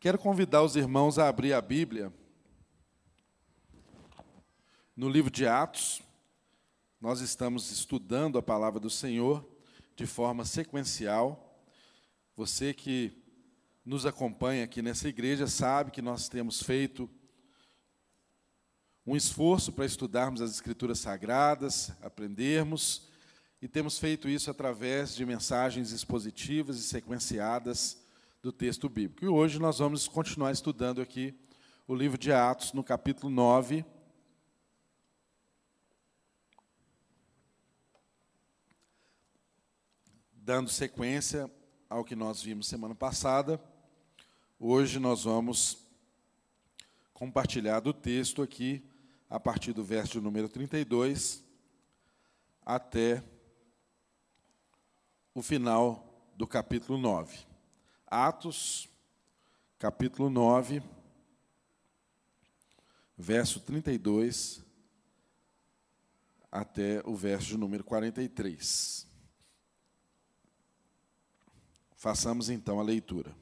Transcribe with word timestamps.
Quero 0.00 0.18
convidar 0.18 0.62
os 0.62 0.76
irmãos 0.76 1.18
a 1.18 1.28
abrir 1.28 1.52
a 1.52 1.60
Bíblia 1.60 2.10
no 4.96 5.10
livro 5.10 5.30
de 5.30 5.46
Atos. 5.46 6.00
Nós 6.98 7.20
estamos 7.20 7.70
estudando 7.70 8.38
a 8.38 8.42
palavra 8.42 8.80
do 8.80 8.88
Senhor 8.88 9.46
de 9.94 10.06
forma 10.06 10.46
sequencial. 10.46 11.62
Você 12.34 12.72
que 12.72 13.12
nos 13.84 14.06
acompanha 14.06 14.64
aqui 14.64 14.80
nessa 14.80 15.06
igreja 15.06 15.46
sabe 15.46 15.90
que 15.90 16.00
nós 16.00 16.30
temos 16.30 16.62
feito 16.62 17.06
um 19.06 19.14
esforço 19.14 19.70
para 19.70 19.84
estudarmos 19.84 20.40
as 20.40 20.52
Escrituras 20.52 20.98
Sagradas, 20.98 21.92
aprendermos, 22.00 23.06
e 23.60 23.68
temos 23.68 23.98
feito 23.98 24.30
isso 24.30 24.50
através 24.50 25.14
de 25.14 25.26
mensagens 25.26 25.92
expositivas 25.92 26.78
e 26.78 26.84
sequenciadas 26.84 28.00
do 28.42 28.50
texto 28.50 28.88
bíblico. 28.88 29.24
E 29.24 29.28
hoje 29.28 29.58
nós 29.58 29.78
vamos 29.78 30.08
continuar 30.08 30.50
estudando 30.50 31.02
aqui 31.02 31.34
o 31.86 31.94
livro 31.94 32.16
de 32.16 32.32
Atos, 32.32 32.72
no 32.72 32.82
capítulo 32.82 33.30
9. 33.30 33.84
Dando 40.32 40.70
sequência 40.70 41.50
ao 41.88 42.02
que 42.02 42.16
nós 42.16 42.42
vimos 42.42 42.66
semana 42.66 42.94
passada, 42.94 43.62
hoje 44.58 44.98
nós 44.98 45.24
vamos 45.24 45.86
compartilhar 47.12 47.80
do 47.80 47.92
texto 47.92 48.40
aqui, 48.40 48.82
a 49.28 49.38
partir 49.38 49.74
do 49.74 49.84
verso 49.84 50.18
número 50.18 50.48
32 50.48 51.44
até 52.64 53.22
o 55.34 55.42
final 55.42 56.32
do 56.34 56.46
capítulo 56.46 56.98
9. 56.98 57.49
Atos, 58.10 58.88
capítulo 59.78 60.28
9, 60.28 60.82
verso 63.16 63.60
32 63.60 64.64
até 66.50 67.00
o 67.06 67.14
verso 67.14 67.56
número 67.56 67.84
43. 67.84 69.06
Façamos 71.94 72.50
então 72.50 72.80
a 72.80 72.82
leitura. 72.82 73.32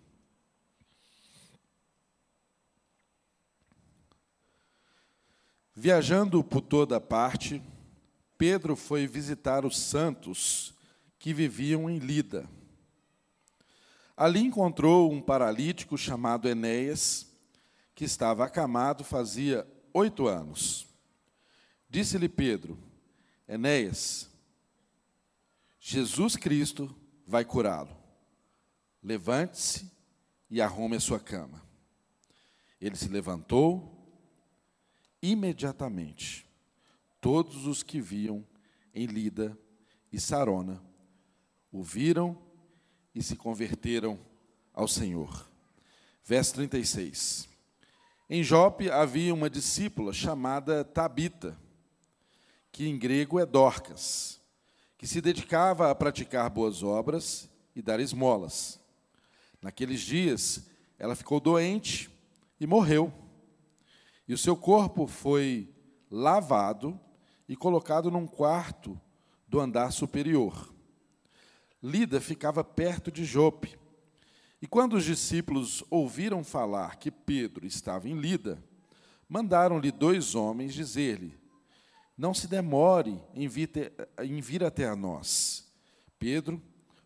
Viajando 5.75 6.45
por 6.45 6.61
toda 6.61 7.00
parte, 7.00 7.62
Pedro 8.37 8.77
foi 8.77 9.06
visitar 9.06 9.65
os 9.65 9.78
santos 9.78 10.75
que 11.19 11.33
viviam 11.33 11.89
em 11.89 11.98
Lida 11.98 12.47
Ali 14.19 14.41
encontrou 14.41 15.13
um 15.13 15.23
paralítico 15.23 15.97
chamado 15.97 16.49
Enéas, 16.49 17.33
que 17.95 18.05
estava 18.05 18.45
acamado 18.45 19.05
fazia 19.05 19.65
oito 19.95 20.27
anos. 20.27 20.89
Disse-lhe 21.89 22.29
Pedro: 22.29 22.77
Enéas, 23.47 24.29
Jesus 25.79 26.35
Cristo 26.35 26.93
vai 27.25 27.45
curá-lo. 27.45 27.97
Levante-se 29.01 29.89
e 30.51 30.61
arrume 30.61 30.97
a 30.97 31.01
sua 31.01 31.21
cama. 31.21 31.63
Ele 32.81 32.97
se 32.97 33.07
levantou 33.07 34.21
imediatamente. 35.23 36.45
Todos 37.21 37.69
os 37.69 37.85
que 37.85 38.01
viam 38.01 38.45
em 38.93 39.07
Lida 39.07 39.57
e 40.11 40.19
Sarona 40.19 40.83
o 41.71 41.85
viram 41.85 42.48
e 43.19 43.23
se 43.23 43.35
converteram 43.35 44.17
ao 44.73 44.87
Senhor. 44.87 45.51
Verso 46.25 46.55
36. 46.55 47.49
Em 48.31 48.45
Jope 48.45 48.89
havia 48.89 49.35
uma 49.35 49.51
discípula 49.51 50.13
chamada 50.13 50.85
Tabita, 50.85 51.59
que 52.71 52.87
em 52.87 52.97
grego 52.97 53.41
é 53.41 53.45
Dorcas, 53.45 54.41
que 54.97 55.05
se 55.05 55.21
dedicava 55.21 55.91
a 55.91 55.97
praticar 55.97 56.49
boas 56.49 56.84
obras 56.84 57.51
e 57.75 57.83
dar 57.83 57.99
esmolas. 57.99 58.78
Naqueles 59.61 60.01
dias, 60.01 60.69
ela 60.97 61.17
ficou 61.17 61.41
doente 61.41 62.09
e 62.61 62.69
morreu. 62.69 63.12
E 64.28 64.33
o 64.33 64.39
seu 64.39 64.57
corpo 64.57 65.09
foi 65.09 65.75
lavado 66.09 66.99
e 67.49 67.57
colocado 67.57 68.12
num 68.12 68.28
quarto 68.28 69.01
do 69.49 69.59
andar 69.59 69.91
superior. 69.91 70.73
Lida 71.83 72.21
ficava 72.21 72.65
perto 72.65 73.11
de 73.11 73.25
Jope. 73.25 73.78
E 74.61 74.66
quando 74.66 74.94
os 74.94 75.05
discípulos 75.05 75.84
ouviram 75.89 76.43
falar 76.43 76.97
que 76.97 77.11
Pedro 77.11 77.65
estava 77.65 78.09
em 78.09 78.19
Lida, 78.19 78.62
mandaram-lhe 79.28 79.93
dois 79.93 80.34
homens 80.34 80.75
dizer-lhe: 80.75 81.39
Não 82.16 82.34
se 82.34 82.49
demore 82.49 83.22
em 83.34 83.47
vir, 83.47 83.71
em 84.22 84.41
vir 84.41 84.65
até 84.65 84.89
a 84.89 84.97
nós. 84.97 85.71
Pedro 86.19 86.61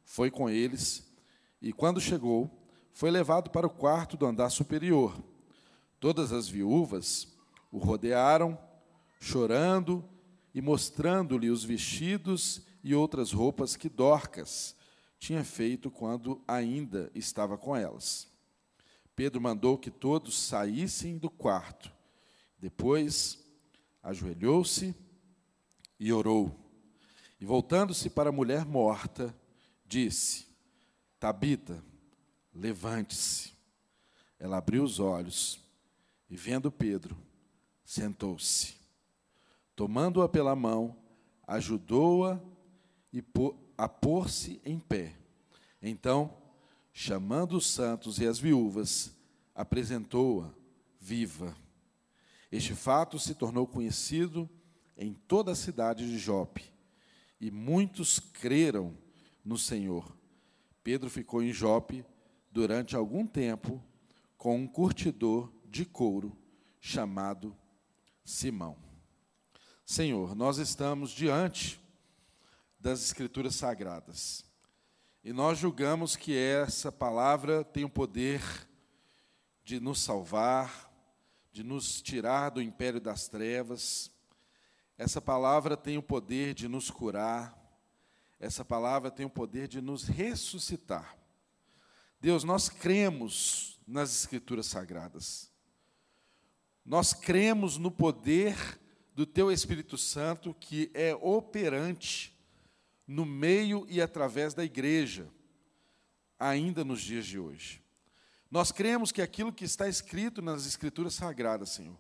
foi 0.05 0.31
com 0.31 0.49
eles 0.49 1.07
e, 1.61 1.73
quando 1.73 2.01
chegou, 2.01 2.51
foi 2.93 3.11
levado 3.11 3.51
para 3.51 3.67
o 3.67 3.71
quarto 3.71 4.17
do 4.17 4.25
andar 4.25 4.49
superior. 4.49 5.23
Todas 6.01 6.33
as 6.33 6.49
viúvas 6.49 7.29
o 7.71 7.79
rodearam, 7.79 8.59
chorando 9.21 10.05
e 10.55 10.61
mostrando-lhe 10.61 11.51
os 11.51 11.63
vestidos 11.63 12.63
e 12.83 12.95
outras 12.95 13.33
roupas 13.33 13.77
que 13.77 13.89
Dorcas 13.89 14.77
tinha 15.19 15.45
feito 15.45 15.91
quando 15.91 16.43
ainda 16.49 17.11
estava 17.15 17.57
com 17.57 17.77
elas. 17.77 18.29
Pedro 19.15 19.41
mandou 19.41 19.79
que 19.79 19.91
todos 19.91 20.37
saíssem 20.37 21.19
do 21.19 21.31
quarto. 21.31 21.93
Depois, 22.59 23.39
ajoelhou-se 24.03 24.95
e 26.01 26.13
orou. 26.13 26.59
E 27.41 27.45
voltando-se 27.45 28.11
para 28.11 28.31
a 28.31 28.33
mulher 28.33 28.65
morta, 28.65 29.35
disse: 29.87 30.47
Tabita, 31.21 31.85
levante-se. 32.53 33.53
Ela 34.39 34.59
abriu 34.59 34.83
os 34.83 34.99
olhos 34.99 35.61
e, 36.29 36.37
vendo 36.37 36.73
Pedro, 36.73 37.17
sentou-se. 37.85 38.75
Tomando-a 39.77 40.29
pela 40.29 40.57
mão, 40.57 40.97
ajudou-a 41.47 42.41
e 43.13 43.23
a 43.77 43.89
pôr-se 43.89 44.61
em 44.65 44.79
pé. 44.79 45.15
Então, 45.83 46.37
chamando 46.93 47.57
os 47.57 47.67
santos 47.67 48.19
e 48.19 48.27
as 48.27 48.39
viúvas, 48.39 49.13
apresentou-a 49.55 50.53
viva. 51.01 51.57
Este 52.51 52.75
fato 52.75 53.19
se 53.19 53.35
tornou 53.35 53.67
conhecido 53.67 54.49
em 54.97 55.13
toda 55.13 55.53
a 55.53 55.57
cidade 55.57 56.07
de 56.07 56.19
Jope, 56.19 56.71
e 57.41 57.51
muitos 57.51 58.21
creram 58.21 58.97
no 59.45 59.59
Senhor. 59.59 60.17
Pedro 60.85 61.11
ficou 61.11 61.43
em 61.43 61.53
Jope 61.53 62.05
durante 62.51 62.95
algum 62.95 63.27
tempo 63.27 63.83
com 64.37 64.57
um 64.57 64.67
curtidor 64.67 65.53
de 65.65 65.85
couro 65.85 66.37
chamado 66.81 67.57
Simão. 68.25 68.77
Senhor, 69.85 70.35
nós 70.35 70.59
estamos 70.59 71.11
diante 71.11 71.81
das 72.83 73.01
Escrituras 73.01 73.55
Sagradas. 73.55 74.45
E 75.23 75.33
nós 75.33 75.57
julgamos 75.57 76.17
que 76.17 76.37
essa 76.37 76.91
palavra 76.91 77.63
tem 77.63 77.85
o 77.85 77.89
poder 77.89 78.43
de 79.63 79.79
nos 79.79 80.01
salvar, 80.01 80.93
de 81.53 81.63
nos 81.63 82.03
tirar 82.03 82.51
do 82.51 82.61
império 82.61 83.01
das 83.01 83.29
trevas. 83.29 84.11
Essa 84.99 85.21
palavra 85.21 85.77
tem 85.77 85.97
o 85.97 86.03
poder 86.03 86.55
de 86.55 86.67
nos 86.67 86.91
curar. 86.91 87.57
Essa 88.41 88.65
palavra 88.65 89.13
tem 89.13 89.25
o 89.25 89.31
poder 89.31 89.69
de 89.69 89.81
nos 89.81 90.03
ressuscitar. 90.03 91.17
Deus, 92.21 92.43
nós 92.43 92.69
cremos 92.69 93.81
nas 93.87 94.13
Escrituras 94.13 94.67
Sagradas. 94.67 95.53
Nós 96.85 97.13
cremos 97.13 97.79
no 97.79 97.93
poder 97.93 98.57
do 99.15 99.25
Teu 99.25 99.53
Espírito 99.53 99.97
Santo 99.97 100.53
que 100.53 100.91
é 100.95 101.15
operante 101.15 102.32
no 103.07 103.25
meio 103.25 103.87
e 103.89 104.01
através 104.01 104.55
da 104.55 104.65
igreja, 104.65 105.29
ainda 106.39 106.85
nos 106.85 107.01
dias 107.01 107.27
de 107.27 107.39
hoje. 107.39 107.83
Nós 108.51 108.71
cremos 108.71 109.11
que 109.11 109.23
aquilo 109.23 109.53
que 109.53 109.65
está 109.65 109.89
escrito 109.89 110.43
nas 110.43 110.67
Escrituras 110.67 111.15
Sagradas, 111.15 111.71
Senhor, 111.71 111.97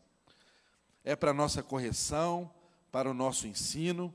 é 1.04 1.16
para 1.16 1.32
nossa 1.32 1.62
correção, 1.62 2.52
para 2.90 3.10
o 3.10 3.14
nosso 3.14 3.46
ensino, 3.46 4.14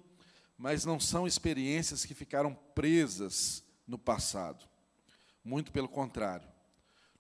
mas 0.57 0.86
não 0.86 1.00
são 1.00 1.25
experiências 1.25 2.06
que 2.06 2.13
ficaram 2.13 2.54
presas 2.75 3.63
no 3.88 3.98
passado. 3.98 4.68
Muito 5.44 5.72
pelo 5.72 5.88
contrário, 5.88 6.48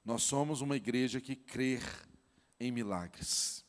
nós 0.03 0.23
somos 0.23 0.61
uma 0.61 0.75
igreja 0.75 1.21
que 1.21 1.35
crê 1.35 1.79
em 2.59 2.71
milagres. 2.71 3.65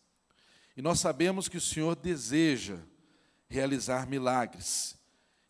E 0.77 0.83
nós 0.83 1.01
sabemos 1.01 1.49
que 1.49 1.56
o 1.56 1.61
Senhor 1.61 1.97
deseja 1.97 2.79
realizar 3.49 4.06
milagres 4.06 4.98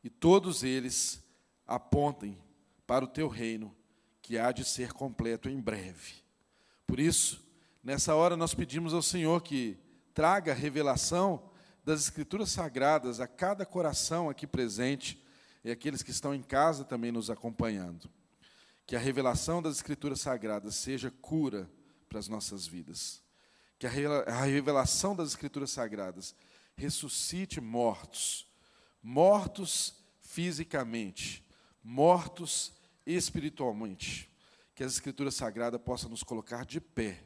e 0.02 0.10
todos 0.10 0.62
eles 0.62 1.22
apontem 1.66 2.38
para 2.86 3.04
o 3.04 3.08
teu 3.08 3.28
reino, 3.28 3.74
que 4.22 4.38
há 4.38 4.52
de 4.52 4.64
ser 4.64 4.92
completo 4.92 5.48
em 5.48 5.60
breve. 5.60 6.14
Por 6.86 6.98
isso, 6.98 7.46
nessa 7.82 8.14
hora 8.14 8.36
nós 8.36 8.54
pedimos 8.54 8.94
ao 8.94 9.02
Senhor 9.02 9.42
que 9.42 9.78
traga 10.14 10.54
revelação 10.54 11.50
das 11.84 12.00
Escrituras 12.00 12.50
Sagradas 12.50 13.20
a 13.20 13.26
cada 13.26 13.64
coração 13.64 14.28
aqui 14.28 14.46
presente 14.46 15.22
e 15.62 15.70
aqueles 15.70 16.02
que 16.02 16.10
estão 16.10 16.34
em 16.34 16.42
casa 16.42 16.84
também 16.84 17.12
nos 17.12 17.30
acompanhando. 17.30 18.10
Que 18.86 18.96
a 18.96 18.98
revelação 18.98 19.60
das 19.60 19.76
Escrituras 19.76 20.20
Sagradas 20.20 20.74
seja 20.76 21.10
cura 21.10 21.70
para 22.08 22.18
as 22.18 22.26
nossas 22.26 22.66
vidas. 22.66 23.22
Que 23.78 23.86
a 23.86 24.40
revelação 24.44 25.14
das 25.14 25.28
Escrituras 25.28 25.70
Sagradas 25.70 26.34
ressuscite 26.74 27.60
mortos, 27.60 28.47
mortos 29.02 29.94
fisicamente, 30.20 31.44
mortos 31.82 32.72
espiritualmente. 33.06 34.28
Que 34.74 34.84
as 34.84 34.92
Escrituras 34.92 35.34
Sagradas 35.34 35.80
possam 35.80 36.08
nos 36.08 36.22
colocar 36.22 36.64
de 36.64 36.80
pé 36.80 37.24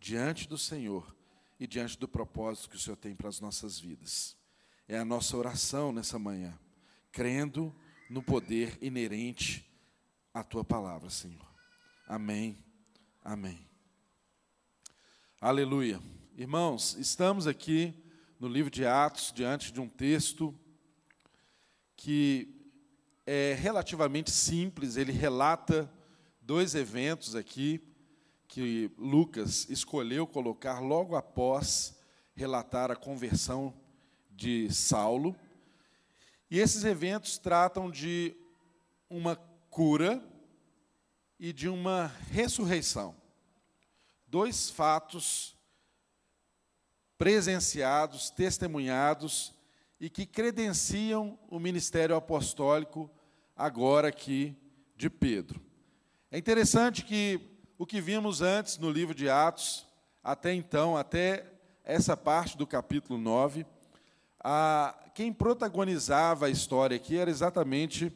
diante 0.00 0.48
do 0.48 0.56
Senhor 0.56 1.14
e 1.60 1.66
diante 1.66 1.98
do 1.98 2.08
propósito 2.08 2.70
que 2.70 2.76
o 2.76 2.78
Senhor 2.78 2.96
tem 2.96 3.14
para 3.14 3.28
as 3.28 3.40
nossas 3.40 3.78
vidas. 3.78 4.36
É 4.88 4.98
a 4.98 5.04
nossa 5.04 5.36
oração 5.36 5.92
nessa 5.92 6.18
manhã, 6.18 6.58
crendo 7.12 7.74
no 8.10 8.22
poder 8.22 8.78
inerente 8.80 9.64
à 10.34 10.42
tua 10.42 10.64
palavra, 10.64 11.08
Senhor. 11.08 11.46
Amém. 12.06 12.58
Amém. 13.22 13.66
Aleluia. 15.40 16.00
Irmãos, 16.36 16.94
estamos 16.98 17.46
aqui 17.46 17.94
no 18.40 18.48
livro 18.48 18.70
de 18.70 18.84
Atos, 18.84 19.32
diante 19.34 19.72
de 19.72 19.80
um 19.80 19.88
texto 19.88 20.58
que 22.02 22.52
é 23.24 23.54
relativamente 23.54 24.28
simples, 24.28 24.96
ele 24.96 25.12
relata 25.12 25.88
dois 26.40 26.74
eventos 26.74 27.36
aqui 27.36 27.80
que 28.48 28.90
Lucas 28.98 29.70
escolheu 29.70 30.26
colocar 30.26 30.80
logo 30.80 31.14
após 31.14 31.96
relatar 32.34 32.90
a 32.90 32.96
conversão 32.96 33.72
de 34.32 34.68
Saulo. 34.74 35.36
E 36.50 36.58
esses 36.58 36.82
eventos 36.82 37.38
tratam 37.38 37.88
de 37.88 38.34
uma 39.08 39.36
cura 39.70 40.20
e 41.38 41.52
de 41.52 41.68
uma 41.68 42.08
ressurreição. 42.32 43.14
Dois 44.26 44.70
fatos 44.70 45.56
presenciados, 47.16 48.28
testemunhados 48.28 49.54
e 50.02 50.10
que 50.10 50.26
credenciam 50.26 51.38
o 51.48 51.60
ministério 51.60 52.16
apostólico 52.16 53.08
agora 53.56 54.08
aqui 54.08 54.52
de 54.96 55.08
Pedro. 55.08 55.62
É 56.28 56.36
interessante 56.36 57.04
que 57.04 57.40
o 57.78 57.86
que 57.86 58.00
vimos 58.00 58.42
antes 58.42 58.78
no 58.78 58.90
livro 58.90 59.14
de 59.14 59.30
Atos, 59.30 59.86
até 60.20 60.52
então, 60.52 60.96
até 60.96 61.46
essa 61.84 62.16
parte 62.16 62.58
do 62.58 62.66
capítulo 62.66 63.16
9, 63.16 63.64
a, 64.40 64.92
quem 65.14 65.32
protagonizava 65.32 66.46
a 66.46 66.50
história 66.50 66.96
aqui 66.96 67.16
era 67.16 67.30
exatamente 67.30 68.12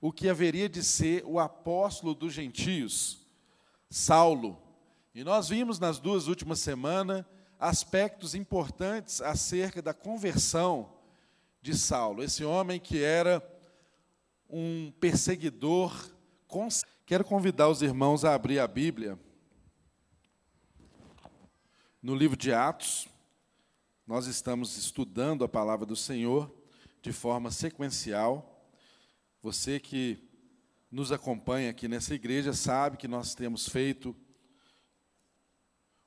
o 0.00 0.10
que 0.10 0.28
haveria 0.28 0.68
de 0.68 0.82
ser 0.82 1.22
o 1.24 1.38
apóstolo 1.38 2.16
dos 2.16 2.32
gentios, 2.32 3.24
Saulo. 3.88 4.60
E 5.14 5.22
nós 5.22 5.50
vimos 5.50 5.78
nas 5.78 6.00
duas 6.00 6.26
últimas 6.26 6.58
semanas 6.58 7.24
aspectos 7.60 8.34
importantes 8.34 9.20
acerca 9.20 9.80
da 9.80 9.94
conversão 9.94 11.00
de 11.62 11.78
Saulo, 11.78 12.24
esse 12.24 12.44
homem 12.44 12.80
que 12.80 13.04
era 13.04 13.40
um 14.50 14.90
perseguidor. 14.98 16.12
Quero 17.06 17.24
convidar 17.24 17.68
os 17.68 17.82
irmãos 17.82 18.24
a 18.24 18.34
abrir 18.34 18.58
a 18.58 18.66
Bíblia 18.66 19.16
no 22.02 22.16
livro 22.16 22.36
de 22.36 22.52
Atos. 22.52 23.06
Nós 24.04 24.26
estamos 24.26 24.76
estudando 24.76 25.44
a 25.44 25.48
palavra 25.48 25.86
do 25.86 25.94
Senhor 25.94 26.52
de 27.00 27.12
forma 27.12 27.52
sequencial. 27.52 28.68
Você 29.40 29.78
que 29.78 30.28
nos 30.90 31.12
acompanha 31.12 31.70
aqui 31.70 31.86
nessa 31.86 32.12
igreja 32.12 32.52
sabe 32.52 32.96
que 32.96 33.06
nós 33.06 33.36
temos 33.36 33.68
feito 33.68 34.16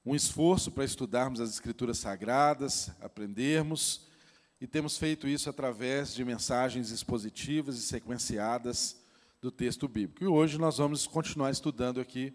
um 0.05 0.13
esforço 0.13 0.69
para 0.69 0.83
estudarmos 0.83 1.39
as 1.39 1.49
Escrituras 1.49 1.97
Sagradas, 1.97 2.91
aprendermos 2.99 4.13
e 4.59 4.65
temos 4.65 4.97
feito 4.97 5.27
isso 5.27 5.49
através 5.49 6.13
de 6.13 6.23
mensagens 6.23 6.89
expositivas 6.89 7.77
e 7.77 7.81
sequenciadas 7.81 8.97
do 9.41 9.51
texto 9.51 9.87
bíblico. 9.87 10.23
E 10.23 10.27
hoje 10.27 10.57
nós 10.57 10.77
vamos 10.77 11.05
continuar 11.05 11.51
estudando 11.51 11.99
aqui 11.99 12.33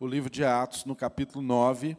o 0.00 0.06
livro 0.06 0.30
de 0.30 0.44
Atos, 0.44 0.84
no 0.84 0.96
capítulo 0.96 1.42
9. 1.42 1.96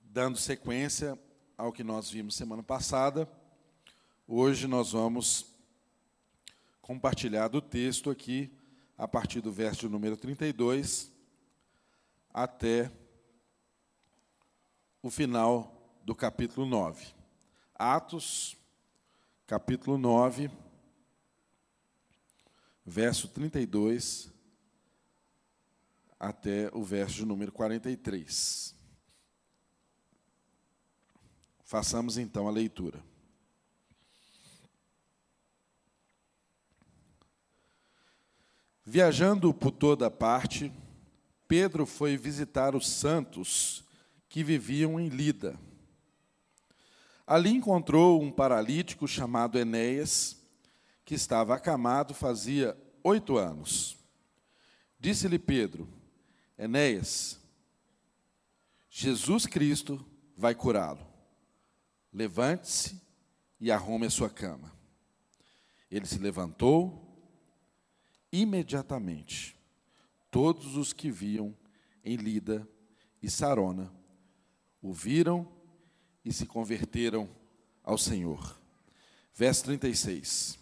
Dando 0.00 0.38
sequência 0.38 1.18
ao 1.56 1.72
que 1.72 1.82
nós 1.82 2.10
vimos 2.10 2.36
semana 2.36 2.62
passada, 2.62 3.28
hoje 4.28 4.66
nós 4.66 4.92
vamos 4.92 5.46
compartilhar 6.82 7.48
do 7.48 7.62
texto 7.62 8.10
aqui, 8.10 8.52
a 8.98 9.08
partir 9.08 9.40
do 9.40 9.50
verso 9.50 9.88
número 9.88 10.16
32 10.16 11.10
até 12.32 12.92
o 15.04 15.10
final 15.10 16.00
do 16.02 16.14
capítulo 16.14 16.66
9. 16.66 17.08
Atos, 17.74 18.56
capítulo 19.46 19.98
9, 19.98 20.50
verso 22.86 23.28
32 23.28 24.32
até 26.18 26.70
o 26.72 26.82
verso 26.82 27.26
número 27.26 27.52
43. 27.52 28.74
Façamos 31.64 32.16
então 32.16 32.48
a 32.48 32.50
leitura. 32.50 33.04
Viajando 38.82 39.52
por 39.52 39.70
toda 39.70 40.10
parte, 40.10 40.72
Pedro 41.46 41.84
foi 41.84 42.16
visitar 42.16 42.74
os 42.74 42.88
santos 42.88 43.83
que 44.34 44.42
viviam 44.42 44.98
em 44.98 45.06
Lida. 45.06 45.56
Ali 47.24 47.50
encontrou 47.50 48.20
um 48.20 48.32
paralítico 48.32 49.06
chamado 49.06 49.56
Enéas, 49.56 50.36
que 51.04 51.14
estava 51.14 51.54
acamado 51.54 52.12
fazia 52.12 52.76
oito 53.04 53.36
anos. 53.38 53.96
Disse-lhe 54.98 55.38
Pedro: 55.38 55.88
Enéas, 56.58 57.40
Jesus 58.90 59.46
Cristo 59.46 60.04
vai 60.36 60.52
curá-lo. 60.52 61.06
Levante-se 62.12 63.00
e 63.60 63.70
arrume 63.70 64.06
a 64.06 64.10
sua 64.10 64.28
cama. 64.28 64.74
Ele 65.88 66.06
se 66.06 66.18
levantou 66.18 67.16
imediatamente. 68.32 69.56
Todos 70.28 70.76
os 70.76 70.92
que 70.92 71.08
viam 71.08 71.56
em 72.04 72.16
Lida 72.16 72.68
e 73.22 73.30
Sarona 73.30 73.93
o 74.84 74.92
viram 74.92 75.48
e 76.22 76.30
se 76.30 76.44
converteram 76.44 77.26
ao 77.82 77.96
Senhor. 77.96 78.60
Verso 79.34 79.64
36. 79.64 80.58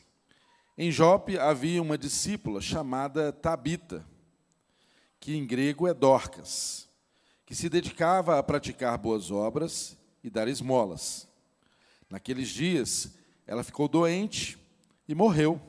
Em 0.79 0.93
Jope 0.93 1.37
havia 1.37 1.83
uma 1.83 1.99
discípula 1.99 2.61
chamada 2.61 3.33
Tabita, 3.33 4.07
que 5.19 5.35
em 5.37 5.45
grego 5.45 5.88
é 5.88 5.93
Dorcas, 5.93 6.88
que 7.45 7.52
se 7.52 7.69
dedicava 7.69 8.38
a 8.38 8.43
praticar 8.45 8.97
boas 8.97 9.33
obras 9.33 9.99
e 10.23 10.31
dar 10.31 10.47
esmolas. 10.47 11.29
Naqueles 12.09 12.49
dias, 12.49 13.17
ela 13.45 13.64
ficou 13.64 13.88
doente 13.88 14.57
e 15.09 15.17
morreu. 15.17 15.61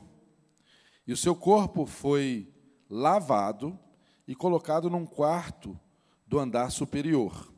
E 1.07 1.11
o 1.11 1.17
seu 1.17 1.35
corpo 1.35 1.87
foi 1.87 2.53
lavado 2.87 3.77
e 4.27 4.35
colocado 4.35 4.91
num 4.91 5.07
quarto 5.07 5.77
do 6.27 6.37
andar 6.37 6.69
superior. 6.69 7.52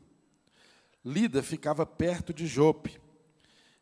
Lida 1.06 1.40
ficava 1.40 1.86
perto 1.86 2.34
de 2.34 2.48
Jope. 2.48 3.00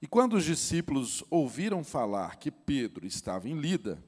E 0.02 0.06
quando 0.06 0.34
os 0.34 0.44
discípulos 0.44 1.24
ouviram 1.30 1.82
falar 1.82 2.36
que 2.36 2.50
Pedro 2.50 3.06
estava 3.06 3.48
em 3.48 3.58
Lida, 3.58 3.98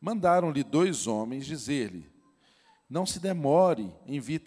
mandaram-lhe 0.00 0.64
dois 0.64 1.06
homens 1.06 1.44
dizer-lhe: 1.44 2.10
Não 2.88 3.04
se 3.04 3.20
demore 3.20 3.94
em 4.06 4.18
vir, 4.20 4.42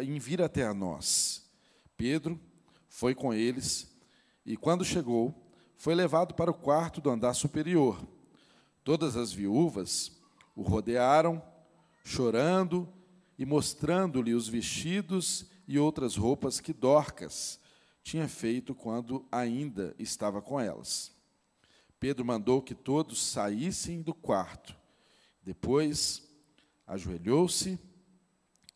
em 0.00 0.18
vir 0.18 0.42
até 0.42 0.66
a 0.66 0.74
nós. 0.74 1.48
Pedro 1.96 2.40
foi 2.88 3.14
com 3.14 3.32
eles 3.32 3.96
e, 4.44 4.56
quando 4.56 4.84
chegou, 4.84 5.32
foi 5.76 5.94
levado 5.94 6.34
para 6.34 6.50
o 6.50 6.54
quarto 6.54 7.00
do 7.00 7.10
andar 7.10 7.34
superior. 7.34 8.04
Todas 8.82 9.16
as 9.16 9.32
viúvas 9.32 10.10
o 10.56 10.62
rodearam, 10.62 11.40
chorando 12.02 12.92
e 13.38 13.46
mostrando-lhe 13.46 14.34
os 14.34 14.48
vestidos 14.48 15.51
e 15.72 15.78
outras 15.78 16.16
roupas 16.16 16.60
que 16.60 16.70
Dorcas 16.70 17.58
tinha 18.02 18.28
feito 18.28 18.74
quando 18.74 19.26
ainda 19.32 19.94
estava 19.98 20.42
com 20.42 20.60
elas. 20.60 21.10
Pedro 21.98 22.26
mandou 22.26 22.60
que 22.60 22.74
todos 22.74 23.22
saíssem 23.22 24.02
do 24.02 24.12
quarto 24.12 24.76
Depois, 25.42 26.28
ajoelhou-se 26.86 27.78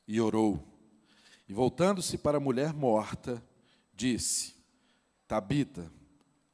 e 0.08 0.18
orou. 0.18 0.66
E 1.46 1.52
voltando-se 1.52 2.16
para 2.16 2.38
a 2.38 2.40
mulher 2.40 2.72
morta, 2.72 3.44
disse: 3.94 4.54
Tabita, 5.28 5.92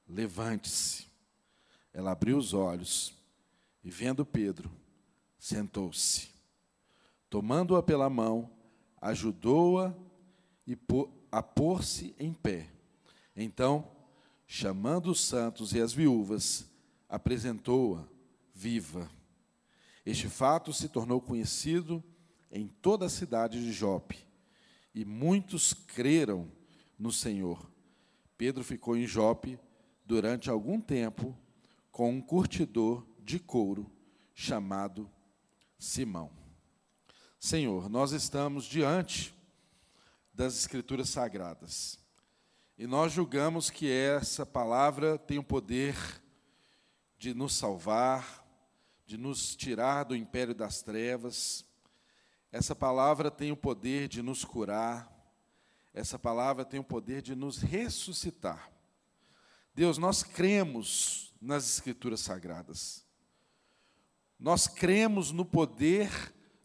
levante-se. 0.09 1.07
Ela 1.93 2.11
abriu 2.11 2.37
os 2.37 2.53
olhos 2.53 3.15
e, 3.85 3.91
vendo 3.91 4.27
Pedro, 4.27 4.69
sentou-se. 5.39 6.31
Tomando-a 7.31 7.83
pela 7.83 8.11
mão, 8.11 8.51
ajudou-a 9.01 9.95
a 11.31 11.43
pôr-se 11.43 12.15
em 12.19 12.33
pé. 12.33 12.69
Então, 13.37 13.91
chamando 14.47 15.11
os 15.11 15.21
santos 15.21 15.73
e 15.73 15.81
as 15.81 15.93
viúvas, 15.93 16.67
apresentou-a 17.09 18.07
viva. 18.55 19.11
Este 20.05 20.29
fato 20.29 20.73
se 20.73 20.89
tornou 20.89 21.21
conhecido 21.21 22.03
em 22.51 22.67
toda 22.69 23.07
a 23.07 23.11
cidade 23.11 23.63
de 23.63 23.73
Jope, 23.73 24.19
e 24.95 25.05
muitos 25.05 25.73
creram 25.73 26.51
no 26.99 27.11
Senhor. 27.11 27.71
Pedro 28.37 28.63
ficou 28.63 28.97
em 28.97 29.07
Jope 29.07 29.59
durante 30.05 30.51
algum 30.51 30.81
tempo 30.81 31.37
com 31.91 32.11
um 32.11 32.21
curtidor 32.21 33.07
de 33.19 33.39
couro 33.39 33.91
chamado 34.35 35.11
Simão. 35.79 36.31
Senhor, 37.39 37.89
nós 37.89 38.13
estamos 38.13 38.65
diante 38.65 39.35
das 40.33 40.57
Escrituras 40.57 41.09
Sagradas 41.11 42.03
e 42.83 42.87
nós 42.87 43.13
julgamos 43.13 43.71
que 43.71 43.89
essa 43.89 44.45
palavra 44.45 45.17
tem 45.17 45.39
o 45.39 45.45
poder 45.45 45.95
de 47.17 47.33
nos 47.33 47.55
salvar, 47.55 48.45
de 49.07 49.17
nos 49.17 49.55
tirar 49.55 50.03
do 50.03 50.17
império 50.17 50.53
das 50.53 50.83
trevas. 50.83 51.65
Essa 52.51 52.75
palavra 52.75 53.31
tem 53.31 53.53
o 53.53 53.57
poder 53.57 54.09
de 54.09 54.21
nos 54.21 54.45
curar. 54.45 55.09
Essa 55.95 56.19
palavra 56.19 56.65
tem 56.65 56.81
o 56.81 56.85
poder 56.85 57.23
de 57.23 57.37
nos 57.37 57.59
ressuscitar. 57.59 58.73
Deus, 59.75 59.97
nós 59.97 60.25
cremos 60.25 61.33
nas 61.41 61.75
Escrituras 61.75 62.19
Sagradas. 62.19 63.07
Nós 64.41 64.67
cremos 64.67 65.31
no 65.31 65.45
poder 65.45 66.11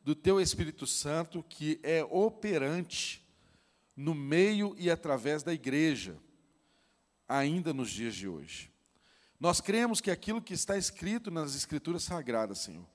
do 0.03 0.15
Teu 0.15 0.41
Espírito 0.41 0.87
Santo 0.87 1.43
que 1.43 1.79
é 1.83 2.03
operante 2.05 3.26
no 3.97 4.13
meio 4.13 4.75
e 4.77 4.91
através 4.91 5.41
da 5.41 5.51
igreja, 5.51 6.15
ainda 7.27 7.73
nos 7.73 7.89
dias 7.89 8.15
de 8.15 8.27
hoje. 8.27 8.71
Nós 9.39 9.59
cremos 9.59 9.99
que 9.99 10.11
aquilo 10.11 10.41
que 10.41 10.53
está 10.53 10.77
escrito 10.77 11.31
nas 11.31 11.55
Escrituras 11.55 12.03
Sagradas, 12.03 12.59
Senhor, 12.59 12.85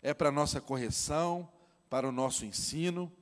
é 0.00 0.14
para 0.14 0.28
a 0.28 0.32
nossa 0.32 0.60
correção, 0.60 1.50
para 1.90 2.08
o 2.08 2.12
nosso 2.12 2.44
ensino, 2.44 3.12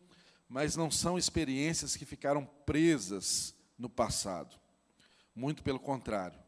mas 0.47 0.77
não 0.77 0.91
são 0.91 1.17
experiências 1.17 1.97
que 1.97 2.05
ficaram 2.05 2.45
presas 2.67 3.55
no 3.79 3.89
passado. 3.89 4.55
Muito 5.35 5.63
pelo 5.63 5.81
contrário, 5.81 6.39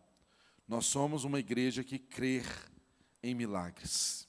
nós 0.68 0.84
somos 0.84 1.24
uma 1.24 1.40
igreja 1.40 1.82
que 1.82 1.98
crê 1.98 2.42
em 3.22 3.34
milagres. 3.34 4.28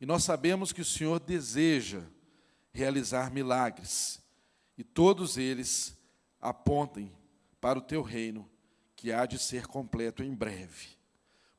E 0.00 0.06
nós 0.06 0.24
sabemos 0.24 0.72
que 0.72 0.80
o 0.80 0.86
Senhor 0.86 1.20
deseja 1.20 2.02
realizar 2.72 3.30
milagres, 3.30 4.20
e 4.78 4.84
todos 4.84 5.36
eles 5.36 5.98
apontem 6.40 7.12
para 7.60 7.78
o 7.78 7.82
teu 7.82 8.00
reino 8.00 8.48
que 8.94 9.12
há 9.12 9.26
de 9.26 9.38
ser 9.38 9.66
completo 9.66 10.22
em 10.22 10.32
breve. 10.32 10.96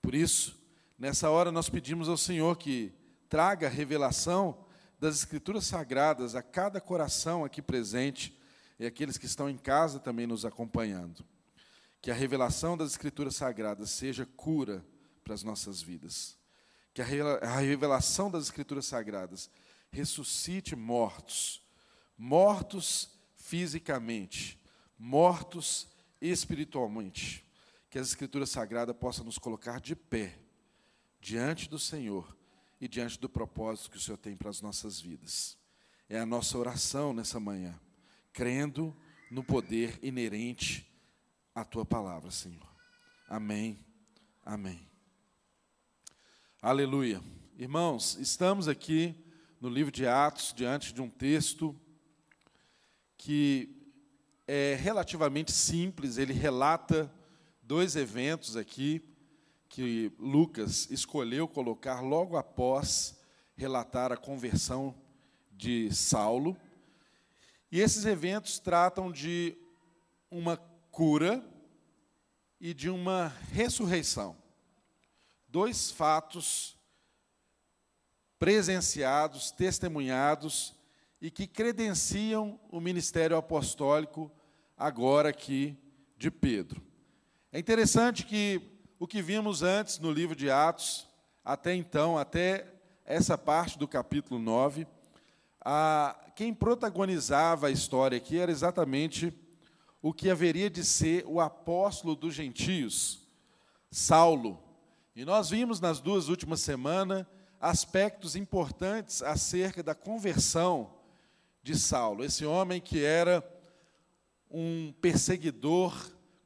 Por 0.01 0.15
isso, 0.15 0.57
nessa 0.97 1.29
hora 1.29 1.51
nós 1.51 1.69
pedimos 1.69 2.07
ao 2.07 2.17
Senhor 2.17 2.57
que 2.57 2.93
traga 3.27 3.67
revelação 3.67 4.65
das 4.97 5.17
Escrituras 5.17 5.65
Sagradas 5.65 6.33
a 6.33 6.41
cada 6.41 6.79
coração 6.79 7.43
aqui 7.43 7.61
presente 7.61 8.37
e 8.79 8.85
aqueles 8.85 9.17
que 9.17 9.25
estão 9.25 9.49
em 9.49 9.57
casa 9.57 9.99
também 9.99 10.25
nos 10.25 10.45
acompanhando. 10.45 11.23
Que 12.01 12.11
a 12.11 12.13
revelação 12.13 12.77
das 12.77 12.91
Escrituras 12.91 13.35
Sagradas 13.35 13.89
seja 13.89 14.25
cura 14.25 14.85
para 15.23 15.33
as 15.33 15.43
nossas 15.43 15.81
vidas. 15.81 16.37
Que 16.93 17.01
a 17.01 17.59
revelação 17.59 18.31
das 18.31 18.45
Escrituras 18.45 18.85
Sagradas 18.85 19.49
ressuscite 19.91 20.75
mortos, 20.75 21.61
mortos 22.19 23.17
fisicamente, 23.37 24.59
mortos 24.97 25.87
espiritualmente, 26.19 27.45
que 27.89 27.97
as 27.97 28.09
Escrituras 28.09 28.49
Sagradas 28.49 28.95
possam 28.97 29.23
nos 29.23 29.37
colocar 29.37 29.79
de 29.79 29.95
pé 29.95 30.37
diante 31.21 31.69
do 31.69 31.79
Senhor 31.79 32.37
e 32.81 32.89
diante 32.89 33.17
do 33.17 33.29
propósito 33.29 33.89
que 33.89 33.97
o 33.97 34.01
Senhor 34.01 34.17
tem 34.17 34.35
para 34.35 34.49
as 34.49 34.61
nossas 34.61 34.99
vidas. 34.99 35.57
É 36.09 36.19
a 36.19 36.25
nossa 36.25 36.57
oração 36.57 37.13
nessa 37.13 37.39
manhã, 37.39 37.79
crendo 38.33 38.93
no 39.31 39.43
poder 39.43 39.97
inerente 40.03 40.85
à 41.55 41.63
tua 41.63 41.85
palavra, 41.85 42.31
Senhor. 42.31 42.67
Amém. 43.29 43.79
Amém. 44.45 44.85
Aleluia. 46.61 47.23
Irmãos, 47.57 48.17
estamos 48.19 48.67
aqui 48.67 49.15
no 49.61 49.69
livro 49.69 49.91
de 49.91 50.05
Atos, 50.05 50.53
diante 50.53 50.93
de 50.93 51.01
um 51.01 51.09
texto 51.09 51.79
que 53.19 53.75
é 54.47 54.75
relativamente 54.75 55.51
simples, 55.51 56.17
ele 56.17 56.31
relata 56.31 57.13
dois 57.61 57.97
eventos 57.97 58.55
aqui 58.55 59.03
que 59.67 60.11
Lucas 60.17 60.89
escolheu 60.89 61.45
colocar 61.45 61.99
logo 61.99 62.37
após 62.37 63.19
relatar 63.55 64.11
a 64.13 64.17
conversão 64.17 64.95
de 65.51 65.93
Saulo. 65.93 66.57
E 67.69 67.81
esses 67.81 68.05
eventos 68.05 68.57
tratam 68.57 69.11
de 69.11 69.55
uma 70.31 70.55
cura 70.89 71.45
e 72.59 72.73
de 72.73 72.89
uma 72.89 73.27
ressurreição. 73.51 74.35
Dois 75.45 75.91
fatos 75.91 76.77
presenciados, 78.39 79.51
testemunhados 79.51 80.78
e 81.21 81.29
que 81.29 81.45
credenciam 81.45 82.59
o 82.71 82.79
ministério 82.79 83.35
apostólico 83.35 84.31
agora 84.77 85.29
aqui 85.29 85.77
de 86.17 86.31
Pedro. 86.31 86.81
É 87.51 87.59
interessante 87.59 88.25
que 88.25 88.61
o 88.97 89.07
que 89.07 89.21
vimos 89.21 89.63
antes 89.63 89.99
no 89.99 90.11
livro 90.11 90.35
de 90.35 90.49
Atos, 90.49 91.07
até 91.43 91.73
então, 91.73 92.17
até 92.17 92.65
essa 93.05 93.37
parte 93.37 93.77
do 93.77 93.87
capítulo 93.87 94.39
9, 94.39 94.87
a, 95.61 96.15
quem 96.35 96.53
protagonizava 96.53 97.67
a 97.67 97.71
história 97.71 98.17
aqui 98.17 98.37
era 98.37 98.51
exatamente 98.51 99.33
o 100.01 100.13
que 100.13 100.29
haveria 100.29 100.69
de 100.69 100.85
ser 100.85 101.25
o 101.27 101.41
apóstolo 101.41 102.15
dos 102.15 102.33
gentios, 102.33 103.27
Saulo. 103.91 104.63
E 105.15 105.25
nós 105.25 105.49
vimos 105.49 105.81
nas 105.81 105.99
duas 105.99 106.29
últimas 106.29 106.61
semanas 106.61 107.25
aspectos 107.59 108.37
importantes 108.37 109.21
acerca 109.21 109.83
da 109.83 109.93
conversão 109.93 110.98
de 111.61 111.77
Saulo, 111.77 112.23
esse 112.23 112.45
homem 112.45 112.79
que 112.79 113.03
era 113.03 113.43
um 114.49 114.93
perseguidor 115.01 115.93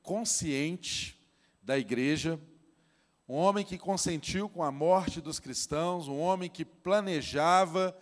consciente 0.02 1.20
da 1.62 1.78
igreja, 1.78 2.40
um 3.28 3.36
homem 3.36 3.64
que 3.64 3.78
consentiu 3.78 4.50
com 4.50 4.64
a 4.64 4.72
morte 4.72 5.22
dos 5.22 5.40
cristãos, 5.40 6.08
um 6.08 6.20
homem 6.20 6.50
que 6.50 6.66
planejava 6.66 7.98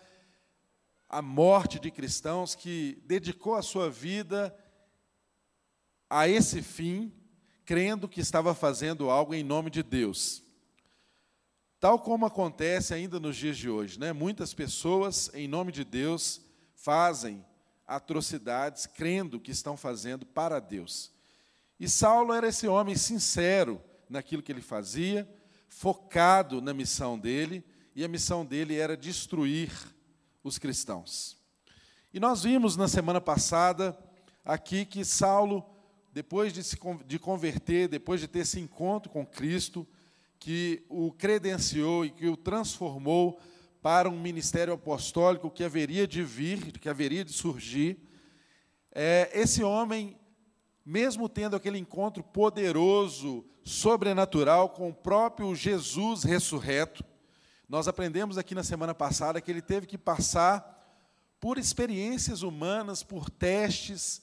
a 1.08 1.22
morte 1.22 1.80
de 1.80 1.92
cristãos, 1.92 2.56
que 2.56 3.02
dedicou 3.06 3.56
a 3.56 3.62
sua 3.62 3.90
vida 3.90 4.56
a 6.10 6.28
esse 6.28 6.62
fim, 6.62 7.14
crendo 7.66 8.08
que 8.08 8.20
estava 8.20 8.56
fazendo 8.56 9.10
algo 9.10 9.34
em 9.34 9.44
nome 9.44 9.70
de 9.70 9.84
Deus. 9.84 10.44
Tal 11.80 12.00
como 12.00 12.26
acontece 12.26 12.94
ainda 12.94 13.20
nos 13.20 13.36
dias 13.36 13.58
de 13.58 13.70
hoje, 13.70 14.00
né? 14.00 14.14
Muitas 14.14 14.54
pessoas, 14.54 15.30
em 15.34 15.48
nome 15.48 15.72
de 15.72 15.84
Deus, 15.84 16.42
fazem 16.82 17.46
atrocidades 17.88 18.86
crendo 18.86 19.40
que 19.40 19.52
estão 19.52 19.78
fazendo 19.78 20.26
para 20.26 20.60
Deus. 20.60 21.12
E 21.80 21.88
Saulo 21.88 22.34
era 22.34 22.48
esse 22.48 22.68
homem 22.68 22.96
sincero 22.96 23.82
naquilo 24.10 24.42
que 24.42 24.52
ele 24.52 24.62
fazia, 24.62 25.30
focado 25.68 26.62
na 26.62 26.74
missão 26.74 27.18
dele, 27.18 27.64
e 27.96 28.04
a 28.04 28.08
missão 28.08 28.46
dele 28.46 28.78
era 28.78 28.98
destruir 28.98 29.72
os 30.44 30.58
cristãos. 30.58 31.38
E 32.14 32.20
nós 32.20 32.44
vimos 32.44 32.76
na 32.76 32.88
semana 32.88 33.22
passada 33.22 33.98
aqui 34.44 34.86
que 34.86 35.06
Saulo, 35.06 35.64
depois 36.12 36.52
de 36.52 36.64
se 36.64 36.78
de 37.06 37.20
converter, 37.20 37.88
depois 37.88 38.20
de 38.20 38.28
ter 38.28 38.40
esse 38.40 38.60
encontro 38.60 39.12
com 39.12 39.26
Cristo, 39.26 39.88
que 40.40 40.84
o 40.90 41.12
credenciou 41.12 42.06
e 42.06 42.10
que 42.10 42.28
o 42.28 42.36
transformou 42.36 43.40
para 43.82 44.10
um 44.10 44.20
ministério 44.20 44.74
apostólico 44.74 45.50
que 45.50 45.64
haveria 45.64 46.08
de 46.08 46.24
vir, 46.24 46.72
que 46.80 46.88
haveria 46.88 47.26
de 47.26 47.34
surgir, 47.34 47.98
é, 48.92 49.30
esse 49.34 49.64
homem, 49.64 50.18
mesmo 50.86 51.28
tendo 51.28 51.56
aquele 51.56 51.80
encontro 51.80 52.24
poderoso, 52.24 53.44
sobrenatural 53.64 54.70
com 54.70 54.90
o 54.90 54.94
próprio 54.94 55.56
Jesus 55.56 56.24
ressurreto, 56.24 57.04
nós 57.68 57.88
aprendemos 57.88 58.38
aqui 58.38 58.54
na 58.54 58.64
semana 58.64 58.94
passada 58.94 59.40
que 59.40 59.50
ele 59.50 59.62
teve 59.62 59.88
que 59.88 59.98
passar 59.98 60.78
por 61.40 61.58
experiências 61.58 62.44
humanas, 62.44 63.02
por 63.02 63.30
testes, 63.30 64.22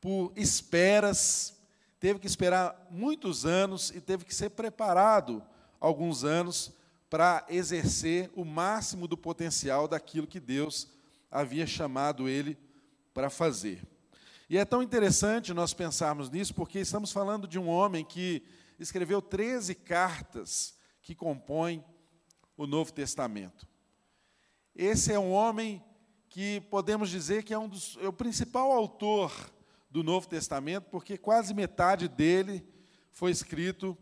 por 0.00 0.32
esperas, 0.36 1.54
teve 1.98 2.20
que 2.20 2.26
esperar 2.26 2.86
muitos 2.90 3.44
anos 3.44 3.90
e 3.90 4.00
teve 4.00 4.24
que 4.24 4.34
ser 4.34 4.50
preparado 4.50 5.42
alguns 5.80 6.22
anos 6.22 6.72
para 7.08 7.44
exercer 7.48 8.30
o 8.34 8.44
máximo 8.44 9.06
do 9.06 9.16
potencial 9.16 9.86
daquilo 9.86 10.26
que 10.26 10.40
Deus 10.40 10.88
havia 11.30 11.66
chamado 11.66 12.28
ele 12.28 12.58
para 13.14 13.30
fazer. 13.30 13.82
E 14.48 14.58
é 14.58 14.64
tão 14.64 14.82
interessante 14.82 15.52
nós 15.52 15.74
pensarmos 15.74 16.30
nisso, 16.30 16.54
porque 16.54 16.78
estamos 16.78 17.10
falando 17.12 17.48
de 17.48 17.58
um 17.58 17.68
homem 17.68 18.04
que 18.04 18.42
escreveu 18.78 19.20
13 19.20 19.74
cartas 19.74 20.74
que 21.02 21.14
compõem 21.14 21.84
o 22.56 22.66
Novo 22.66 22.92
Testamento. 22.92 23.66
Esse 24.74 25.12
é 25.12 25.18
um 25.18 25.32
homem 25.32 25.82
que 26.28 26.60
podemos 26.62 27.08
dizer 27.08 27.42
que 27.42 27.54
é, 27.54 27.58
um 27.58 27.68
dos, 27.68 27.96
é 28.00 28.08
o 28.08 28.12
principal 28.12 28.70
autor 28.72 29.32
do 29.90 30.02
Novo 30.02 30.28
Testamento, 30.28 30.84
porque 30.90 31.16
quase 31.16 31.54
metade 31.54 32.08
dele 32.08 32.66
foi 33.10 33.30
escrito 33.30 33.96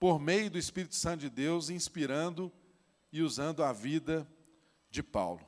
por 0.00 0.18
meio 0.18 0.50
do 0.50 0.56
Espírito 0.56 0.94
Santo 0.94 1.20
de 1.20 1.28
Deus, 1.28 1.68
inspirando 1.68 2.50
e 3.12 3.20
usando 3.20 3.62
a 3.62 3.70
vida 3.70 4.26
de 4.90 5.02
Paulo. 5.02 5.46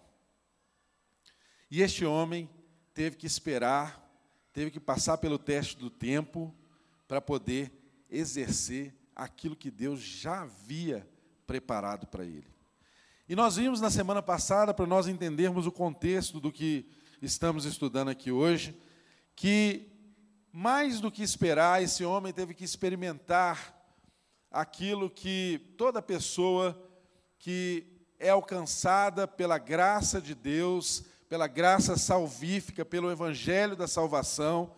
E 1.70 1.80
este 1.80 2.04
homem 2.04 2.50
teve 2.92 3.16
que 3.16 3.26
esperar, 3.26 4.06
teve 4.52 4.70
que 4.70 4.78
passar 4.78 5.16
pelo 5.16 5.38
teste 5.38 5.78
do 5.78 5.88
tempo 5.88 6.54
para 7.08 7.18
poder 7.18 7.72
exercer 8.10 8.94
aquilo 9.16 9.56
que 9.56 9.70
Deus 9.70 10.00
já 10.00 10.42
havia 10.42 11.08
preparado 11.46 12.06
para 12.06 12.26
ele. 12.26 12.52
E 13.26 13.34
nós 13.34 13.56
vimos 13.56 13.80
na 13.80 13.90
semana 13.90 14.20
passada, 14.20 14.74
para 14.74 14.84
nós 14.84 15.08
entendermos 15.08 15.66
o 15.66 15.72
contexto 15.72 16.38
do 16.38 16.52
que 16.52 16.86
estamos 17.22 17.64
estudando 17.64 18.10
aqui 18.10 18.30
hoje, 18.30 18.76
que 19.34 19.90
mais 20.52 21.00
do 21.00 21.10
que 21.10 21.22
esperar, 21.22 21.82
esse 21.82 22.04
homem 22.04 22.34
teve 22.34 22.52
que 22.52 22.64
experimentar 22.64 23.81
aquilo 24.52 25.08
que 25.08 25.74
toda 25.78 26.02
pessoa 26.02 26.78
que 27.38 27.86
é 28.18 28.28
alcançada 28.28 29.26
pela 29.26 29.58
graça 29.58 30.20
de 30.20 30.34
Deus, 30.34 31.02
pela 31.28 31.46
graça 31.46 31.96
salvífica, 31.96 32.84
pelo 32.84 33.10
evangelho 33.10 33.74
da 33.74 33.88
salvação, 33.88 34.74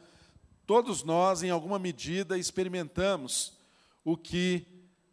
todos 0.64 1.02
nós, 1.02 1.42
em 1.42 1.50
alguma 1.50 1.78
medida, 1.78 2.38
experimentamos 2.38 3.58
o 4.04 4.16
que 4.16 4.66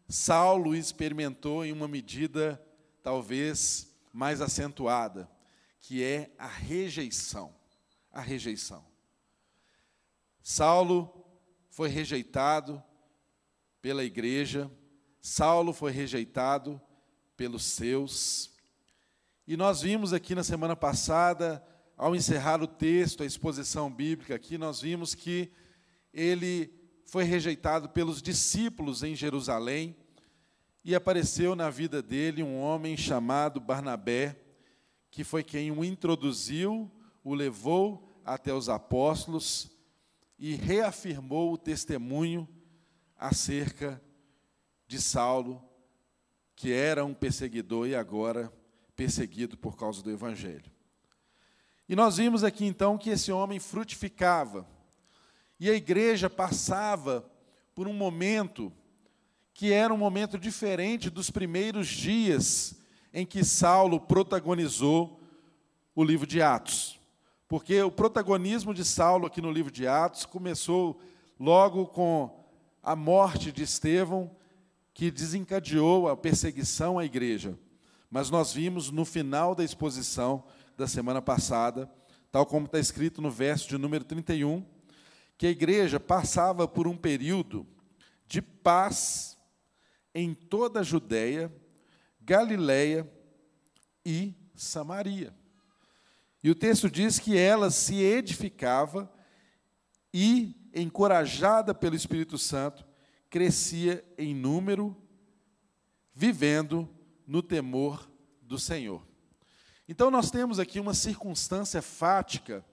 Saulo 0.08 0.74
experimentou 0.74 1.64
em 1.64 1.72
uma 1.72 1.88
medida 1.88 2.62
talvez 3.02 3.92
mais 4.12 4.40
acentuada, 4.40 5.28
que 5.80 6.02
é 6.04 6.30
a 6.38 6.46
rejeição. 6.46 7.54
A 8.12 8.20
rejeição. 8.20 8.84
Saulo 10.42 11.26
foi 11.70 11.88
rejeitado 11.88 12.82
pela 13.82 14.04
igreja, 14.04 14.70
Saulo 15.20 15.72
foi 15.72 15.90
rejeitado 15.90 16.80
pelos 17.36 17.64
seus, 17.64 18.52
e 19.44 19.56
nós 19.56 19.82
vimos 19.82 20.12
aqui 20.12 20.36
na 20.36 20.44
semana 20.44 20.76
passada, 20.76 21.60
ao 21.96 22.14
encerrar 22.14 22.62
o 22.62 22.66
texto, 22.66 23.24
a 23.24 23.26
exposição 23.26 23.92
bíblica 23.92 24.36
aqui, 24.36 24.56
nós 24.56 24.80
vimos 24.80 25.16
que 25.16 25.50
ele 26.14 26.72
foi 27.04 27.24
rejeitado 27.24 27.88
pelos 27.88 28.22
discípulos 28.22 29.02
em 29.02 29.16
Jerusalém 29.16 29.96
e 30.84 30.94
apareceu 30.94 31.56
na 31.56 31.68
vida 31.68 32.00
dele 32.00 32.42
um 32.42 32.60
homem 32.60 32.96
chamado 32.96 33.60
Barnabé, 33.60 34.40
que 35.10 35.24
foi 35.24 35.42
quem 35.42 35.72
o 35.72 35.84
introduziu, 35.84 36.88
o 37.24 37.34
levou 37.34 38.20
até 38.24 38.54
os 38.54 38.68
apóstolos 38.68 39.70
e 40.38 40.54
reafirmou 40.54 41.52
o 41.52 41.58
testemunho 41.58 42.48
acerca 43.22 44.02
de 44.88 45.00
Saulo, 45.00 45.62
que 46.56 46.72
era 46.72 47.04
um 47.04 47.14
perseguidor 47.14 47.86
e 47.86 47.94
agora 47.94 48.52
perseguido 48.96 49.56
por 49.56 49.76
causa 49.76 50.02
do 50.02 50.10
Evangelho. 50.10 50.70
E 51.88 51.94
nós 51.94 52.16
vimos 52.16 52.42
aqui 52.42 52.64
então 52.64 52.98
que 52.98 53.10
esse 53.10 53.30
homem 53.30 53.60
frutificava, 53.60 54.66
e 55.60 55.70
a 55.70 55.74
igreja 55.74 56.28
passava 56.28 57.24
por 57.76 57.86
um 57.86 57.92
momento 57.92 58.72
que 59.54 59.72
era 59.72 59.94
um 59.94 59.98
momento 59.98 60.36
diferente 60.36 61.08
dos 61.08 61.30
primeiros 61.30 61.86
dias 61.86 62.74
em 63.14 63.24
que 63.24 63.44
Saulo 63.44 64.00
protagonizou 64.00 65.20
o 65.94 66.02
livro 66.02 66.26
de 66.26 66.42
Atos. 66.42 66.98
Porque 67.46 67.80
o 67.82 67.90
protagonismo 67.90 68.74
de 68.74 68.84
Saulo 68.84 69.26
aqui 69.26 69.40
no 69.40 69.52
livro 69.52 69.70
de 69.70 69.86
Atos 69.86 70.26
começou 70.26 71.00
logo 71.38 71.86
com 71.86 72.41
a 72.82 72.96
morte 72.96 73.52
de 73.52 73.62
Estevão, 73.62 74.34
que 74.92 75.10
desencadeou 75.10 76.08
a 76.08 76.16
perseguição 76.16 76.98
à 76.98 77.04
igreja. 77.04 77.58
Mas 78.10 78.28
nós 78.28 78.52
vimos 78.52 78.90
no 78.90 79.04
final 79.04 79.54
da 79.54 79.64
exposição 79.64 80.44
da 80.76 80.86
semana 80.86 81.22
passada, 81.22 81.90
tal 82.30 82.44
como 82.44 82.66
está 82.66 82.78
escrito 82.78 83.22
no 83.22 83.30
verso 83.30 83.68
de 83.68 83.78
número 83.78 84.04
31, 84.04 84.66
que 85.38 85.46
a 85.46 85.50
igreja 85.50 85.98
passava 85.98 86.66
por 86.68 86.86
um 86.86 86.96
período 86.96 87.66
de 88.26 88.42
paz 88.42 89.38
em 90.14 90.34
toda 90.34 90.80
a 90.80 90.82
Judéia, 90.82 91.52
Galiléia 92.20 93.10
e 94.04 94.34
Samaria. 94.54 95.34
E 96.42 96.50
o 96.50 96.54
texto 96.54 96.90
diz 96.90 97.18
que 97.18 97.36
ela 97.36 97.70
se 97.70 97.96
edificava 97.96 99.10
e, 100.12 100.56
encorajada 100.74 101.74
pelo 101.74 101.96
Espírito 101.96 102.38
Santo, 102.38 102.84
crescia 103.28 104.04
em 104.16 104.34
número, 104.34 104.96
vivendo 106.14 106.88
no 107.26 107.42
temor 107.42 108.10
do 108.42 108.58
Senhor. 108.58 109.02
Então, 109.88 110.10
nós 110.10 110.30
temos 110.30 110.58
aqui 110.58 110.78
uma 110.78 110.94
circunstância 110.94 111.82
fática 111.82 112.64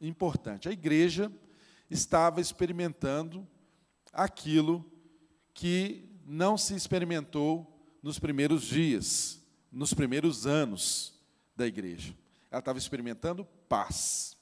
importante. 0.00 0.68
A 0.68 0.72
igreja 0.72 1.30
estava 1.90 2.40
experimentando 2.40 3.46
aquilo 4.12 4.84
que 5.54 6.08
não 6.24 6.56
se 6.56 6.74
experimentou 6.74 7.68
nos 8.02 8.18
primeiros 8.18 8.62
dias, 8.62 9.40
nos 9.70 9.94
primeiros 9.94 10.46
anos 10.46 11.20
da 11.56 11.66
igreja. 11.66 12.16
Ela 12.50 12.58
estava 12.58 12.78
experimentando 12.78 13.44
paz. 13.68 14.36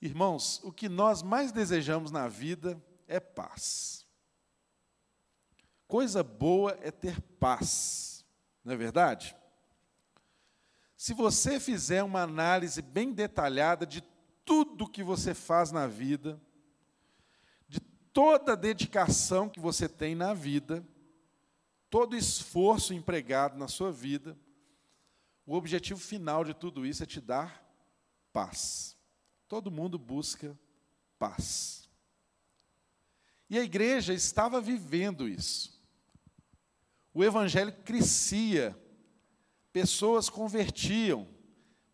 Irmãos, 0.00 0.60
o 0.64 0.72
que 0.72 0.88
nós 0.88 1.22
mais 1.22 1.52
desejamos 1.52 2.10
na 2.10 2.26
vida 2.26 2.82
é 3.06 3.20
paz. 3.20 4.06
Coisa 5.86 6.22
boa 6.22 6.78
é 6.80 6.90
ter 6.90 7.20
paz, 7.20 8.24
não 8.64 8.72
é 8.72 8.76
verdade? 8.76 9.36
Se 10.96 11.12
você 11.12 11.58
fizer 11.58 12.02
uma 12.02 12.22
análise 12.22 12.80
bem 12.80 13.12
detalhada 13.12 13.86
de 13.86 14.02
tudo 14.44 14.88
que 14.88 15.02
você 15.02 15.34
faz 15.34 15.72
na 15.72 15.86
vida, 15.86 16.40
de 17.68 17.80
toda 18.12 18.52
a 18.52 18.56
dedicação 18.56 19.48
que 19.48 19.58
você 19.58 19.88
tem 19.88 20.14
na 20.14 20.32
vida, 20.32 20.86
todo 21.88 22.16
esforço 22.16 22.94
empregado 22.94 23.58
na 23.58 23.66
sua 23.66 23.90
vida, 23.90 24.38
o 25.44 25.54
objetivo 25.54 25.98
final 25.98 26.44
de 26.44 26.54
tudo 26.54 26.86
isso 26.86 27.02
é 27.02 27.06
te 27.06 27.20
dar 27.20 27.64
paz. 28.32 28.99
Todo 29.50 29.70
mundo 29.70 29.98
busca 29.98 30.58
paz. 31.18 31.86
E 33.50 33.58
a 33.58 33.62
igreja 33.62 34.14
estava 34.14 34.62
vivendo 34.62 35.28
isso 35.28 35.78
o 37.12 37.24
evangelho 37.24 37.72
crescia, 37.84 38.76
pessoas 39.72 40.28
convertiam, 40.28 41.26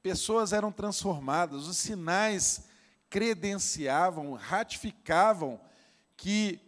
pessoas 0.02 0.52
eram 0.52 0.70
transformadas, 0.70 1.66
os 1.66 1.78
sinais 1.78 2.68
credenciavam, 3.08 4.34
ratificavam 4.34 5.60
que 6.16 6.60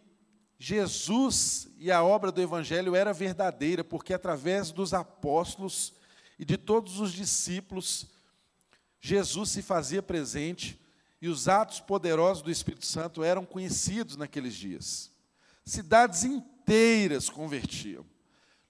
Jesus 0.57 1.69
e 1.77 1.91
a 1.91 2.03
obra 2.03 2.31
do 2.31 2.41
evangelho 2.41 2.95
era 2.95 3.13
verdadeira, 3.13 3.83
porque 3.83 4.13
através 4.13 4.71
dos 4.71 4.93
apóstolos 4.93 5.93
e 6.37 6.43
de 6.43 6.57
todos 6.57 6.99
os 6.99 7.13
discípulos, 7.13 8.07
Jesus 8.99 9.49
se 9.49 9.61
fazia 9.61 10.01
presente 10.01 10.79
e 11.21 11.27
os 11.27 11.47
atos 11.47 11.79
poderosos 11.79 12.43
do 12.43 12.51
Espírito 12.51 12.85
Santo 12.85 13.23
eram 13.23 13.45
conhecidos 13.45 14.15
naqueles 14.15 14.53
dias. 14.55 15.11
Cidades 15.65 16.23
inteiras 16.23 17.29
convertiam. 17.29 18.05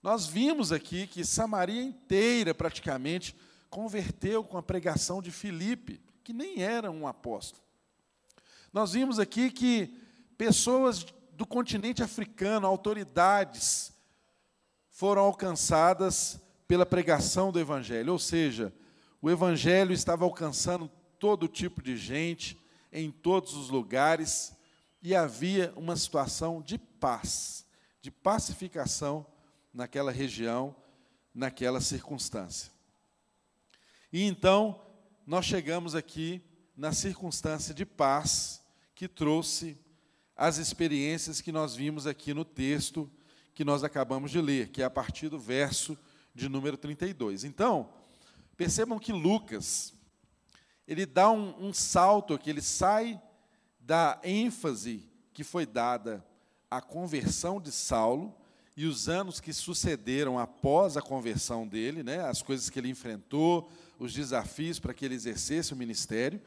Nós 0.02 0.26
vimos 0.26 0.72
aqui 0.72 1.08
que 1.08 1.26
Samaria 1.26 1.82
inteira, 1.82 2.54
praticamente, 2.54 3.36
converteu 3.70 4.44
com 4.44 4.58
a 4.58 4.64
pregação 4.64 5.22
de 5.22 5.32
Filipe, 5.32 6.02
que 6.24 6.34
nem 6.34 6.62
era 6.62 6.90
um 6.90 7.08
apóstolo. 7.08 7.64
Nós 8.72 8.94
vimos 8.94 9.20
aqui 9.20 9.52
que 9.52 9.94
pessoas 10.38 11.06
do 11.34 11.46
continente 11.46 12.02
africano, 12.02 12.68
autoridades, 12.68 13.92
foram 14.90 15.22
alcançadas 15.22 16.40
pela 16.68 16.86
pregação 16.86 17.52
do 17.52 17.60
Evangelho, 17.60 18.14
ou 18.14 18.20
seja, 18.20 18.74
o 19.22 19.30
Evangelho 19.30 19.94
estava 19.94 20.24
alcançando 20.24 20.90
todo 21.20 21.48
tipo 21.48 21.82
de 21.82 21.98
gente, 21.98 22.58
em 22.92 23.12
todos 23.12 23.54
os 23.54 23.70
lugares, 23.70 24.54
e 25.02 25.16
havia 25.16 25.74
uma 25.76 25.96
situação 25.96 26.62
de 26.62 26.78
paz, 26.78 27.66
de 28.02 28.10
pacificação 28.10 29.26
naquela 29.74 30.12
região, 30.12 30.76
naquela 31.34 31.82
circunstância. 31.82 32.72
E 34.12 34.24
então, 34.24 34.82
nós 35.26 35.46
chegamos 35.46 35.96
aqui 35.96 36.42
na 36.76 36.92
circunstância 36.92 37.74
de 37.74 37.86
paz 37.86 38.62
que 38.96 39.08
trouxe 39.08 39.78
as 40.36 40.58
experiências 40.58 41.42
que 41.42 41.52
nós 41.52 41.76
vimos 41.76 42.08
aqui 42.08 42.34
no 42.34 42.46
texto 42.46 43.10
que 43.54 43.66
nós 43.66 43.84
acabamos 43.84 44.32
de 44.32 44.40
ler, 44.40 44.70
que 44.70 44.82
é 44.82 44.86
a 44.86 44.90
partir 44.90 45.28
do 45.28 45.38
verso 45.38 45.98
de 46.34 46.48
número 46.48 46.78
32. 46.78 47.44
Então, 47.44 47.90
percebam 48.60 49.00
que 49.00 49.14
Lucas, 49.14 49.94
ele 50.86 51.06
dá 51.06 51.32
um, 51.32 51.68
um 51.70 51.74
salto 51.74 52.34
aqui, 52.34 52.50
ele 52.50 52.62
sai 52.62 53.18
da 53.80 54.20
ênfase 54.22 55.10
que 55.32 55.46
foi 55.46 55.66
dada 55.66 56.22
à 56.70 56.82
conversão 56.82 57.62
de 57.62 57.72
Saulo 57.72 58.36
e 58.76 58.86
os 58.86 59.08
anos 59.08 59.40
que 59.40 59.54
sucederam 59.54 60.38
após 60.38 60.98
a 60.98 61.02
conversão 61.02 61.66
dele, 61.66 62.04
né, 62.04 62.20
as 62.20 62.42
coisas 62.42 62.70
que 62.70 62.78
ele 62.78 62.90
enfrentou, 62.90 63.72
os 63.98 64.12
desafios 64.12 64.78
para 64.78 64.94
que 64.94 65.06
ele 65.06 65.16
exercesse 65.16 65.72
o 65.72 65.78
ministério, 65.78 66.42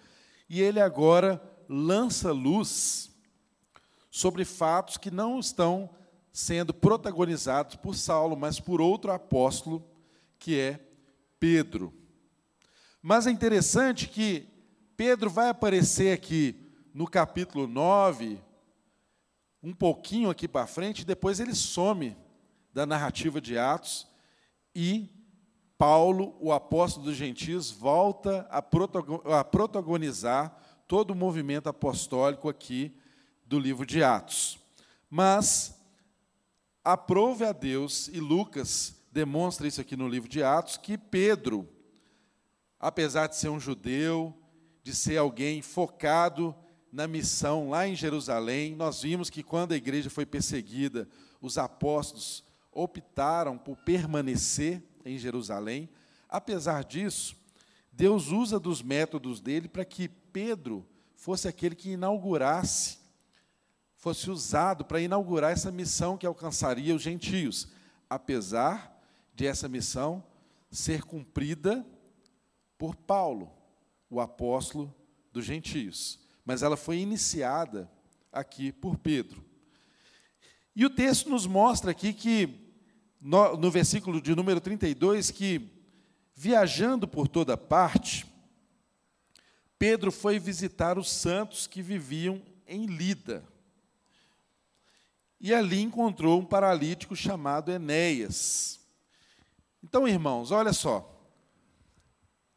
e 0.50 0.60
ele 0.60 0.80
agora 0.80 1.42
lança 1.66 2.30
luz 2.30 3.10
sobre 4.10 4.44
fatos 4.44 4.98
que 4.98 5.10
não 5.10 5.40
estão 5.40 5.88
sendo 6.30 6.74
protagonizados 6.74 7.76
por 7.76 7.96
Saulo, 7.96 8.36
mas 8.36 8.60
por 8.60 8.82
outro 8.82 9.10
apóstolo, 9.10 9.82
que 10.38 10.60
é 10.60 10.78
Pedro. 11.40 12.01
Mas 13.02 13.26
é 13.26 13.32
interessante 13.32 14.08
que 14.08 14.46
Pedro 14.96 15.28
vai 15.28 15.48
aparecer 15.48 16.14
aqui 16.14 16.54
no 16.94 17.04
capítulo 17.08 17.66
9, 17.66 18.40
um 19.60 19.72
pouquinho 19.72 20.30
aqui 20.30 20.46
para 20.46 20.68
frente, 20.68 21.04
depois 21.04 21.40
ele 21.40 21.52
some 21.52 22.16
da 22.72 22.86
narrativa 22.86 23.40
de 23.40 23.58
Atos 23.58 24.06
e 24.72 25.10
Paulo, 25.76 26.36
o 26.40 26.52
apóstolo 26.52 27.06
dos 27.06 27.16
gentios, 27.16 27.72
volta 27.72 28.46
a 28.48 28.62
protagonizar 29.42 30.56
todo 30.86 31.10
o 31.10 31.16
movimento 31.16 31.68
apostólico 31.68 32.48
aqui 32.48 32.96
do 33.44 33.58
livro 33.58 33.84
de 33.84 34.04
Atos. 34.04 34.60
Mas 35.10 35.76
aprove 36.84 37.44
a 37.44 37.50
Deus, 37.50 38.06
e 38.06 38.20
Lucas 38.20 38.94
demonstra 39.10 39.66
isso 39.66 39.80
aqui 39.80 39.96
no 39.96 40.06
livro 40.06 40.28
de 40.28 40.40
Atos, 40.44 40.76
que 40.76 40.96
Pedro, 40.96 41.68
apesar 42.82 43.28
de 43.28 43.36
ser 43.36 43.48
um 43.48 43.60
judeu, 43.60 44.36
de 44.82 44.92
ser 44.92 45.16
alguém 45.16 45.62
focado 45.62 46.54
na 46.92 47.06
missão 47.06 47.70
lá 47.70 47.86
em 47.86 47.94
Jerusalém, 47.94 48.74
nós 48.74 49.02
vimos 49.02 49.30
que 49.30 49.42
quando 49.42 49.72
a 49.72 49.76
igreja 49.76 50.10
foi 50.10 50.26
perseguida, 50.26 51.08
os 51.40 51.56
apóstolos 51.56 52.44
optaram 52.72 53.56
por 53.56 53.76
permanecer 53.76 54.82
em 55.04 55.16
Jerusalém. 55.16 55.88
Apesar 56.28 56.82
disso, 56.82 57.36
Deus 57.92 58.26
usa 58.26 58.58
dos 58.58 58.82
métodos 58.82 59.40
dele 59.40 59.68
para 59.68 59.84
que 59.84 60.08
Pedro 60.08 60.84
fosse 61.14 61.46
aquele 61.46 61.76
que 61.76 61.92
inaugurasse 61.92 63.00
fosse 64.02 64.28
usado 64.28 64.84
para 64.84 65.00
inaugurar 65.00 65.52
essa 65.52 65.70
missão 65.70 66.18
que 66.18 66.26
alcançaria 66.26 66.92
os 66.92 67.00
gentios, 67.00 67.68
apesar 68.10 69.00
de 69.32 69.46
essa 69.46 69.68
missão 69.68 70.24
ser 70.72 71.04
cumprida 71.04 71.86
por 72.82 72.96
Paulo, 72.96 73.48
o 74.10 74.20
apóstolo 74.20 74.92
dos 75.32 75.44
gentios. 75.44 76.18
Mas 76.44 76.64
ela 76.64 76.76
foi 76.76 76.98
iniciada 76.98 77.88
aqui 78.32 78.72
por 78.72 78.98
Pedro. 78.98 79.40
E 80.74 80.84
o 80.84 80.90
texto 80.90 81.30
nos 81.30 81.46
mostra 81.46 81.92
aqui 81.92 82.12
que, 82.12 82.74
no, 83.20 83.56
no 83.56 83.70
versículo 83.70 84.20
de 84.20 84.34
número 84.34 84.60
32, 84.60 85.30
que 85.30 85.70
viajando 86.34 87.06
por 87.06 87.28
toda 87.28 87.56
parte, 87.56 88.26
Pedro 89.78 90.10
foi 90.10 90.40
visitar 90.40 90.98
os 90.98 91.08
santos 91.08 91.68
que 91.68 91.82
viviam 91.82 92.42
em 92.66 92.86
Lida 92.86 93.44
e 95.40 95.54
ali 95.54 95.80
encontrou 95.82 96.40
um 96.40 96.44
paralítico 96.44 97.14
chamado 97.14 97.70
Enéas. 97.70 98.80
Então, 99.84 100.08
irmãos, 100.08 100.50
olha 100.50 100.72
só. 100.72 101.11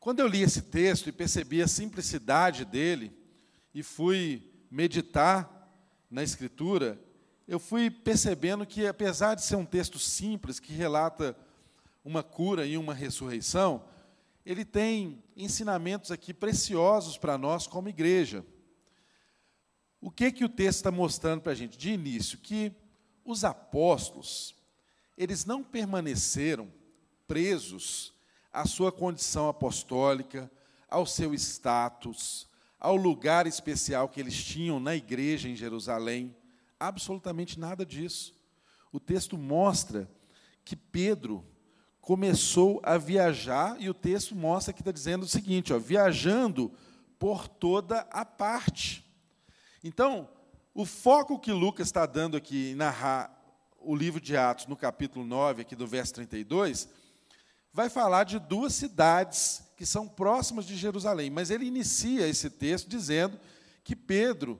Quando 0.05 0.19
eu 0.19 0.27
li 0.27 0.43
esse 0.43 0.61
texto 0.61 1.09
e 1.09 1.11
percebi 1.11 1.63
a 1.63 1.67
simplicidade 1.67 2.63
dele, 2.63 3.11
e 3.73 3.81
fui 3.81 4.53
meditar 4.69 5.67
na 6.11 6.21
Escritura, 6.21 7.01
eu 7.47 7.57
fui 7.57 7.89
percebendo 7.89 8.67
que, 8.67 8.85
apesar 8.85 9.33
de 9.33 9.43
ser 9.43 9.55
um 9.55 9.65
texto 9.65 9.97
simples, 9.97 10.59
que 10.59 10.71
relata 10.71 11.35
uma 12.03 12.21
cura 12.21 12.67
e 12.67 12.77
uma 12.77 12.93
ressurreição, 12.93 13.83
ele 14.45 14.63
tem 14.63 15.23
ensinamentos 15.35 16.11
aqui 16.11 16.35
preciosos 16.35 17.17
para 17.17 17.35
nós 17.35 17.65
como 17.65 17.89
igreja. 17.89 18.45
O 19.99 20.11
que 20.11 20.31
que 20.31 20.45
o 20.45 20.49
texto 20.49 20.77
está 20.77 20.91
mostrando 20.91 21.41
para 21.41 21.53
a 21.53 21.55
gente? 21.55 21.79
De 21.79 21.89
início, 21.89 22.37
que 22.37 22.71
os 23.25 23.43
apóstolos, 23.43 24.53
eles 25.17 25.45
não 25.45 25.63
permaneceram 25.63 26.71
presos 27.27 28.13
à 28.55 28.65
sua 28.65 28.89
condição 28.89 29.49
apostólica, 29.49 30.49
ao 30.89 31.05
seu 31.05 31.33
status, 31.33 32.47
ao 32.79 32.95
lugar 32.95 33.45
especial 33.45 34.07
que 34.07 34.19
eles 34.19 34.41
tinham 34.41 34.79
na 34.79 34.95
igreja 34.95 35.49
em 35.49 35.55
Jerusalém. 35.55 36.33
Absolutamente 36.79 37.59
nada 37.59 37.85
disso. 37.85 38.33
O 38.93 38.99
texto 38.99 39.37
mostra 39.37 40.09
que 40.63 40.75
Pedro 40.75 41.45
começou 41.99 42.79
a 42.81 42.97
viajar, 42.97 43.75
e 43.77 43.89
o 43.89 43.93
texto 43.93 44.33
mostra 44.33 44.73
que 44.73 44.81
está 44.81 44.91
dizendo 44.91 45.23
o 45.23 45.27
seguinte: 45.27 45.73
ó, 45.73 45.77
viajando 45.77 46.71
por 47.19 47.49
toda 47.49 48.07
a 48.09 48.23
parte. 48.23 49.05
Então, 49.83 50.29
o 50.73 50.85
foco 50.85 51.39
que 51.39 51.51
Lucas 51.51 51.87
está 51.87 52.05
dando 52.05 52.37
aqui 52.37 52.71
em 52.71 52.75
narrar 52.75 53.35
o 53.79 53.93
livro 53.95 54.21
de 54.21 54.37
Atos, 54.37 54.65
no 54.65 54.77
capítulo 54.77 55.25
9, 55.25 55.63
aqui 55.63 55.75
do 55.75 55.85
verso 55.85 56.13
32, 56.13 56.87
vai 57.75 57.89
falar 57.89 58.23
de 58.23 58.39
duas 58.39 58.73
cidades 58.73 59.61
que 59.75 59.85
são 59.85 60.07
próximas 60.07 60.65
de 60.65 60.77
Jerusalém. 60.77 61.29
Mas 61.29 61.49
ele 61.49 61.65
inicia 61.65 62.25
esse 62.25 62.49
texto 62.49 62.87
dizendo 62.87 63.37
que 63.83 63.97
Pedro 63.97 64.57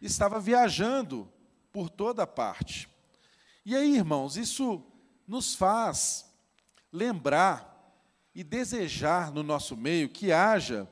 estava 0.00 0.38
viajando 0.38 1.28
por 1.72 1.90
toda 1.90 2.24
parte. 2.24 2.88
E 3.66 3.74
aí, 3.74 3.96
irmãos, 3.96 4.36
isso 4.36 4.80
nos 5.26 5.56
faz 5.56 6.24
lembrar 6.92 7.68
e 8.32 8.44
desejar 8.44 9.32
no 9.32 9.42
nosso 9.42 9.76
meio 9.76 10.08
que 10.08 10.30
haja 10.30 10.88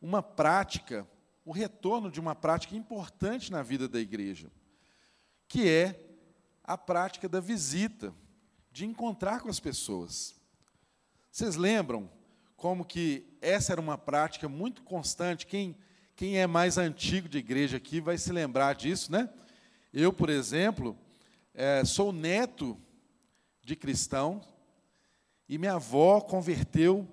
uma 0.00 0.22
prática 0.22 1.04
o 1.44 1.50
retorno 1.50 2.08
de 2.08 2.20
uma 2.20 2.36
prática 2.36 2.76
importante 2.76 3.50
na 3.50 3.64
vida 3.64 3.88
da 3.88 3.98
igreja, 3.98 4.48
que 5.48 5.68
é 5.68 6.08
a 6.62 6.78
prática 6.78 7.28
da 7.28 7.40
visita, 7.40 8.14
de 8.70 8.86
encontrar 8.86 9.40
com 9.40 9.48
as 9.48 9.58
pessoas. 9.58 10.39
Vocês 11.30 11.54
lembram 11.54 12.10
como 12.56 12.84
que 12.84 13.24
essa 13.40 13.72
era 13.72 13.80
uma 13.80 13.96
prática 13.96 14.48
muito 14.48 14.82
constante? 14.82 15.46
Quem, 15.46 15.76
quem 16.16 16.38
é 16.38 16.46
mais 16.46 16.76
antigo 16.76 17.28
de 17.28 17.38
igreja 17.38 17.76
aqui 17.76 18.00
vai 18.00 18.18
se 18.18 18.32
lembrar 18.32 18.74
disso, 18.74 19.12
né? 19.12 19.30
Eu, 19.92 20.12
por 20.12 20.28
exemplo, 20.28 20.98
é, 21.54 21.84
sou 21.84 22.12
neto 22.12 22.76
de 23.62 23.76
cristão 23.76 24.40
e 25.48 25.56
minha 25.56 25.74
avó 25.74 26.20
converteu 26.20 27.08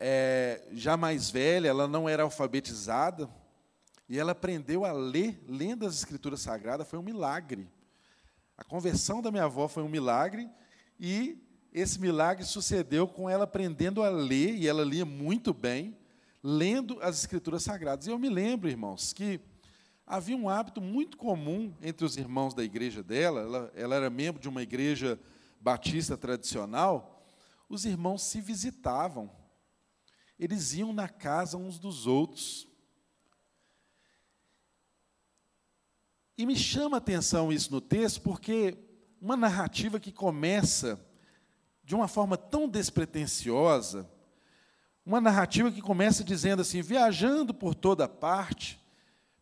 é, 0.00 0.66
já 0.72 0.96
mais 0.96 1.30
velha, 1.30 1.68
ela 1.68 1.86
não 1.86 2.08
era 2.08 2.22
alfabetizada, 2.22 3.28
e 4.08 4.18
ela 4.18 4.32
aprendeu 4.32 4.84
a 4.86 4.92
ler, 4.92 5.40
lendo 5.46 5.86
as 5.86 5.94
Escrituras 5.94 6.40
Sagradas, 6.40 6.88
foi 6.88 6.98
um 6.98 7.02
milagre. 7.02 7.70
A 8.56 8.64
conversão 8.64 9.22
da 9.22 9.30
minha 9.30 9.44
avó 9.44 9.68
foi 9.68 9.82
um 9.82 9.88
milagre, 9.88 10.50
e 10.98 11.38
esse 11.72 12.00
milagre 12.00 12.44
sucedeu 12.44 13.08
com 13.08 13.28
ela 13.28 13.44
aprendendo 13.44 14.02
a 14.02 14.10
ler, 14.10 14.54
e 14.56 14.68
ela 14.68 14.84
lia 14.84 15.04
muito 15.04 15.54
bem, 15.54 15.96
lendo 16.42 16.98
as 17.00 17.18
Escrituras 17.18 17.62
Sagradas. 17.62 18.06
E 18.06 18.10
eu 18.10 18.18
me 18.18 18.28
lembro, 18.28 18.68
irmãos, 18.68 19.12
que 19.12 19.40
havia 20.06 20.36
um 20.36 20.48
hábito 20.48 20.80
muito 20.80 21.16
comum 21.16 21.74
entre 21.80 22.04
os 22.04 22.16
irmãos 22.16 22.54
da 22.54 22.62
igreja 22.62 23.02
dela, 23.02 23.40
ela, 23.40 23.72
ela 23.74 23.94
era 23.96 24.10
membro 24.10 24.40
de 24.40 24.48
uma 24.48 24.62
igreja 24.62 25.18
batista 25.60 26.16
tradicional, 26.16 27.24
os 27.68 27.84
irmãos 27.84 28.22
se 28.22 28.40
visitavam 28.40 29.30
eles 30.42 30.74
iam 30.74 30.92
na 30.92 31.08
casa 31.08 31.56
uns 31.56 31.78
dos 31.78 32.04
outros. 32.04 32.66
E 36.36 36.44
me 36.44 36.56
chama 36.56 36.96
a 36.96 36.98
atenção 36.98 37.52
isso 37.52 37.70
no 37.70 37.80
texto, 37.80 38.20
porque 38.22 38.76
uma 39.20 39.36
narrativa 39.36 40.00
que 40.00 40.10
começa 40.10 41.00
de 41.84 41.94
uma 41.94 42.08
forma 42.08 42.36
tão 42.36 42.68
despretensiosa, 42.68 44.08
uma 45.04 45.20
narrativa 45.20 45.70
que 45.70 45.82
começa 45.82 46.22
dizendo 46.22 46.62
assim: 46.62 46.80
viajando 46.82 47.52
por 47.52 47.74
toda 47.74 48.08
parte, 48.08 48.80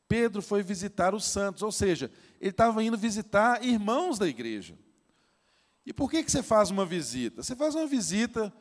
Pedro 0.08 0.42
foi 0.42 0.62
visitar 0.62 1.14
os 1.14 1.24
santos, 1.24 1.62
ou 1.62 1.70
seja, 1.70 2.10
ele 2.40 2.50
estava 2.50 2.82
indo 2.82 2.96
visitar 2.96 3.64
irmãos 3.64 4.18
da 4.18 4.26
igreja. 4.26 4.74
E 5.84 5.92
por 5.92 6.10
que, 6.10 6.22
que 6.22 6.30
você 6.30 6.42
faz 6.42 6.70
uma 6.70 6.84
visita? 6.84 7.42
Você 7.42 7.54
faz 7.54 7.74
uma 7.74 7.86
visita 7.86 8.52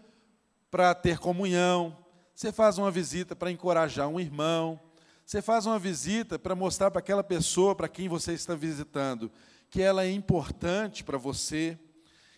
para 0.70 0.94
ter 0.94 1.18
comunhão, 1.20 1.98
você 2.36 2.52
faz 2.52 2.78
uma 2.78 2.92
visita 2.92 3.36
para 3.36 3.52
encorajar 3.52 4.08
um 4.08 4.20
irmão, 4.20 4.80
você 5.26 5.42
faz 5.42 5.66
uma 5.66 5.78
visita 5.78 6.40
para 6.40 6.56
mostrar 6.56 6.92
para 6.92 7.00
aquela 7.00 7.24
pessoa 7.24 7.76
para 7.76 7.88
quem 7.88 8.08
você 8.08 8.34
está 8.34 8.56
visitando 8.56 9.32
que 9.70 9.82
ela 9.82 10.04
é 10.04 10.12
importante 10.12 11.04
para 11.04 11.18
você. 11.18 11.78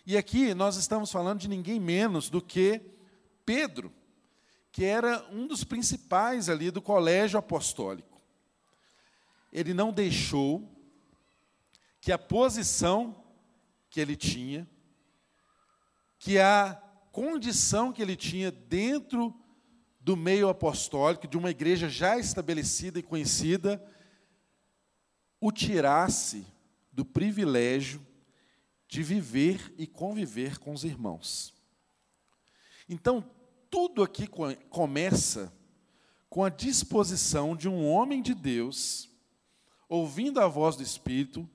E 0.04 0.16
aqui 0.16 0.52
nós 0.52 0.76
estamos 0.76 1.12
falando 1.12 1.38
de 1.38 1.48
ninguém 1.48 1.78
menos 1.78 2.28
do 2.28 2.42
que 2.42 2.80
Pedro, 3.46 3.92
que 4.72 4.84
era 4.84 5.24
um 5.30 5.46
dos 5.46 5.62
principais 5.62 6.48
ali 6.48 6.70
do 6.72 6.82
colégio 6.82 7.38
apostólico. 7.38 8.20
Ele 9.52 9.72
não 9.72 9.92
deixou 9.92 10.68
que 12.00 12.10
a 12.10 12.18
posição 12.18 13.24
que 13.88 14.00
ele 14.00 14.16
tinha, 14.16 14.68
que 16.18 16.38
a 16.38 16.74
condição 17.12 17.92
que 17.92 18.02
ele 18.02 18.16
tinha 18.16 18.50
dentro 18.50 19.32
do 20.00 20.16
meio 20.16 20.48
apostólico, 20.48 21.28
de 21.28 21.38
uma 21.38 21.50
igreja 21.50 21.88
já 21.88 22.18
estabelecida 22.18 22.98
e 22.98 23.04
conhecida, 23.04 23.80
o 25.40 25.52
tirasse 25.52 26.44
do 26.90 27.04
privilégio 27.04 28.04
de 28.92 29.02
viver 29.02 29.74
e 29.78 29.86
conviver 29.86 30.58
com 30.58 30.70
os 30.70 30.84
irmãos. 30.84 31.54
Então, 32.86 33.24
tudo 33.70 34.02
aqui 34.02 34.28
começa 34.68 35.50
com 36.28 36.44
a 36.44 36.50
disposição 36.50 37.56
de 37.56 37.70
um 37.70 37.88
homem 37.88 38.20
de 38.20 38.34
Deus, 38.34 39.08
ouvindo 39.88 40.42
a 40.42 40.46
voz 40.46 40.76
do 40.76 40.82
Espírito, 40.82 41.48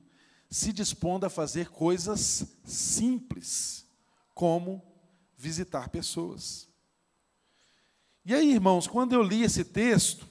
se 0.49 0.73
dispondo 0.73 1.27
a 1.27 1.29
fazer 1.29 1.69
coisas 1.69 2.57
simples, 2.63 3.85
como 4.33 4.81
visitar 5.37 5.89
pessoas. 5.89 6.67
E 8.25 8.33
aí, 8.33 8.51
irmãos, 8.51 8.87
quando 8.87 9.13
eu 9.13 9.21
li 9.21 9.43
esse 9.43 9.63
texto, 9.63 10.27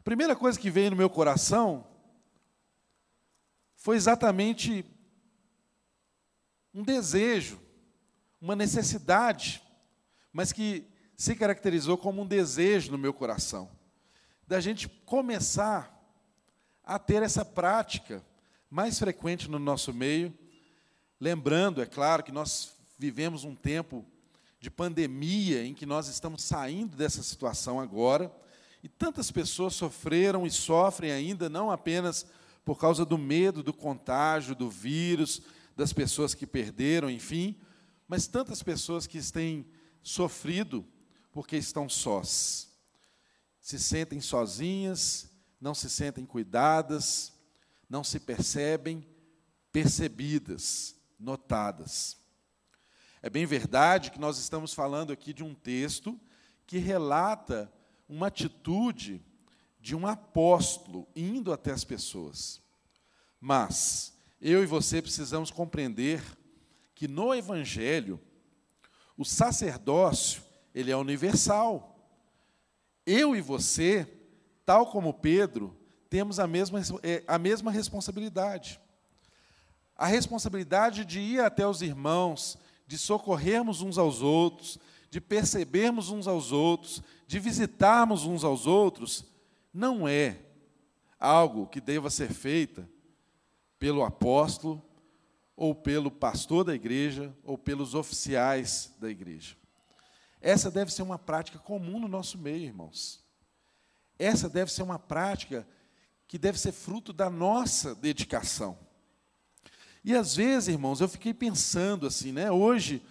a 0.00 0.02
primeira 0.02 0.34
coisa 0.34 0.58
que 0.58 0.70
veio 0.70 0.92
no 0.92 0.96
meu 0.96 1.10
coração 1.10 1.86
foi 3.76 3.96
exatamente 3.96 4.82
um 6.74 6.82
desejo, 6.82 7.60
uma 8.40 8.56
necessidade, 8.56 9.62
mas 10.32 10.52
que 10.52 10.86
se 11.16 11.34
caracterizou 11.34 11.96
como 11.96 12.22
um 12.22 12.26
desejo 12.26 12.90
no 12.90 12.98
meu 12.98 13.12
coração, 13.12 13.70
da 14.46 14.60
gente 14.60 14.88
começar 14.88 15.96
a 16.84 16.98
ter 16.98 17.22
essa 17.22 17.44
prática 17.44 18.24
mais 18.68 18.98
frequente 18.98 19.50
no 19.50 19.58
nosso 19.58 19.92
meio, 19.92 20.36
lembrando, 21.20 21.80
é 21.80 21.86
claro, 21.86 22.22
que 22.22 22.32
nós 22.32 22.72
vivemos 22.98 23.44
um 23.44 23.54
tempo 23.54 24.04
de 24.58 24.70
pandemia 24.70 25.64
em 25.64 25.74
que 25.74 25.86
nós 25.86 26.08
estamos 26.08 26.42
saindo 26.42 26.96
dessa 26.96 27.22
situação 27.22 27.78
agora, 27.78 28.32
e 28.82 28.88
tantas 28.88 29.30
pessoas 29.30 29.74
sofreram 29.74 30.46
e 30.46 30.50
sofrem 30.50 31.12
ainda, 31.12 31.48
não 31.48 31.70
apenas 31.70 32.26
por 32.64 32.78
causa 32.78 33.04
do 33.04 33.18
medo 33.18 33.62
do 33.62 33.72
contágio, 33.72 34.54
do 34.54 34.68
vírus, 34.68 35.42
das 35.76 35.92
pessoas 35.92 36.34
que 36.34 36.46
perderam, 36.46 37.10
enfim, 37.10 37.58
mas 38.06 38.26
tantas 38.26 38.62
pessoas 38.62 39.06
que 39.06 39.20
têm 39.32 39.66
sofrido 40.02 40.86
porque 41.30 41.56
estão 41.56 41.88
sós. 41.88 42.70
Se 43.60 43.78
sentem 43.78 44.20
sozinhas, 44.20 45.30
não 45.60 45.74
se 45.74 45.88
sentem 45.88 46.26
cuidadas, 46.26 47.32
não 47.88 48.02
se 48.02 48.18
percebem 48.18 49.06
percebidas, 49.70 50.94
notadas. 51.18 52.16
É 53.22 53.30
bem 53.30 53.46
verdade 53.46 54.10
que 54.10 54.18
nós 54.18 54.38
estamos 54.38 54.74
falando 54.74 55.12
aqui 55.12 55.32
de 55.32 55.44
um 55.44 55.54
texto 55.54 56.20
que 56.66 56.78
relata 56.78 57.72
uma 58.08 58.26
atitude 58.26 59.24
de 59.80 59.94
um 59.94 60.06
apóstolo 60.06 61.08
indo 61.14 61.52
até 61.52 61.70
as 61.70 61.84
pessoas. 61.84 62.60
Mas 63.40 64.12
eu 64.42 64.60
e 64.60 64.66
você 64.66 65.00
precisamos 65.00 65.52
compreender 65.52 66.20
que 66.96 67.06
no 67.06 67.32
evangelho 67.32 68.20
o 69.16 69.24
sacerdócio, 69.24 70.42
ele 70.74 70.90
é 70.90 70.96
universal. 70.96 71.96
Eu 73.06 73.36
e 73.36 73.40
você, 73.40 74.04
tal 74.66 74.86
como 74.86 75.14
Pedro, 75.14 75.76
temos 76.10 76.40
a 76.40 76.46
mesma, 76.48 76.80
é, 77.04 77.22
a 77.28 77.38
mesma 77.38 77.70
responsabilidade. 77.70 78.80
A 79.94 80.06
responsabilidade 80.06 81.04
de 81.04 81.20
ir 81.20 81.40
até 81.40 81.64
os 81.64 81.80
irmãos, 81.80 82.58
de 82.84 82.98
socorrermos 82.98 83.80
uns 83.80 83.96
aos 83.96 84.22
outros, 84.22 84.76
de 85.08 85.20
percebermos 85.20 86.10
uns 86.10 86.26
aos 86.26 86.50
outros, 86.50 87.00
de 87.28 87.38
visitarmos 87.38 88.24
uns 88.24 88.42
aos 88.42 88.66
outros, 88.66 89.24
não 89.72 90.08
é 90.08 90.40
algo 91.20 91.68
que 91.68 91.80
deva 91.80 92.10
ser 92.10 92.32
feita 92.32 92.88
pelo 93.82 94.04
apóstolo, 94.04 94.80
ou 95.56 95.74
pelo 95.74 96.08
pastor 96.08 96.62
da 96.62 96.72
igreja, 96.72 97.34
ou 97.42 97.58
pelos 97.58 97.96
oficiais 97.96 98.94
da 99.00 99.10
igreja. 99.10 99.56
Essa 100.40 100.70
deve 100.70 100.92
ser 100.92 101.02
uma 101.02 101.18
prática 101.18 101.58
comum 101.58 101.98
no 101.98 102.06
nosso 102.06 102.38
meio, 102.38 102.62
irmãos. 102.62 103.24
Essa 104.16 104.48
deve 104.48 104.70
ser 104.70 104.84
uma 104.84 105.00
prática 105.00 105.66
que 106.28 106.38
deve 106.38 106.60
ser 106.60 106.70
fruto 106.70 107.12
da 107.12 107.28
nossa 107.28 107.92
dedicação. 107.92 108.78
E 110.04 110.14
às 110.14 110.36
vezes, 110.36 110.68
irmãos, 110.68 111.00
eu 111.00 111.08
fiquei 111.08 111.34
pensando 111.34 112.06
assim, 112.06 112.30
né? 112.30 112.52
Hoje 112.52 113.02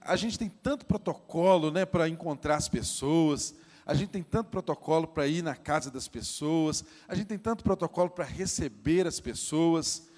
a 0.00 0.16
gente 0.16 0.36
tem 0.36 0.48
tanto 0.48 0.84
protocolo, 0.84 1.70
né, 1.70 1.86
para 1.86 2.08
encontrar 2.08 2.56
as 2.56 2.68
pessoas. 2.68 3.54
A 3.86 3.94
gente 3.94 4.10
tem 4.10 4.22
tanto 4.24 4.50
protocolo 4.50 5.06
para 5.06 5.28
ir 5.28 5.42
na 5.42 5.54
casa 5.54 5.92
das 5.92 6.08
pessoas. 6.08 6.84
A 7.06 7.14
gente 7.14 7.28
tem 7.28 7.38
tanto 7.38 7.62
protocolo 7.62 8.10
para 8.10 8.24
receber 8.24 9.06
as 9.06 9.20
pessoas. 9.20 10.08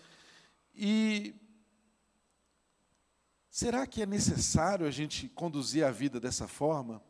E 0.75 1.35
será 3.51 3.87
que 3.87 4.01
é 4.01 4.07
necessário 4.07 4.87
a 4.87 4.91
gente 4.91 5.29
conduzir 5.29 5.85
a 5.85 5.91
vida 5.91 6.19
dessa 6.19 6.49
forma? 6.49 7.03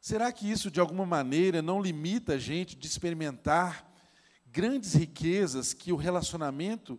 Será 0.00 0.32
que 0.32 0.50
isso 0.50 0.72
de 0.72 0.80
alguma 0.80 1.06
maneira 1.06 1.62
não 1.62 1.80
limita 1.80 2.32
a 2.32 2.38
gente 2.38 2.76
de 2.76 2.88
experimentar 2.88 3.88
grandes 4.44 4.94
riquezas 4.94 5.72
que 5.72 5.92
o 5.92 5.96
relacionamento 5.96 6.98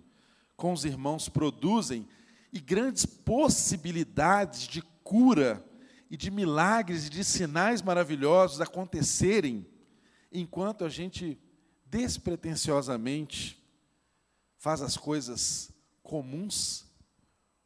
com 0.56 0.72
os 0.72 0.86
irmãos 0.86 1.28
produzem 1.28 2.08
e 2.54 2.60
grandes 2.60 3.06
possibilidades 3.06 4.66
de 4.66 4.82
cura 5.04 5.66
e 6.10 6.18
de 6.18 6.32
milagres 6.32 7.08
e 7.08 7.10
de 7.10 7.24
sinais 7.24 7.82
maravilhosos 7.82 8.60
acontecerem 8.60 9.66
enquanto 10.32 10.84
a 10.84 10.90
gente 10.90 11.40
despretensiosamente 11.86 13.62
faz 14.58 14.82
as 14.82 14.98
coisas 14.98 15.72
comuns, 16.04 16.86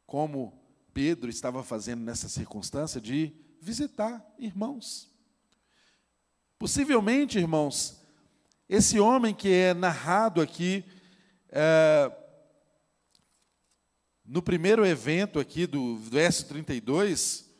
como 0.06 0.62
Pedro 0.92 1.28
estava 1.28 1.62
fazendo 1.62 2.02
nessa 2.02 2.28
circunstância 2.28 3.00
de 3.00 3.32
visitar 3.60 4.24
irmãos. 4.38 5.10
Possivelmente, 6.58 7.38
irmãos, 7.38 8.00
esse 8.68 9.00
homem 9.00 9.34
que 9.34 9.48
é 9.48 9.74
narrado 9.74 10.40
aqui 10.40 10.84
é, 11.48 12.12
no 14.24 14.42
primeiro 14.42 14.86
evento 14.86 15.38
aqui 15.38 15.66
do 15.66 15.96
verso 15.96 16.46
32, 16.46 17.53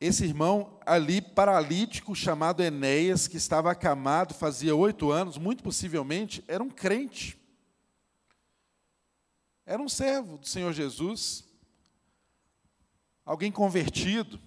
esse 0.00 0.24
irmão 0.24 0.78
ali, 0.84 1.20
paralítico, 1.20 2.14
chamado 2.14 2.62
Enéas, 2.62 3.26
que 3.26 3.36
estava 3.36 3.70
acamado 3.70 4.34
fazia 4.34 4.74
oito 4.74 5.10
anos, 5.10 5.38
muito 5.38 5.62
possivelmente, 5.62 6.44
era 6.46 6.62
um 6.62 6.70
crente. 6.70 7.38
Era 9.64 9.80
um 9.80 9.88
servo 9.88 10.36
do 10.36 10.46
Senhor 10.46 10.72
Jesus, 10.72 11.44
alguém 13.24 13.50
convertido, 13.50 14.38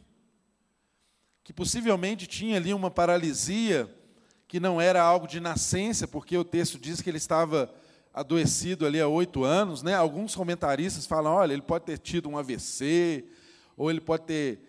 que 1.43 1.51
possivelmente 1.51 2.27
tinha 2.27 2.57
ali 2.57 2.73
uma 2.73 2.91
paralisia, 2.91 3.91
que 4.47 4.59
não 4.59 4.79
era 4.79 5.01
algo 5.01 5.27
de 5.27 5.39
nascença, 5.39 6.07
porque 6.07 6.37
o 6.37 6.43
texto 6.43 6.77
diz 6.77 7.01
que 7.01 7.09
ele 7.09 7.17
estava 7.17 7.73
adoecido 8.13 8.85
ali 8.85 8.99
há 8.99 9.07
oito 9.07 9.43
anos, 9.43 9.81
né? 9.81 9.95
Alguns 9.95 10.35
comentaristas 10.35 11.05
falam, 11.05 11.33
olha, 11.33 11.53
ele 11.53 11.61
pode 11.61 11.85
ter 11.85 11.97
tido 11.97 12.29
um 12.29 12.37
AVC, 12.37 13.25
ou 13.75 13.89
ele 13.89 14.01
pode 14.01 14.25
ter 14.25 14.66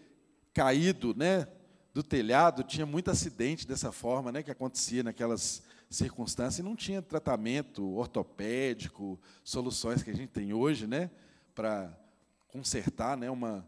caído, 0.55 1.15
né? 1.15 1.47
Do 1.95 2.03
telhado, 2.03 2.63
tinha 2.63 2.87
muito 2.87 3.11
acidente 3.11 3.67
dessa 3.67 3.91
forma, 3.91 4.31
né? 4.31 4.43
Que 4.43 4.51
acontecia 4.51 5.03
naquelas 5.03 5.63
circunstância 5.91 6.61
e 6.61 6.65
não 6.65 6.77
tinha 6.77 7.01
tratamento 7.01 7.95
ortopédico, 7.95 9.19
soluções 9.43 10.03
que 10.03 10.11
a 10.11 10.15
gente 10.15 10.31
tem 10.31 10.53
hoje, 10.53 10.87
né, 10.87 11.11
para 11.55 11.97
consertar, 12.49 13.17
né, 13.17 13.31
uma, 13.31 13.67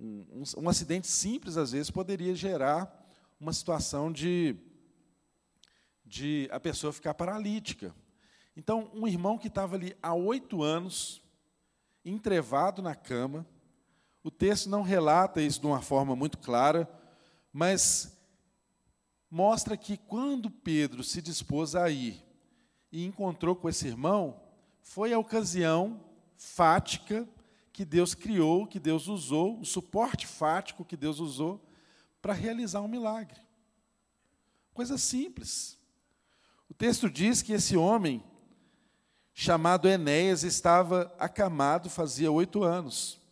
um, 0.00 0.26
um, 0.32 0.62
um 0.64 0.68
acidente 0.68 1.06
simples 1.06 1.56
às 1.56 1.72
vezes 1.72 1.90
poderia 1.90 2.34
gerar 2.34 3.04
uma 3.38 3.52
situação 3.52 4.10
de, 4.10 4.56
de 6.04 6.48
a 6.50 6.58
pessoa 6.58 6.92
ficar 6.92 7.12
paralítica. 7.12 7.94
Então, 8.56 8.90
um 8.94 9.06
irmão 9.06 9.36
que 9.36 9.48
estava 9.48 9.76
ali 9.76 9.94
há 10.02 10.14
oito 10.14 10.62
anos, 10.62 11.22
entrevado 12.02 12.80
na 12.80 12.94
cama, 12.94 13.46
o 14.26 14.30
texto 14.32 14.68
não 14.68 14.82
relata 14.82 15.40
isso 15.40 15.60
de 15.60 15.68
uma 15.68 15.80
forma 15.80 16.16
muito 16.16 16.38
clara, 16.38 16.90
mas 17.52 18.18
mostra 19.30 19.76
que 19.76 19.96
quando 19.96 20.50
Pedro 20.50 21.04
se 21.04 21.22
dispôs 21.22 21.76
a 21.76 21.88
ir 21.90 22.26
e 22.90 23.04
encontrou 23.04 23.54
com 23.54 23.68
esse 23.68 23.86
irmão, 23.86 24.42
foi 24.82 25.12
a 25.12 25.18
ocasião 25.18 26.00
fática 26.36 27.24
que 27.72 27.84
Deus 27.84 28.14
criou, 28.16 28.66
que 28.66 28.80
Deus 28.80 29.06
usou, 29.06 29.60
o 29.60 29.64
suporte 29.64 30.26
fático 30.26 30.84
que 30.84 30.96
Deus 30.96 31.20
usou 31.20 31.64
para 32.20 32.32
realizar 32.32 32.80
um 32.80 32.88
milagre. 32.88 33.40
Coisa 34.74 34.98
simples. 34.98 35.78
O 36.68 36.74
texto 36.74 37.08
diz 37.08 37.42
que 37.42 37.52
esse 37.52 37.76
homem, 37.76 38.24
chamado 39.32 39.88
Enéas, 39.88 40.42
estava 40.42 41.14
acamado 41.16 41.88
fazia 41.88 42.32
oito 42.32 42.64
anos. 42.64 43.24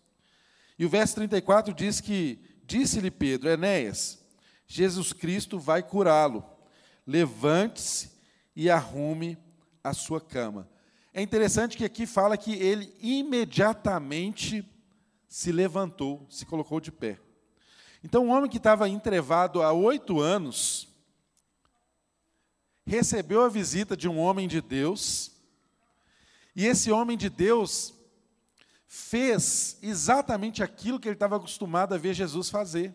E 0.78 0.84
o 0.84 0.88
verso 0.88 1.14
34 1.16 1.72
diz 1.72 2.00
que, 2.00 2.38
disse-lhe 2.66 3.10
Pedro, 3.10 3.48
Enéas, 3.48 4.24
Jesus 4.66 5.12
Cristo 5.12 5.58
vai 5.58 5.82
curá-lo. 5.82 6.44
Levante-se 7.06 8.10
e 8.56 8.70
arrume 8.70 9.38
a 9.82 9.92
sua 9.92 10.20
cama. 10.20 10.68
É 11.12 11.22
interessante 11.22 11.76
que 11.76 11.84
aqui 11.84 12.06
fala 12.06 12.36
que 12.36 12.54
ele 12.54 12.92
imediatamente 13.00 14.68
se 15.28 15.52
levantou, 15.52 16.26
se 16.28 16.44
colocou 16.44 16.80
de 16.80 16.90
pé. 16.90 17.20
Então, 18.02 18.26
um 18.26 18.30
homem 18.30 18.50
que 18.50 18.56
estava 18.56 18.88
entrevado 18.88 19.62
há 19.62 19.72
oito 19.72 20.20
anos, 20.20 20.88
recebeu 22.86 23.42
a 23.42 23.48
visita 23.48 23.96
de 23.96 24.08
um 24.08 24.18
homem 24.18 24.46
de 24.46 24.60
Deus, 24.60 25.32
e 26.54 26.66
esse 26.66 26.90
homem 26.90 27.16
de 27.16 27.28
Deus 27.28 27.94
fez 28.96 29.76
exatamente 29.82 30.62
aquilo 30.62 31.00
que 31.00 31.08
ele 31.08 31.16
estava 31.16 31.34
acostumado 31.34 31.92
a 31.94 31.98
ver 31.98 32.14
Jesus 32.14 32.48
fazer. 32.48 32.94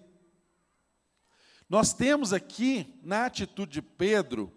Nós 1.68 1.92
temos 1.94 2.32
aqui, 2.32 2.98
na 3.04 3.26
atitude 3.26 3.74
de 3.74 3.82
Pedro, 3.82 4.50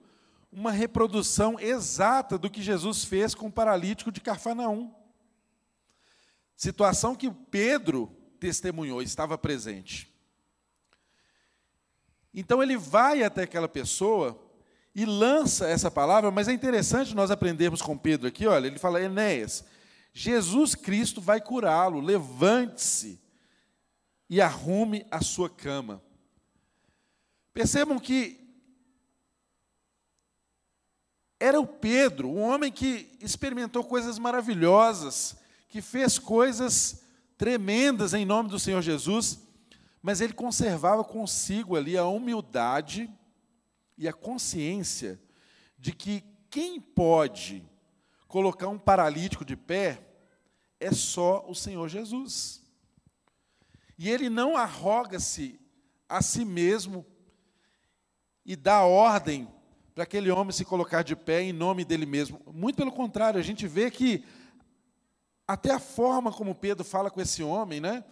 uma 0.53 0.71
reprodução 0.71 1.59
exata 1.59 2.39
do 2.39 2.49
que 2.49 2.63
Jesus 2.63 3.05
fez 3.05 3.35
com 3.35 3.49
o 3.49 3.53
paralítico 3.53 4.13
de 4.13 4.21
Carfanaum. 4.21 4.95
Situação 6.55 7.17
que 7.17 7.29
Pedro 7.29 8.07
testemunhou, 8.39 9.03
estava 9.03 9.37
presente. 9.37 10.15
Então 12.33 12.63
ele 12.63 12.77
vai 12.77 13.25
até 13.25 13.43
aquela 13.43 13.69
pessoa 13.69 14.41
e 14.95 15.05
lança 15.05 15.69
essa 15.69 15.91
palavra, 15.91 16.31
mas 16.31 16.47
é 16.47 16.53
interessante 16.53 17.17
nós 17.17 17.33
aprendermos 17.33 17.83
com 17.83 17.99
Pedro 17.99 18.29
aqui, 18.29 18.47
olha, 18.47 18.69
ele 18.69 18.79
fala: 18.79 19.03
Enéas, 19.03 19.65
Jesus 20.13 20.75
Cristo 20.75 21.21
vai 21.21 21.41
curá-lo, 21.41 22.01
levante-se 22.01 23.21
e 24.29 24.41
arrume 24.41 25.07
a 25.11 25.23
sua 25.23 25.49
cama. 25.49 26.03
Percebam 27.53 27.99
que 27.99 28.39
era 31.41 31.61
o 31.61 31.67
Pedro, 31.67 32.29
um 32.29 32.41
homem 32.41 32.71
que 32.71 33.11
experimentou 33.21 33.83
coisas 33.83 34.19
maravilhosas, 34.19 35.37
que 35.69 35.83
fez 35.83 36.19
coisas 36.19 37.03
tremendas 37.37 38.15
em 38.15 38.25
nome 38.25 38.49
do 38.49 38.59
Senhor 38.59 38.81
Jesus, 38.81 39.41
mas 40.01 40.21
ele 40.21 40.33
conservava 40.33 41.03
consigo 41.03 41.75
ali 41.77 41.97
a 41.97 42.05
humildade 42.05 43.11
e 43.99 44.07
a 44.07 44.13
consciência 44.13 45.21
de 45.79 45.93
que 45.93 46.23
quem 46.49 46.81
pode 46.81 47.69
colocar 48.33 48.69
um 48.69 48.79
paralítico 48.79 49.45
de 49.45 49.55
pé 49.55 50.03
é 50.81 50.91
só 50.91 51.45
o 51.47 51.55
Senhor 51.55 51.87
Jesus. 51.87 52.63
E 53.99 54.09
ele 54.09 54.31
não 54.31 54.57
arroga-se 54.57 55.61
a 56.09 56.23
si 56.23 56.43
mesmo 56.43 57.05
e 58.43 58.57
dá 58.57 58.85
ordem 58.85 59.47
para 59.95 60.05
aquele 60.05 60.31
homem 60.31 60.51
se 60.51 60.65
colocar 60.65 61.03
de 61.03 61.15
pé 61.15 61.43
em 61.43 61.53
nome 61.53 61.85
dele 61.85 62.07
mesmo. 62.07 62.41
Muito 62.47 62.77
pelo 62.77 62.91
contrário, 62.91 63.39
a 63.39 63.43
gente 63.43 63.69
vê 63.69 63.91
que 63.91 64.25
até 65.47 65.71
a 65.71 65.79
forma 65.79 66.33
como 66.33 66.55
Pedro 66.55 66.85
fala 66.85 67.11
com 67.11 67.21
esse 67.21 67.43
homem, 67.43 67.83
né? 67.83 68.03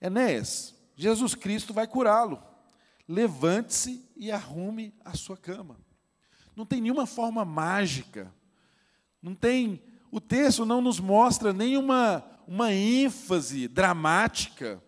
Enéas, 0.00 0.74
Jesus 0.96 1.36
Cristo 1.36 1.72
vai 1.72 1.86
curá-lo. 1.86 2.42
Levante-se 3.06 4.04
e 4.16 4.32
arrume 4.32 4.92
a 5.04 5.14
sua 5.14 5.36
cama. 5.36 5.78
Não 6.56 6.66
tem 6.66 6.80
nenhuma 6.80 7.06
forma 7.06 7.44
mágica. 7.44 8.36
Não 9.22 9.34
tem, 9.34 9.82
o 10.10 10.20
texto 10.20 10.64
não 10.64 10.80
nos 10.80 11.00
mostra 11.00 11.52
nenhuma 11.52 12.24
uma 12.46 12.72
ênfase 12.72 13.68
dramática 13.68 14.82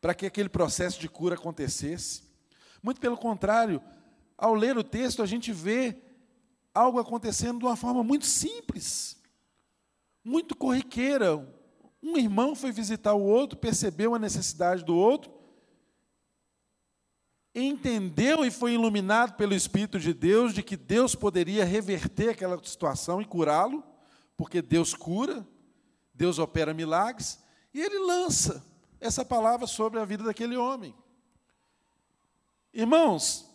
para 0.00 0.14
que 0.14 0.26
aquele 0.26 0.48
processo 0.48 1.00
de 1.00 1.08
cura 1.08 1.34
acontecesse. 1.34 2.22
Muito 2.82 3.00
pelo 3.00 3.16
contrário, 3.16 3.82
ao 4.36 4.54
ler 4.54 4.76
o 4.76 4.84
texto, 4.84 5.22
a 5.22 5.26
gente 5.26 5.52
vê 5.52 5.96
algo 6.74 6.98
acontecendo 6.98 7.58
de 7.58 7.64
uma 7.64 7.76
forma 7.76 8.02
muito 8.02 8.26
simples, 8.26 9.16
muito 10.24 10.56
corriqueira. 10.56 11.36
Um 12.02 12.16
irmão 12.16 12.54
foi 12.54 12.72
visitar 12.72 13.14
o 13.14 13.22
outro, 13.22 13.58
percebeu 13.58 14.14
a 14.14 14.18
necessidade 14.18 14.84
do 14.84 14.96
outro, 14.96 15.32
entendeu 17.54 18.44
e 18.44 18.50
foi 18.50 18.74
iluminado 18.74 19.34
pelo 19.34 19.54
Espírito 19.54 19.98
de 19.98 20.14
Deus 20.14 20.54
de 20.54 20.62
que 20.62 20.76
Deus 20.76 21.14
poderia 21.14 21.64
reverter 21.64 22.30
aquela 22.30 22.62
situação 22.64 23.20
e 23.20 23.26
curá-lo, 23.26 23.84
porque 24.36 24.62
Deus 24.62 24.94
cura, 24.94 25.46
Deus 26.14 26.38
opera 26.38 26.72
milagres, 26.72 27.42
e 27.74 27.80
ele 27.80 27.98
lança 27.98 28.64
essa 29.00 29.24
palavra 29.24 29.66
sobre 29.66 30.00
a 30.00 30.04
vida 30.04 30.24
daquele 30.24 30.56
homem. 30.56 30.94
Irmãos, 32.72 33.50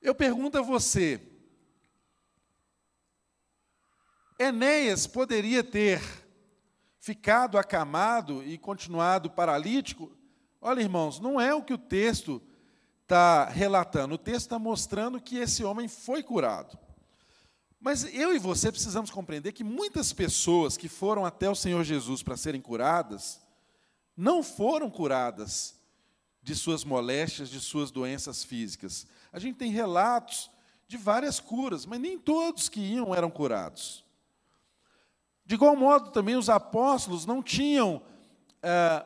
eu 0.00 0.14
pergunto 0.14 0.58
a 0.58 0.62
você, 0.62 1.20
Enéas 4.38 5.06
poderia 5.06 5.64
ter 5.64 6.02
ficado 7.00 7.58
acamado 7.58 8.42
e 8.44 8.58
continuado 8.58 9.30
paralítico? 9.30 10.10
Olha, 10.66 10.80
irmãos, 10.80 11.20
não 11.20 11.38
é 11.38 11.54
o 11.54 11.62
que 11.62 11.74
o 11.74 11.78
texto 11.78 12.40
está 13.02 13.44
relatando. 13.44 14.14
O 14.14 14.18
texto 14.18 14.46
está 14.46 14.58
mostrando 14.58 15.20
que 15.20 15.36
esse 15.36 15.62
homem 15.62 15.86
foi 15.88 16.22
curado. 16.22 16.78
Mas 17.78 18.04
eu 18.14 18.34
e 18.34 18.38
você 18.38 18.72
precisamos 18.72 19.10
compreender 19.10 19.52
que 19.52 19.62
muitas 19.62 20.10
pessoas 20.10 20.78
que 20.78 20.88
foram 20.88 21.26
até 21.26 21.50
o 21.50 21.54
Senhor 21.54 21.84
Jesus 21.84 22.22
para 22.22 22.34
serem 22.34 22.62
curadas, 22.62 23.42
não 24.16 24.42
foram 24.42 24.88
curadas 24.88 25.78
de 26.42 26.54
suas 26.54 26.82
moléstias, 26.82 27.50
de 27.50 27.60
suas 27.60 27.90
doenças 27.90 28.42
físicas. 28.42 29.06
A 29.30 29.38
gente 29.38 29.58
tem 29.58 29.70
relatos 29.70 30.50
de 30.88 30.96
várias 30.96 31.38
curas, 31.38 31.84
mas 31.84 32.00
nem 32.00 32.18
todos 32.18 32.70
que 32.70 32.80
iam 32.80 33.14
eram 33.14 33.30
curados. 33.30 34.02
De 35.44 35.56
igual 35.56 35.76
modo, 35.76 36.10
também 36.10 36.36
os 36.36 36.48
apóstolos 36.48 37.26
não 37.26 37.42
tinham 37.42 38.00
é, 38.62 39.04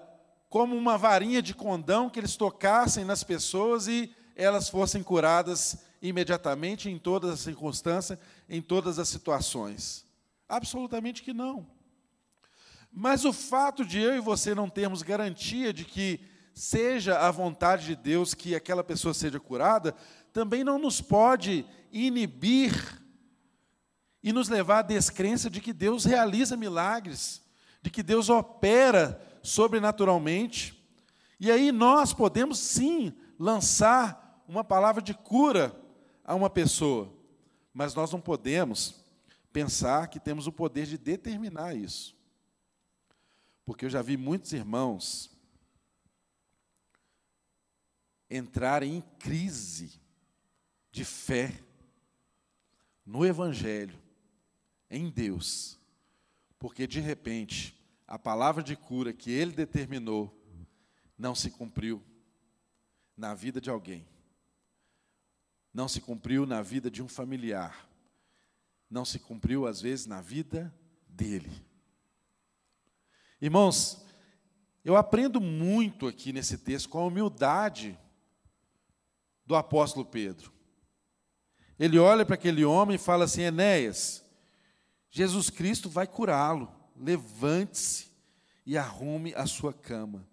como 0.48 0.76
uma 0.76 0.96
varinha 0.96 1.42
de 1.42 1.54
condão 1.54 2.08
que 2.08 2.18
eles 2.18 2.36
tocassem 2.36 3.04
nas 3.04 3.22
pessoas 3.22 3.86
e 3.86 4.14
elas 4.34 4.68
fossem 4.68 5.02
curadas 5.02 5.78
imediatamente, 6.00 6.88
em 6.88 6.98
todas 6.98 7.30
as 7.30 7.40
circunstâncias, 7.40 8.18
em 8.48 8.62
todas 8.62 8.98
as 8.98 9.08
situações. 9.08 10.04
Absolutamente 10.48 11.22
que 11.22 11.34
não. 11.34 11.66
Mas 12.90 13.24
o 13.24 13.32
fato 13.32 13.84
de 13.84 14.00
eu 14.00 14.16
e 14.16 14.20
você 14.20 14.54
não 14.54 14.70
termos 14.70 15.02
garantia 15.02 15.72
de 15.72 15.84
que 15.84 16.20
seja 16.54 17.18
a 17.18 17.30
vontade 17.30 17.86
de 17.86 17.96
Deus 17.96 18.34
que 18.34 18.54
aquela 18.54 18.82
pessoa 18.82 19.12
seja 19.12 19.38
curada, 19.38 19.94
também 20.32 20.64
não 20.64 20.78
nos 20.78 21.00
pode 21.00 21.66
inibir 21.92 23.00
e 24.22 24.32
nos 24.32 24.48
levar 24.48 24.78
à 24.78 24.82
descrença 24.82 25.48
de 25.48 25.60
que 25.60 25.72
Deus 25.72 26.04
realiza 26.04 26.56
milagres, 26.56 27.42
de 27.82 27.90
que 27.90 28.02
Deus 28.02 28.28
opera 28.28 29.20
sobrenaturalmente. 29.42 30.82
E 31.40 31.50
aí 31.50 31.70
nós 31.72 32.12
podemos 32.12 32.58
sim 32.58 33.14
lançar 33.38 34.42
uma 34.48 34.64
palavra 34.64 35.02
de 35.02 35.14
cura 35.14 35.74
a 36.24 36.34
uma 36.34 36.50
pessoa, 36.50 37.12
mas 37.72 37.94
nós 37.94 38.10
não 38.10 38.20
podemos 38.20 38.94
pensar 39.52 40.08
que 40.08 40.18
temos 40.18 40.46
o 40.46 40.52
poder 40.52 40.86
de 40.86 40.98
determinar 40.98 41.74
isso. 41.74 42.16
Porque 43.64 43.84
eu 43.84 43.90
já 43.90 44.02
vi 44.02 44.16
muitos 44.16 44.52
irmãos 44.52 45.30
entrarem 48.30 48.96
em 48.96 49.00
crise 49.18 50.00
de 50.90 51.04
fé 51.04 51.62
no 53.04 53.24
Evangelho, 53.24 53.98
em 54.90 55.08
Deus, 55.08 55.78
porque 56.58 56.86
de 56.86 57.00
repente 57.00 57.77
a 58.08 58.18
palavra 58.18 58.62
de 58.62 58.74
cura 58.74 59.12
que 59.12 59.30
ele 59.30 59.52
determinou 59.52 60.34
não 61.16 61.34
se 61.34 61.50
cumpriu 61.50 62.02
na 63.14 63.34
vida 63.34 63.60
de 63.60 63.68
alguém, 63.68 64.08
não 65.74 65.86
se 65.86 66.00
cumpriu 66.00 66.46
na 66.46 66.62
vida 66.62 66.90
de 66.90 67.02
um 67.02 67.08
familiar, 67.08 67.86
não 68.90 69.04
se 69.04 69.18
cumpriu 69.18 69.66
às 69.66 69.82
vezes 69.82 70.06
na 70.06 70.22
vida 70.22 70.74
dele. 71.06 71.50
Irmãos, 73.42 74.02
eu 74.82 74.96
aprendo 74.96 75.38
muito 75.38 76.06
aqui 76.06 76.32
nesse 76.32 76.56
texto 76.56 76.88
com 76.88 77.00
a 77.00 77.04
humildade 77.04 77.98
do 79.44 79.54
apóstolo 79.54 80.06
Pedro. 80.06 80.50
Ele 81.78 81.98
olha 81.98 82.24
para 82.24 82.36
aquele 82.36 82.64
homem 82.64 82.96
e 82.96 82.98
fala 82.98 83.24
assim: 83.24 83.42
Enéas, 83.42 84.24
Jesus 85.10 85.50
Cristo 85.50 85.90
vai 85.90 86.06
curá-lo. 86.06 86.77
Levante-se 86.98 88.08
e 88.66 88.76
arrume 88.76 89.34
a 89.34 89.46
sua 89.46 89.72
cama. 89.72 90.28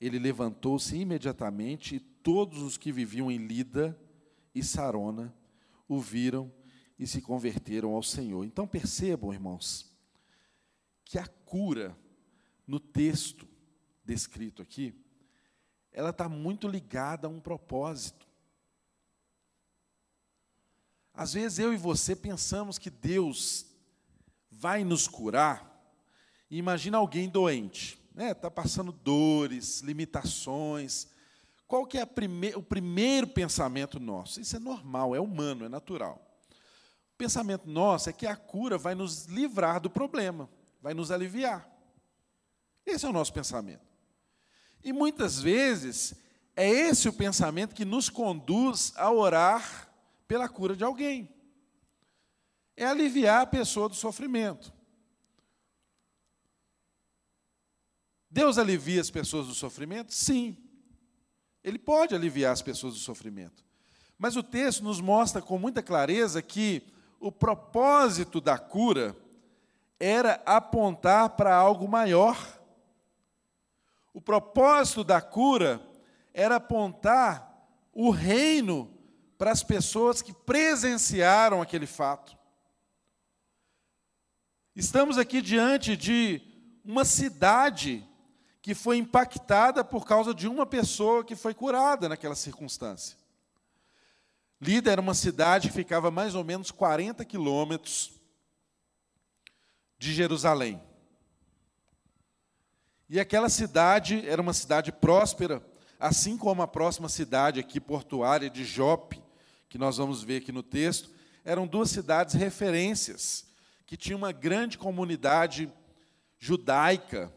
Ele 0.00 0.18
levantou-se 0.18 0.96
imediatamente 0.96 1.96
e 1.96 2.00
todos 2.00 2.62
os 2.62 2.76
que 2.76 2.90
viviam 2.90 3.30
em 3.30 3.38
Lida 3.38 3.98
e 4.54 4.62
Sarona 4.62 5.34
o 5.88 6.00
viram 6.00 6.52
e 6.98 7.06
se 7.06 7.20
converteram 7.20 7.94
ao 7.94 8.02
Senhor. 8.02 8.44
Então 8.44 8.66
percebam, 8.66 9.32
irmãos, 9.32 9.92
que 11.04 11.18
a 11.18 11.26
cura 11.26 11.96
no 12.66 12.80
texto 12.80 13.46
descrito 14.04 14.62
aqui, 14.62 14.94
ela 15.92 16.10
está 16.10 16.28
muito 16.28 16.66
ligada 16.66 17.26
a 17.26 17.30
um 17.30 17.40
propósito. 17.40 18.26
Às 21.12 21.34
vezes 21.34 21.58
eu 21.58 21.72
e 21.72 21.76
você 21.76 22.16
pensamos 22.16 22.78
que 22.78 22.88
Deus 22.88 23.66
vai 24.50 24.84
nos 24.84 25.06
curar. 25.06 25.71
Imagina 26.58 26.98
alguém 26.98 27.28
doente, 27.28 27.98
né? 28.14 28.32
Está 28.32 28.50
passando 28.50 28.92
dores, 28.92 29.80
limitações. 29.80 31.08
Qual 31.66 31.86
que 31.86 31.96
é 31.96 32.04
prime 32.04 32.54
o 32.54 32.62
primeiro 32.62 33.26
pensamento 33.26 33.98
nosso? 33.98 34.38
Isso 34.40 34.56
é 34.56 34.58
normal, 34.58 35.16
é 35.16 35.20
humano, 35.20 35.64
é 35.64 35.68
natural. 35.68 36.20
O 37.14 37.16
pensamento 37.16 37.68
nosso 37.68 38.10
é 38.10 38.12
que 38.12 38.26
a 38.26 38.36
cura 38.36 38.76
vai 38.76 38.94
nos 38.94 39.24
livrar 39.26 39.80
do 39.80 39.88
problema, 39.88 40.48
vai 40.82 40.92
nos 40.92 41.10
aliviar. 41.10 41.66
Esse 42.84 43.06
é 43.06 43.08
o 43.08 43.12
nosso 43.12 43.32
pensamento. 43.32 43.86
E 44.84 44.92
muitas 44.92 45.40
vezes 45.40 46.14
é 46.54 46.68
esse 46.68 47.08
o 47.08 47.12
pensamento 47.12 47.74
que 47.74 47.84
nos 47.84 48.10
conduz 48.10 48.92
a 48.96 49.10
orar 49.10 49.90
pela 50.28 50.48
cura 50.48 50.76
de 50.76 50.84
alguém 50.84 51.32
é 52.76 52.84
aliviar 52.84 53.42
a 53.42 53.46
pessoa 53.46 53.88
do 53.88 53.94
sofrimento. 53.94 54.72
Deus 58.32 58.56
alivia 58.56 58.98
as 58.98 59.10
pessoas 59.10 59.46
do 59.46 59.52
sofrimento? 59.52 60.14
Sim. 60.14 60.56
Ele 61.62 61.78
pode 61.78 62.14
aliviar 62.14 62.50
as 62.50 62.62
pessoas 62.62 62.94
do 62.94 63.00
sofrimento. 63.00 63.62
Mas 64.16 64.36
o 64.36 64.42
texto 64.42 64.82
nos 64.82 65.02
mostra 65.02 65.42
com 65.42 65.58
muita 65.58 65.82
clareza 65.82 66.40
que 66.40 66.82
o 67.20 67.30
propósito 67.30 68.40
da 68.40 68.56
cura 68.56 69.14
era 70.00 70.42
apontar 70.46 71.36
para 71.36 71.54
algo 71.54 71.86
maior. 71.86 72.38
O 74.14 74.20
propósito 74.20 75.04
da 75.04 75.20
cura 75.20 75.86
era 76.32 76.56
apontar 76.56 77.68
o 77.92 78.08
reino 78.08 78.90
para 79.36 79.52
as 79.52 79.62
pessoas 79.62 80.22
que 80.22 80.32
presenciaram 80.32 81.60
aquele 81.60 81.86
fato. 81.86 82.34
Estamos 84.74 85.18
aqui 85.18 85.42
diante 85.42 85.98
de 85.98 86.40
uma 86.82 87.04
cidade 87.04 88.08
que 88.62 88.74
foi 88.74 88.96
impactada 88.96 89.84
por 89.84 90.06
causa 90.06 90.32
de 90.32 90.46
uma 90.46 90.64
pessoa 90.64 91.24
que 91.24 91.34
foi 91.34 91.52
curada 91.52 92.08
naquela 92.08 92.36
circunstância. 92.36 93.18
Lida 94.60 94.92
era 94.92 95.00
uma 95.00 95.14
cidade 95.14 95.68
que 95.68 95.74
ficava 95.74 96.08
mais 96.12 96.36
ou 96.36 96.44
menos 96.44 96.70
40 96.70 97.24
quilômetros 97.24 98.12
de 99.98 100.14
Jerusalém. 100.14 100.80
E 103.08 103.18
aquela 103.18 103.48
cidade 103.48 104.26
era 104.28 104.40
uma 104.40 104.52
cidade 104.52 104.92
próspera, 104.92 105.60
assim 105.98 106.38
como 106.38 106.62
a 106.62 106.68
próxima 106.68 107.08
cidade 107.08 107.58
aqui 107.58 107.80
portuária 107.80 108.48
de 108.48 108.64
Jope, 108.64 109.20
que 109.68 109.76
nós 109.76 109.96
vamos 109.96 110.22
ver 110.22 110.36
aqui 110.36 110.52
no 110.52 110.62
texto, 110.62 111.10
eram 111.44 111.66
duas 111.66 111.90
cidades 111.90 112.34
referências 112.34 113.44
que 113.86 113.96
tinha 113.96 114.16
uma 114.16 114.30
grande 114.30 114.78
comunidade 114.78 115.70
judaica, 116.38 117.32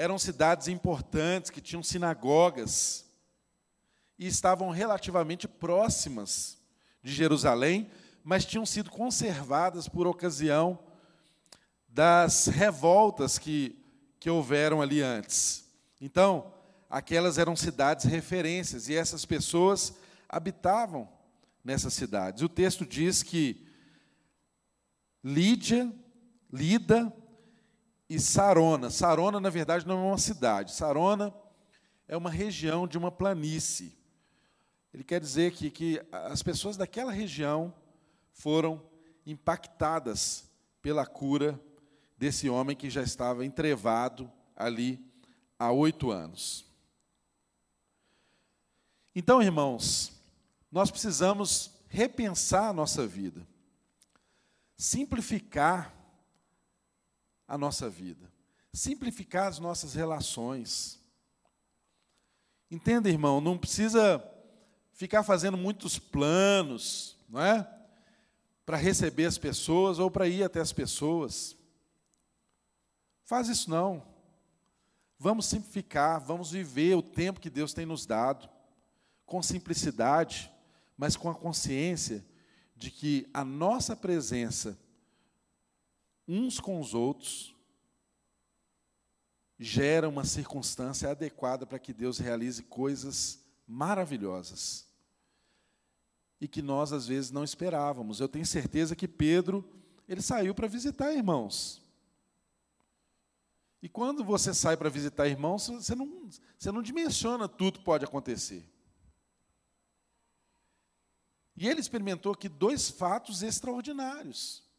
eram 0.00 0.18
cidades 0.18 0.66
importantes, 0.66 1.50
que 1.50 1.60
tinham 1.60 1.82
sinagogas, 1.82 3.04
e 4.18 4.26
estavam 4.26 4.70
relativamente 4.70 5.46
próximas 5.46 6.56
de 7.02 7.12
Jerusalém, 7.12 7.90
mas 8.24 8.46
tinham 8.46 8.64
sido 8.64 8.90
conservadas 8.90 9.90
por 9.90 10.06
ocasião 10.06 10.78
das 11.86 12.46
revoltas 12.46 13.36
que, 13.36 13.78
que 14.18 14.30
houveram 14.30 14.80
ali 14.80 15.02
antes. 15.02 15.70
Então, 16.00 16.50
aquelas 16.88 17.36
eram 17.36 17.54
cidades 17.54 18.06
referências, 18.06 18.88
e 18.88 18.94
essas 18.94 19.26
pessoas 19.26 19.94
habitavam 20.26 21.06
nessas 21.62 21.92
cidades. 21.92 22.42
O 22.42 22.48
texto 22.48 22.86
diz 22.86 23.22
que 23.22 23.68
Lídia, 25.22 25.92
Lida 26.50 27.14
e 28.10 28.18
Sarona. 28.18 28.90
Sarona, 28.90 29.38
na 29.38 29.48
verdade, 29.48 29.86
não 29.86 30.00
é 30.00 30.08
uma 30.08 30.18
cidade. 30.18 30.72
Sarona 30.72 31.32
é 32.08 32.16
uma 32.16 32.28
região 32.28 32.88
de 32.88 32.98
uma 32.98 33.12
planície. 33.12 33.96
Ele 34.92 35.04
quer 35.04 35.20
dizer 35.20 35.52
que, 35.52 35.70
que 35.70 36.02
as 36.10 36.42
pessoas 36.42 36.76
daquela 36.76 37.12
região 37.12 37.72
foram 38.32 38.82
impactadas 39.24 40.50
pela 40.82 41.06
cura 41.06 41.58
desse 42.18 42.50
homem 42.50 42.76
que 42.76 42.90
já 42.90 43.00
estava 43.00 43.46
entrevado 43.46 44.28
ali 44.56 44.98
há 45.56 45.70
oito 45.70 46.10
anos. 46.10 46.66
Então, 49.14 49.40
irmãos, 49.40 50.20
nós 50.70 50.90
precisamos 50.90 51.70
repensar 51.86 52.70
a 52.70 52.72
nossa 52.72 53.06
vida 53.06 53.46
simplificar 54.76 55.94
a 57.50 57.58
nossa 57.58 57.90
vida, 57.90 58.32
simplificar 58.72 59.48
as 59.48 59.58
nossas 59.58 59.94
relações. 59.94 61.02
Entenda, 62.70 63.08
irmão, 63.08 63.40
não 63.40 63.58
precisa 63.58 64.24
ficar 64.92 65.24
fazendo 65.24 65.56
muitos 65.56 65.98
planos, 65.98 67.16
não 67.28 67.42
é? 67.42 67.68
Para 68.64 68.76
receber 68.76 69.26
as 69.26 69.36
pessoas 69.36 69.98
ou 69.98 70.08
para 70.08 70.28
ir 70.28 70.44
até 70.44 70.60
as 70.60 70.72
pessoas. 70.72 71.56
Faz 73.24 73.48
isso 73.48 73.68
não. 73.68 74.06
Vamos 75.18 75.46
simplificar, 75.46 76.20
vamos 76.20 76.52
viver 76.52 76.94
o 76.94 77.02
tempo 77.02 77.40
que 77.40 77.50
Deus 77.50 77.74
tem 77.74 77.84
nos 77.84 78.06
dado, 78.06 78.48
com 79.26 79.42
simplicidade, 79.42 80.48
mas 80.96 81.16
com 81.16 81.28
a 81.28 81.34
consciência 81.34 82.24
de 82.76 82.92
que 82.92 83.28
a 83.34 83.44
nossa 83.44 83.96
presença 83.96 84.78
uns 86.30 86.60
com 86.60 86.80
os 86.80 86.94
outros 86.94 87.54
gera 89.58 90.08
uma 90.08 90.24
circunstância 90.24 91.10
adequada 91.10 91.66
para 91.66 91.78
que 91.78 91.92
Deus 91.92 92.18
realize 92.18 92.62
coisas 92.62 93.44
maravilhosas 93.66 94.88
e 96.40 96.46
que 96.46 96.62
nós 96.62 96.92
às 96.92 97.06
vezes 97.06 97.30
não 97.30 97.42
esperávamos. 97.42 98.20
Eu 98.20 98.28
tenho 98.28 98.46
certeza 98.46 98.94
que 98.94 99.08
Pedro, 99.08 99.68
ele 100.08 100.22
saiu 100.22 100.54
para 100.54 100.68
visitar 100.68 101.12
irmãos. 101.12 101.82
E 103.82 103.88
quando 103.88 104.24
você 104.24 104.54
sai 104.54 104.76
para 104.76 104.88
visitar 104.88 105.26
irmãos, 105.26 105.66
você 105.68 105.94
não, 105.94 106.28
você 106.56 106.70
não 106.70 106.80
dimensiona 106.80 107.48
tudo 107.48 107.80
que 107.80 107.84
pode 107.84 108.04
acontecer. 108.04 108.64
E 111.56 111.68
ele 111.68 111.80
experimentou 111.80 112.32
aqui 112.32 112.48
dois 112.48 112.88
fatos 112.88 113.42
extraordinários. 113.42 114.69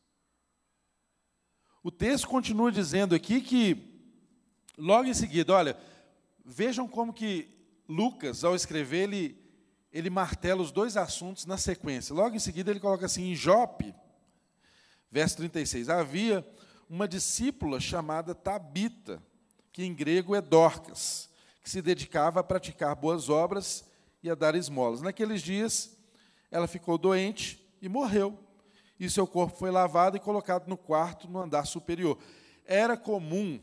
O 1.84 1.89
texto 1.89 2.27
continua 2.27 2.71
dizendo 2.71 3.15
aqui 3.15 3.41
que, 3.41 3.99
logo 4.77 5.07
em 5.07 5.13
seguida, 5.13 5.53
olha, 5.53 5.77
vejam 6.45 6.88
como 6.88 7.11
que 7.11 7.49
Lucas, 7.89 8.43
ao 8.43 8.55
escrever, 8.55 9.03
ele, 9.03 9.38
ele 9.91 10.09
martela 10.09 10.61
os 10.61 10.71
dois 10.71 10.95
assuntos 10.95 11.47
na 11.47 11.57
sequência. 11.57 12.13
Logo 12.13 12.36
em 12.36 12.39
seguida, 12.39 12.69
ele 12.69 12.79
coloca 12.79 13.07
assim: 13.07 13.32
em 13.32 13.36
Jope, 13.36 13.95
verso 15.09 15.38
36, 15.38 15.89
havia 15.89 16.47
uma 16.88 17.07
discípula 17.07 17.79
chamada 17.79 18.36
Tabita, 18.36 19.21
que 19.71 19.84
em 19.84 19.93
grego 19.93 20.36
é 20.36 20.41
Dorcas, 20.41 21.29
que 21.63 21.69
se 21.69 21.82
dedicava 21.82 22.41
a 22.41 22.43
praticar 22.43 22.95
boas 22.95 23.27
obras 23.27 23.86
e 24.21 24.29
a 24.29 24.36
dar 24.36 24.53
esmolas. 24.53 25.01
Naqueles 25.01 25.41
dias, 25.41 25.97
ela 26.51 26.67
ficou 26.67 26.97
doente 26.97 27.65
e 27.82 27.89
morreu. 27.89 28.38
E 29.01 29.09
seu 29.09 29.25
corpo 29.25 29.57
foi 29.57 29.71
lavado 29.71 30.15
e 30.15 30.19
colocado 30.19 30.67
no 30.67 30.77
quarto 30.77 31.27
no 31.27 31.41
andar 31.41 31.65
superior. 31.65 32.19
Era 32.63 32.95
comum 32.95 33.59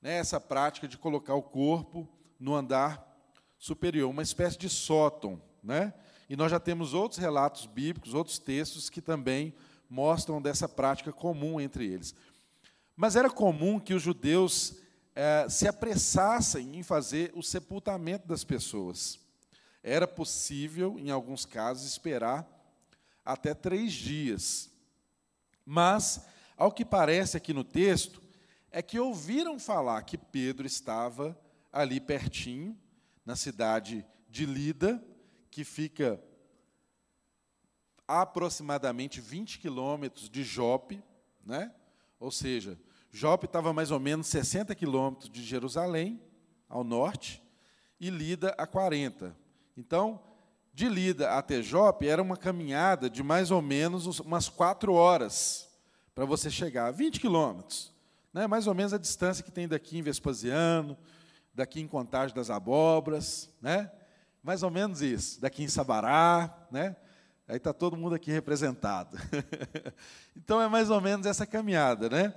né, 0.00 0.18
essa 0.18 0.38
prática 0.38 0.86
de 0.86 0.96
colocar 0.96 1.34
o 1.34 1.42
corpo 1.42 2.08
no 2.38 2.54
andar 2.54 3.04
superior, 3.58 4.08
uma 4.08 4.22
espécie 4.22 4.56
de 4.56 4.68
sótão. 4.68 5.42
Né? 5.60 5.92
E 6.28 6.36
nós 6.36 6.48
já 6.48 6.60
temos 6.60 6.94
outros 6.94 7.18
relatos 7.18 7.66
bíblicos, 7.66 8.14
outros 8.14 8.38
textos 8.38 8.88
que 8.88 9.02
também 9.02 9.52
mostram 9.88 10.40
dessa 10.40 10.68
prática 10.68 11.12
comum 11.12 11.60
entre 11.60 11.84
eles. 11.84 12.14
Mas 12.94 13.16
era 13.16 13.28
comum 13.28 13.80
que 13.80 13.94
os 13.94 14.02
judeus 14.02 14.76
é, 15.12 15.48
se 15.48 15.66
apressassem 15.66 16.76
em 16.76 16.84
fazer 16.84 17.32
o 17.34 17.42
sepultamento 17.42 18.28
das 18.28 18.44
pessoas. 18.44 19.18
Era 19.82 20.06
possível, 20.06 21.00
em 21.00 21.10
alguns 21.10 21.44
casos, 21.44 21.84
esperar 21.84 22.59
até 23.32 23.54
três 23.54 23.92
dias. 23.92 24.70
Mas, 25.64 26.26
ao 26.56 26.72
que 26.72 26.84
parece 26.84 27.36
aqui 27.36 27.52
no 27.52 27.64
texto, 27.64 28.20
é 28.70 28.82
que 28.82 28.98
ouviram 28.98 29.58
falar 29.58 30.02
que 30.02 30.18
Pedro 30.18 30.66
estava 30.66 31.38
ali 31.72 32.00
pertinho, 32.00 32.76
na 33.24 33.36
cidade 33.36 34.04
de 34.28 34.46
Lida, 34.46 35.02
que 35.50 35.64
fica 35.64 36.20
aproximadamente 38.06 39.20
20 39.20 39.58
quilômetros 39.60 40.28
de 40.28 40.42
Jope, 40.42 41.02
né? 41.44 41.72
ou 42.18 42.30
seja, 42.30 42.78
Jope 43.12 43.46
estava 43.46 43.72
mais 43.72 43.90
ou 43.90 44.00
menos 44.00 44.26
60 44.26 44.74
quilômetros 44.74 45.30
de 45.30 45.42
Jerusalém, 45.44 46.20
ao 46.68 46.82
norte, 46.82 47.42
e 48.00 48.10
Lida 48.10 48.54
a 48.58 48.66
40. 48.66 49.36
Então, 49.76 50.20
de 50.72 50.88
Lida 50.88 51.30
até 51.32 51.62
Jope 51.62 52.06
era 52.06 52.22
uma 52.22 52.36
caminhada 52.36 53.10
de 53.10 53.22
mais 53.22 53.50
ou 53.50 53.60
menos 53.60 54.20
umas 54.20 54.48
quatro 54.48 54.92
horas 54.94 55.68
para 56.14 56.24
você 56.24 56.50
chegar, 56.50 56.90
20 56.90 57.20
quilômetros. 57.20 57.92
Né? 58.32 58.46
Mais 58.46 58.66
ou 58.66 58.74
menos 58.74 58.92
a 58.92 58.98
distância 58.98 59.42
que 59.42 59.50
tem 59.50 59.66
daqui 59.66 59.98
em 59.98 60.02
Vespasiano, 60.02 60.96
daqui 61.54 61.80
em 61.80 61.86
Contagem 61.86 62.34
das 62.34 62.50
Abobras, 62.50 63.50
né? 63.60 63.90
mais 64.42 64.62
ou 64.62 64.70
menos 64.70 65.02
isso, 65.02 65.40
daqui 65.40 65.62
em 65.62 65.68
Sabará, 65.68 66.66
né? 66.70 66.96
aí 67.46 67.56
está 67.56 67.72
todo 67.72 67.96
mundo 67.96 68.14
aqui 68.14 68.30
representado. 68.30 69.18
então 70.36 70.60
é 70.60 70.68
mais 70.68 70.88
ou 70.88 71.00
menos 71.00 71.26
essa 71.26 71.44
caminhada. 71.44 72.08
Né? 72.08 72.34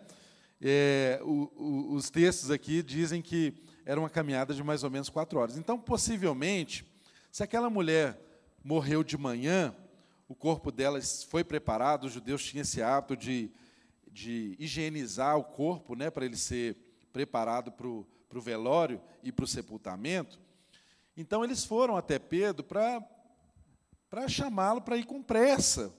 É, 0.59 1.19
o, 1.23 1.51
o, 1.55 1.93
os 1.93 2.09
textos 2.09 2.49
aqui 2.49 2.81
dizem 2.81 3.21
que 3.21 3.53
era 3.85 3.99
uma 3.99 4.09
caminhada 4.09 4.53
de 4.53 4.63
mais 4.63 4.83
ou 4.83 4.89
menos 4.89 5.09
quatro 5.09 5.39
horas. 5.39 5.57
Então, 5.57 5.77
possivelmente, 5.77 6.85
se 7.33 7.41
aquela 7.41 7.67
mulher 7.67 8.15
morreu 8.63 9.03
de 9.03 9.17
manhã, 9.17 9.75
o 10.29 10.35
corpo 10.35 10.71
dela 10.71 10.99
foi 11.27 11.43
preparado, 11.43 12.03
os 12.03 12.13
judeus 12.13 12.45
tinham 12.45 12.61
esse 12.61 12.79
hábito 12.79 13.17
de, 13.17 13.49
de 14.11 14.55
higienizar 14.59 15.35
o 15.35 15.43
corpo 15.43 15.95
né, 15.95 16.11
para 16.11 16.25
ele 16.25 16.37
ser 16.37 16.77
preparado 17.11 17.71
para 17.71 17.87
o 17.87 18.05
velório 18.39 19.01
e 19.23 19.31
para 19.31 19.45
o 19.45 19.47
sepultamento. 19.47 20.39
Então, 21.17 21.43
eles 21.43 21.65
foram 21.65 21.97
até 21.97 22.19
Pedro 22.19 22.63
para 22.63 24.27
chamá-lo 24.29 24.79
para 24.79 24.95
ir 24.95 25.05
com 25.07 25.23
pressa, 25.23 25.91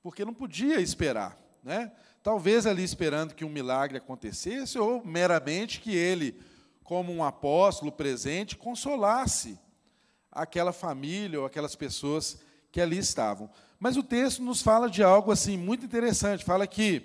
porque 0.00 0.24
não 0.24 0.32
podia 0.32 0.80
esperar. 0.80 1.36
Né? 1.60 1.90
Talvez 2.22 2.68
ali 2.68 2.84
esperando 2.84 3.34
que 3.34 3.44
um 3.44 3.50
milagre 3.50 3.98
acontecesse, 3.98 4.78
ou 4.78 5.04
meramente 5.04 5.80
que 5.80 5.92
ele, 5.92 6.40
como 6.84 7.12
um 7.12 7.24
apóstolo 7.24 7.90
presente, 7.90 8.56
consolasse 8.56 9.58
aquela 10.42 10.72
família 10.72 11.40
ou 11.40 11.46
aquelas 11.46 11.74
pessoas 11.74 12.38
que 12.70 12.80
ali 12.80 12.98
estavam. 12.98 13.50
Mas 13.78 13.96
o 13.96 14.02
texto 14.02 14.42
nos 14.42 14.62
fala 14.62 14.90
de 14.90 15.02
algo 15.02 15.30
assim 15.30 15.56
muito 15.56 15.84
interessante. 15.84 16.44
Fala 16.44 16.66
que 16.66 17.02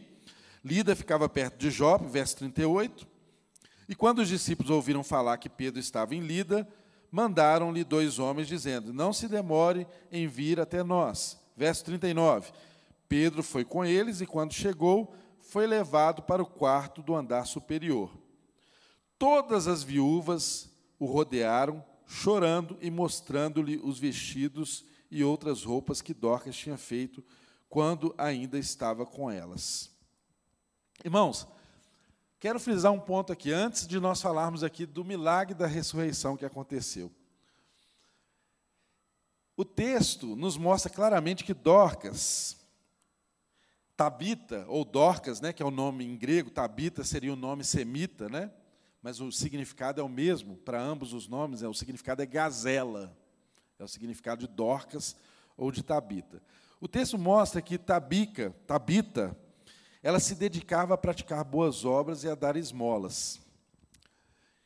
Lida 0.63 0.95
ficava 0.95 1.27
perto 1.27 1.57
de 1.57 1.69
Jope, 1.69 2.05
verso 2.05 2.37
38, 2.37 3.07
e 3.87 3.95
quando 3.95 4.19
os 4.19 4.29
discípulos 4.29 4.71
ouviram 4.71 5.03
falar 5.03 5.37
que 5.37 5.49
Pedro 5.49 5.79
estava 5.79 6.15
em 6.15 6.21
Lida, 6.21 6.67
mandaram-lhe 7.11 7.83
dois 7.83 8.17
homens, 8.17 8.47
dizendo: 8.47 8.93
Não 8.93 9.11
se 9.11 9.27
demore 9.27 9.85
em 10.11 10.27
vir 10.27 10.59
até 10.59 10.81
nós. 10.83 11.37
Verso 11.55 11.83
39. 11.85 12.51
Pedro 13.07 13.43
foi 13.43 13.63
com 13.63 13.85
eles 13.85 14.21
e, 14.21 14.25
quando 14.25 14.53
chegou, 14.53 15.13
foi 15.41 15.67
levado 15.67 16.23
para 16.23 16.41
o 16.41 16.47
quarto 16.47 17.03
do 17.03 17.13
andar 17.13 17.45
superior. 17.45 18.09
Todas 19.19 19.67
as 19.67 19.83
viúvas 19.83 20.69
o 20.97 21.05
rodearam, 21.05 21.83
chorando 22.07 22.77
e 22.81 22.89
mostrando-lhe 22.91 23.77
os 23.77 23.99
vestidos 23.99 24.85
e 25.09 25.23
outras 25.23 25.63
roupas 25.63 26.01
que 26.01 26.13
Dorcas 26.13 26.55
tinha 26.55 26.77
feito 26.77 27.23
quando 27.69 28.13
ainda 28.17 28.57
estava 28.57 29.05
com 29.05 29.29
elas. 29.29 29.91
Irmãos, 31.03 31.47
quero 32.39 32.59
frisar 32.59 32.91
um 32.91 32.99
ponto 32.99 33.33
aqui, 33.33 33.51
antes 33.51 33.87
de 33.87 33.99
nós 33.99 34.21
falarmos 34.21 34.63
aqui 34.63 34.85
do 34.85 35.03
milagre 35.03 35.53
da 35.53 35.67
ressurreição 35.67 36.37
que 36.37 36.45
aconteceu. 36.45 37.11
O 39.55 39.63
texto 39.63 40.35
nos 40.35 40.57
mostra 40.57 40.91
claramente 40.91 41.43
que 41.43 41.53
Dorcas, 41.53 42.57
Tabita, 43.95 44.65
ou 44.67 44.83
Dorcas, 44.83 45.39
né, 45.39 45.53
que 45.53 45.61
é 45.61 45.65
o 45.65 45.71
nome 45.71 46.03
em 46.03 46.17
grego, 46.17 46.49
Tabita 46.49 47.03
seria 47.03 47.31
o 47.31 47.35
nome 47.35 47.63
semita, 47.63 48.27
né? 48.27 48.51
Mas 49.03 49.19
o 49.19 49.29
significado 49.33 49.99
é 49.99 50.03
o 50.03 50.07
mesmo 50.07 50.55
para 50.55 50.81
ambos 50.81 51.11
os 51.11 51.27
nomes, 51.27 51.61
é, 51.61 51.67
o 51.67 51.73
significado 51.73 52.21
é 52.21 52.25
gazela, 52.25 53.13
é 53.77 53.83
o 53.83 53.87
significado 53.87 54.47
de 54.47 54.53
Dorcas 54.53 55.17
ou 55.57 55.69
de 55.73 55.83
Tabita. 55.83 56.41
O 56.79 56.87
texto 56.87 57.17
mostra 57.17 57.61
que 57.61 57.77
Tabica, 57.77 58.55
Tabita, 58.65 59.37
ela 60.01 60.21
se 60.21 60.35
dedicava 60.35 60.93
a 60.93 60.97
praticar 60.97 61.43
boas 61.43 61.83
obras 61.83 62.23
e 62.23 62.29
a 62.29 62.35
dar 62.35 62.55
esmolas. 62.55 63.41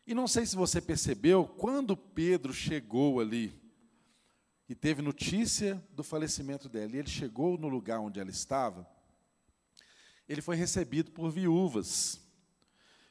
E 0.05 0.13
não 0.13 0.27
sei 0.27 0.45
se 0.45 0.55
você 0.55 0.79
percebeu, 0.79 1.43
quando 1.43 1.97
Pedro 1.97 2.53
chegou 2.53 3.19
ali 3.19 3.59
e 4.69 4.75
teve 4.75 5.01
notícia 5.01 5.83
do 5.91 6.03
falecimento 6.03 6.69
dela, 6.69 6.95
e 6.95 6.99
ele 6.99 7.09
chegou 7.09 7.57
no 7.57 7.67
lugar 7.67 7.99
onde 7.99 8.19
ela 8.19 8.29
estava, 8.29 8.87
ele 10.29 10.41
foi 10.41 10.55
recebido 10.55 11.11
por 11.11 11.31
viúvas. 11.31 12.26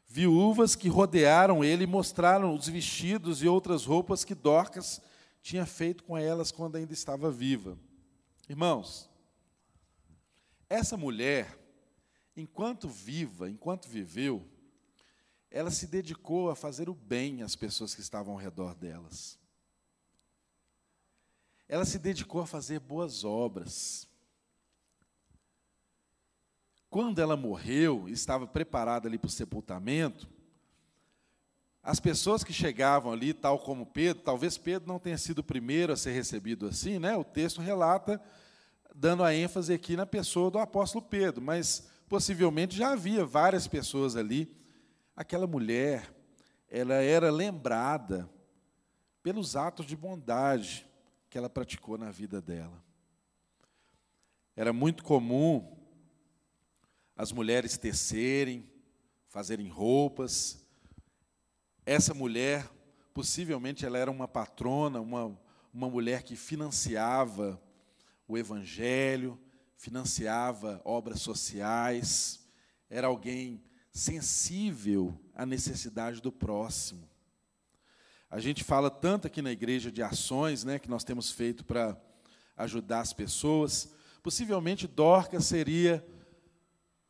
Viúvas 0.08 0.76
que 0.76 0.88
rodearam 0.88 1.64
ele 1.64 1.84
e 1.84 1.86
mostraram 1.86 2.54
os 2.54 2.68
vestidos 2.68 3.42
e 3.42 3.48
outras 3.48 3.84
roupas 3.84 4.24
que 4.24 4.34
Dorcas 4.34 5.00
tinha 5.42 5.66
feito 5.66 6.04
com 6.04 6.16
elas 6.16 6.50
quando 6.50 6.76
ainda 6.76 6.92
estava 6.92 7.30
viva. 7.30 7.78
Irmãos, 8.48 9.10
essa 10.68 10.96
mulher, 10.96 11.58
enquanto 12.36 12.88
viva, 12.88 13.48
enquanto 13.50 13.88
viveu, 13.88 14.46
ela 15.50 15.70
se 15.70 15.86
dedicou 15.86 16.50
a 16.50 16.56
fazer 16.56 16.88
o 16.88 16.94
bem 16.94 17.42
às 17.42 17.56
pessoas 17.56 17.94
que 17.94 18.00
estavam 18.00 18.34
ao 18.34 18.40
redor 18.40 18.74
delas. 18.74 19.38
Ela 21.68 21.84
se 21.84 21.98
dedicou 21.98 22.40
a 22.40 22.46
fazer 22.46 22.78
boas 22.78 23.24
obras. 23.24 24.05
Quando 26.96 27.18
ela 27.18 27.36
morreu, 27.36 28.08
estava 28.08 28.46
preparada 28.46 29.06
ali 29.06 29.18
para 29.18 29.28
o 29.28 29.30
sepultamento, 29.30 30.26
as 31.82 32.00
pessoas 32.00 32.42
que 32.42 32.54
chegavam 32.54 33.12
ali, 33.12 33.34
tal 33.34 33.58
como 33.58 33.84
Pedro, 33.84 34.22
talvez 34.22 34.56
Pedro 34.56 34.88
não 34.88 34.98
tenha 34.98 35.18
sido 35.18 35.40
o 35.40 35.44
primeiro 35.44 35.92
a 35.92 35.96
ser 35.98 36.12
recebido 36.12 36.66
assim, 36.66 36.98
né? 36.98 37.14
O 37.14 37.22
texto 37.22 37.60
relata, 37.60 38.18
dando 38.94 39.22
a 39.22 39.34
ênfase 39.34 39.74
aqui 39.74 39.94
na 39.94 40.06
pessoa 40.06 40.50
do 40.50 40.58
apóstolo 40.58 41.04
Pedro, 41.04 41.42
mas 41.42 41.86
possivelmente 42.08 42.74
já 42.74 42.92
havia 42.92 43.26
várias 43.26 43.68
pessoas 43.68 44.16
ali. 44.16 44.50
Aquela 45.14 45.46
mulher, 45.46 46.10
ela 46.66 46.94
era 46.94 47.30
lembrada 47.30 48.26
pelos 49.22 49.54
atos 49.54 49.84
de 49.84 49.94
bondade 49.94 50.86
que 51.28 51.36
ela 51.36 51.50
praticou 51.50 51.98
na 51.98 52.10
vida 52.10 52.40
dela. 52.40 52.82
Era 54.56 54.72
muito 54.72 55.04
comum 55.04 55.75
as 57.16 57.32
mulheres 57.32 57.78
tecerem, 57.78 58.68
fazerem 59.26 59.68
roupas. 59.68 60.62
Essa 61.84 62.12
mulher, 62.12 62.68
possivelmente, 63.14 63.86
ela 63.86 63.96
era 63.96 64.10
uma 64.10 64.28
patrona, 64.28 65.00
uma, 65.00 65.38
uma 65.72 65.88
mulher 65.88 66.22
que 66.22 66.36
financiava 66.36 67.60
o 68.28 68.36
evangelho, 68.36 69.38
financiava 69.76 70.80
obras 70.84 71.20
sociais, 71.20 72.46
era 72.90 73.06
alguém 73.06 73.62
sensível 73.92 75.18
à 75.34 75.46
necessidade 75.46 76.20
do 76.20 76.30
próximo. 76.30 77.08
A 78.28 78.40
gente 78.40 78.64
fala 78.64 78.90
tanto 78.90 79.26
aqui 79.26 79.40
na 79.40 79.52
igreja 79.52 79.90
de 79.90 80.02
ações 80.02 80.64
né, 80.64 80.78
que 80.78 80.90
nós 80.90 81.04
temos 81.04 81.30
feito 81.30 81.64
para 81.64 81.96
ajudar 82.56 83.00
as 83.00 83.12
pessoas. 83.12 83.92
Possivelmente 84.22 84.86
Dorcas 84.86 85.46
seria 85.46 86.04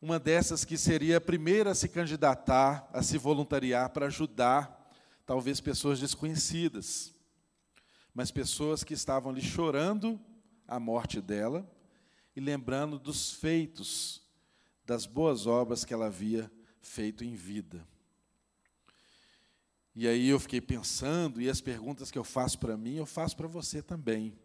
uma 0.01 0.19
dessas 0.19 0.63
que 0.63 0.77
seria 0.77 1.17
a 1.17 1.21
primeira 1.21 1.71
a 1.71 1.75
se 1.75 1.89
candidatar, 1.89 2.87
a 2.93 3.01
se 3.01 3.17
voluntariar 3.17 3.89
para 3.89 4.07
ajudar, 4.07 4.91
talvez 5.25 5.59
pessoas 5.59 5.99
desconhecidas, 5.99 7.13
mas 8.13 8.31
pessoas 8.31 8.83
que 8.83 8.93
estavam 8.93 9.31
ali 9.31 9.41
chorando 9.41 10.19
a 10.67 10.79
morte 10.79 11.19
dela 11.19 11.69
e 12.35 12.39
lembrando 12.39 12.99
dos 12.99 13.31
feitos, 13.31 14.21
das 14.85 15.05
boas 15.05 15.47
obras 15.47 15.83
que 15.83 15.93
ela 15.93 16.05
havia 16.05 16.51
feito 16.81 17.23
em 17.23 17.35
vida. 17.35 17.85
E 19.95 20.07
aí 20.07 20.29
eu 20.29 20.39
fiquei 20.39 20.61
pensando, 20.61 21.41
e 21.41 21.49
as 21.49 21.59
perguntas 21.59 22.11
que 22.11 22.17
eu 22.19 22.23
faço 22.23 22.59
para 22.59 22.77
mim, 22.77 22.97
eu 22.97 23.05
faço 23.05 23.35
para 23.35 23.47
você 23.47 23.81
também. 23.81 24.37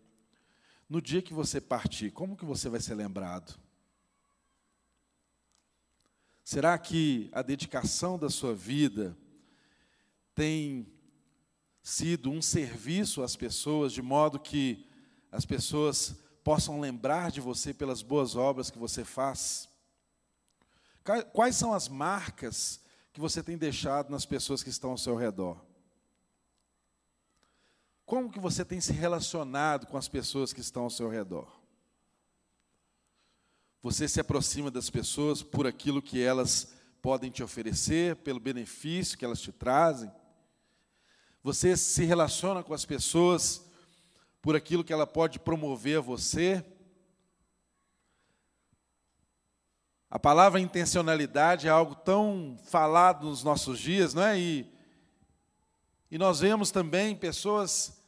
No 0.89 1.01
dia 1.01 1.21
que 1.21 1.35
você 1.35 1.61
partir, 1.61 2.11
como 2.11 2.37
que 2.37 2.45
você 2.45 2.71
vai 2.71 2.81
ser 2.81 2.95
lembrado? 2.95 3.62
Será 6.45 6.77
que 6.77 7.31
a 7.33 7.43
dedicação 7.43 8.19
da 8.19 8.29
sua 8.29 8.55
vida 8.55 9.17
tem 10.35 10.87
sido 11.83 12.31
um 12.31 12.43
serviço 12.43 13.23
às 13.23 13.37
pessoas, 13.37 13.93
de 13.93 14.03
modo 14.03 14.39
que 14.39 14.87
as 15.31 15.45
pessoas 15.45 16.17
possam 16.43 16.81
lembrar 16.81 17.31
de 17.31 17.41
você 17.41 17.73
pelas 17.73 18.03
boas 18.03 18.35
obras 18.35 18.71
que 18.71 18.79
você 18.79 19.05
faz? 19.05 19.69
Quais 21.33 21.57
são 21.57 21.73
as 21.73 21.89
marcas 21.89 22.81
que 23.13 23.21
você 23.21 23.43
tem 23.43 23.57
deixado 23.57 24.11
nas 24.11 24.25
pessoas 24.25 24.63
que 24.63 24.71
estão 24.71 24.91
ao 24.91 24.99
seu 24.99 25.17
redor? 25.17 25.61
Como 28.05 28.31
que 28.31 28.41
você 28.41 28.65
tem 28.65 28.81
se 28.81 28.93
relacionado 28.93 29.87
com 29.87 29.97
as 29.97 30.09
pessoas 30.09 30.53
que 30.53 30.61
estão 30.61 30.85
ao 30.85 30.91
seu 30.91 31.09
redor? 31.09 31.62
Você 33.83 34.07
se 34.07 34.21
aproxima 34.21 34.71
das 34.71 34.89
pessoas 34.89 35.43
por 35.43 35.67
aquilo 35.67 36.01
que 36.01 36.23
elas 36.23 36.73
podem 37.03 37.33
te 37.33 37.43
oferecer, 37.43 38.15
pelo 38.15 38.39
benefício 38.39 39.19
que 39.19 39.25
elas 39.25 39.41
te 39.41 39.51
trazem. 39.51 40.09
Você 41.43 41.77
se 41.77 42.05
relaciona 42.05 42.63
com 42.63 42.73
as 42.73 42.85
pessoas 42.85 43.67
por 44.41 44.55
aquilo 44.55 44.85
que 44.85 44.93
ela 44.93 45.05
pode 45.05 45.41
promover 45.41 45.99
a 45.99 46.01
você. 46.01 46.65
A 50.09 50.19
palavra 50.19 50.61
intencionalidade 50.61 51.67
é 51.67 51.71
algo 51.71 51.97
tão 51.97 52.57
falado 52.67 53.27
nos 53.27 53.43
nossos 53.43 53.81
dias, 53.81 54.15
não 54.15 54.23
é? 54.23 54.39
E, 54.39 54.73
e 56.09 56.17
nós 56.17 56.39
vemos 56.39 56.71
também 56.71 57.17
pessoas 57.17 58.01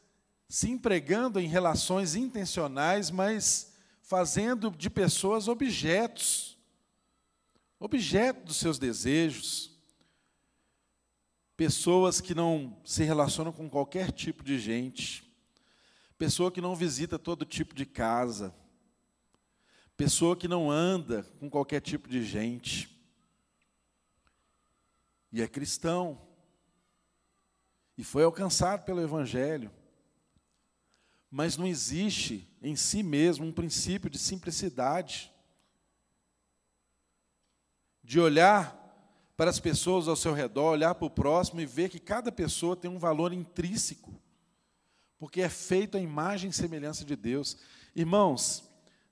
se 0.47 0.71
empregando 0.71 1.37
em 1.37 1.47
relações 1.47 2.15
intencionais, 2.15 3.11
mas 3.11 3.74
fazendo 4.05 4.69
de 4.69 4.87
pessoas 4.87 5.47
objetos, 5.47 6.59
objeto 7.79 8.45
dos 8.45 8.57
seus 8.57 8.77
desejos, 8.77 9.71
pessoas 11.57 12.21
que 12.21 12.35
não 12.35 12.79
se 12.85 13.03
relacionam 13.03 13.51
com 13.51 13.67
qualquer 13.67 14.11
tipo 14.11 14.43
de 14.43 14.59
gente, 14.59 15.27
pessoa 16.19 16.51
que 16.51 16.61
não 16.61 16.75
visita 16.75 17.17
todo 17.17 17.45
tipo 17.45 17.73
de 17.73 17.83
casa, 17.83 18.53
pessoa 19.97 20.37
que 20.37 20.47
não 20.47 20.69
anda 20.69 21.23
com 21.39 21.49
qualquer 21.49 21.81
tipo 21.81 22.07
de 22.07 22.23
gente, 22.23 22.95
e 25.31 25.41
é 25.41 25.47
cristão, 25.47 26.21
e 27.97 28.03
foi 28.03 28.23
alcançado 28.23 28.85
pelo 28.85 29.01
Evangelho 29.01 29.71
mas 31.29 31.57
não 31.57 31.67
existe 31.67 32.47
em 32.61 32.75
si 32.75 33.03
mesmo 33.03 33.45
um 33.45 33.51
princípio 33.51 34.09
de 34.09 34.17
simplicidade, 34.17 35.31
de 38.03 38.19
olhar 38.19 38.81
para 39.35 39.49
as 39.49 39.59
pessoas 39.59 40.07
ao 40.07 40.15
seu 40.15 40.33
redor, 40.33 40.71
olhar 40.71 40.95
para 40.95 41.05
o 41.05 41.09
próximo 41.09 41.59
e 41.59 41.65
ver 41.65 41.89
que 41.89 41.99
cada 41.99 42.31
pessoa 42.31 42.75
tem 42.75 42.89
um 42.89 42.99
valor 42.99 43.33
intrínseco, 43.33 44.13
porque 45.17 45.41
é 45.41 45.49
feito 45.49 45.97
a 45.97 46.01
imagem 46.01 46.49
e 46.49 46.53
semelhança 46.53 47.03
de 47.03 47.15
Deus. 47.15 47.57
Irmãos, 47.95 48.63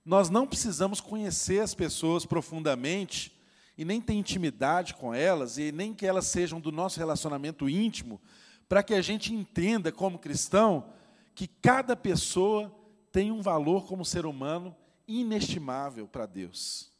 nós 0.05 0.29
não 0.29 0.47
precisamos 0.47 1.01
conhecer 1.01 1.61
as 1.61 1.73
pessoas 1.73 2.25
profundamente 2.25 3.37
e 3.77 3.83
nem 3.83 3.99
ter 3.99 4.13
intimidade 4.13 4.93
com 4.93 5.13
elas 5.13 5.57
e 5.57 5.71
nem 5.71 5.93
que 5.93 6.05
elas 6.05 6.27
sejam 6.27 6.59
do 6.59 6.71
nosso 6.71 6.99
relacionamento 6.99 7.67
íntimo, 7.67 8.21
para 8.69 8.83
que 8.83 8.93
a 8.93 9.01
gente 9.01 9.33
entenda 9.33 9.91
como 9.91 10.19
cristão 10.19 10.93
que 11.35 11.47
cada 11.47 11.95
pessoa 11.95 12.73
tem 13.11 13.31
um 13.31 13.41
valor 13.41 13.85
como 13.87 14.05
ser 14.05 14.25
humano 14.25 14.75
inestimável 15.07 16.07
para 16.07 16.25
Deus. 16.25 16.91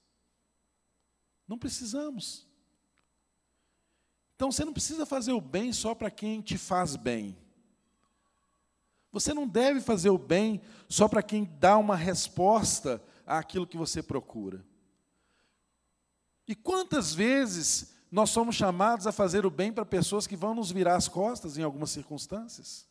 Não 1.47 1.57
precisamos. 1.57 2.47
Então 4.35 4.51
você 4.51 4.65
não 4.65 4.73
precisa 4.73 5.05
fazer 5.05 5.33
o 5.33 5.41
bem 5.41 5.71
só 5.71 5.93
para 5.95 6.11
quem 6.11 6.41
te 6.41 6.57
faz 6.57 6.95
bem. 6.95 7.37
Você 9.11 9.33
não 9.33 9.47
deve 9.47 9.79
fazer 9.79 10.09
o 10.09 10.17
bem 10.17 10.61
só 10.89 11.07
para 11.07 11.21
quem 11.21 11.45
dá 11.59 11.77
uma 11.77 11.95
resposta 11.95 13.01
àquilo 13.25 13.67
que 13.67 13.77
você 13.77 14.01
procura. 14.01 14.65
E 16.47 16.55
quantas 16.55 17.13
vezes 17.13 17.93
nós 18.11 18.31
somos 18.31 18.55
chamados 18.55 19.07
a 19.07 19.11
fazer 19.11 19.45
o 19.45 19.51
bem 19.51 19.71
para 19.71 19.85
pessoas 19.85 20.27
que 20.27 20.35
vão 20.35 20.53
nos 20.53 20.71
virar 20.71 20.95
as 20.95 21.07
costas 21.07 21.57
em 21.57 21.63
algumas 21.63 21.91
circunstâncias? 21.91 22.87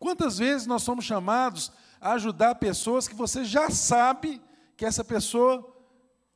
Quantas 0.00 0.38
vezes 0.38 0.66
nós 0.66 0.82
somos 0.82 1.04
chamados 1.04 1.70
a 2.00 2.14
ajudar 2.14 2.54
pessoas 2.54 3.06
que 3.06 3.14
você 3.14 3.44
já 3.44 3.68
sabe 3.68 4.42
que 4.74 4.86
essa 4.86 5.04
pessoa, 5.04 5.76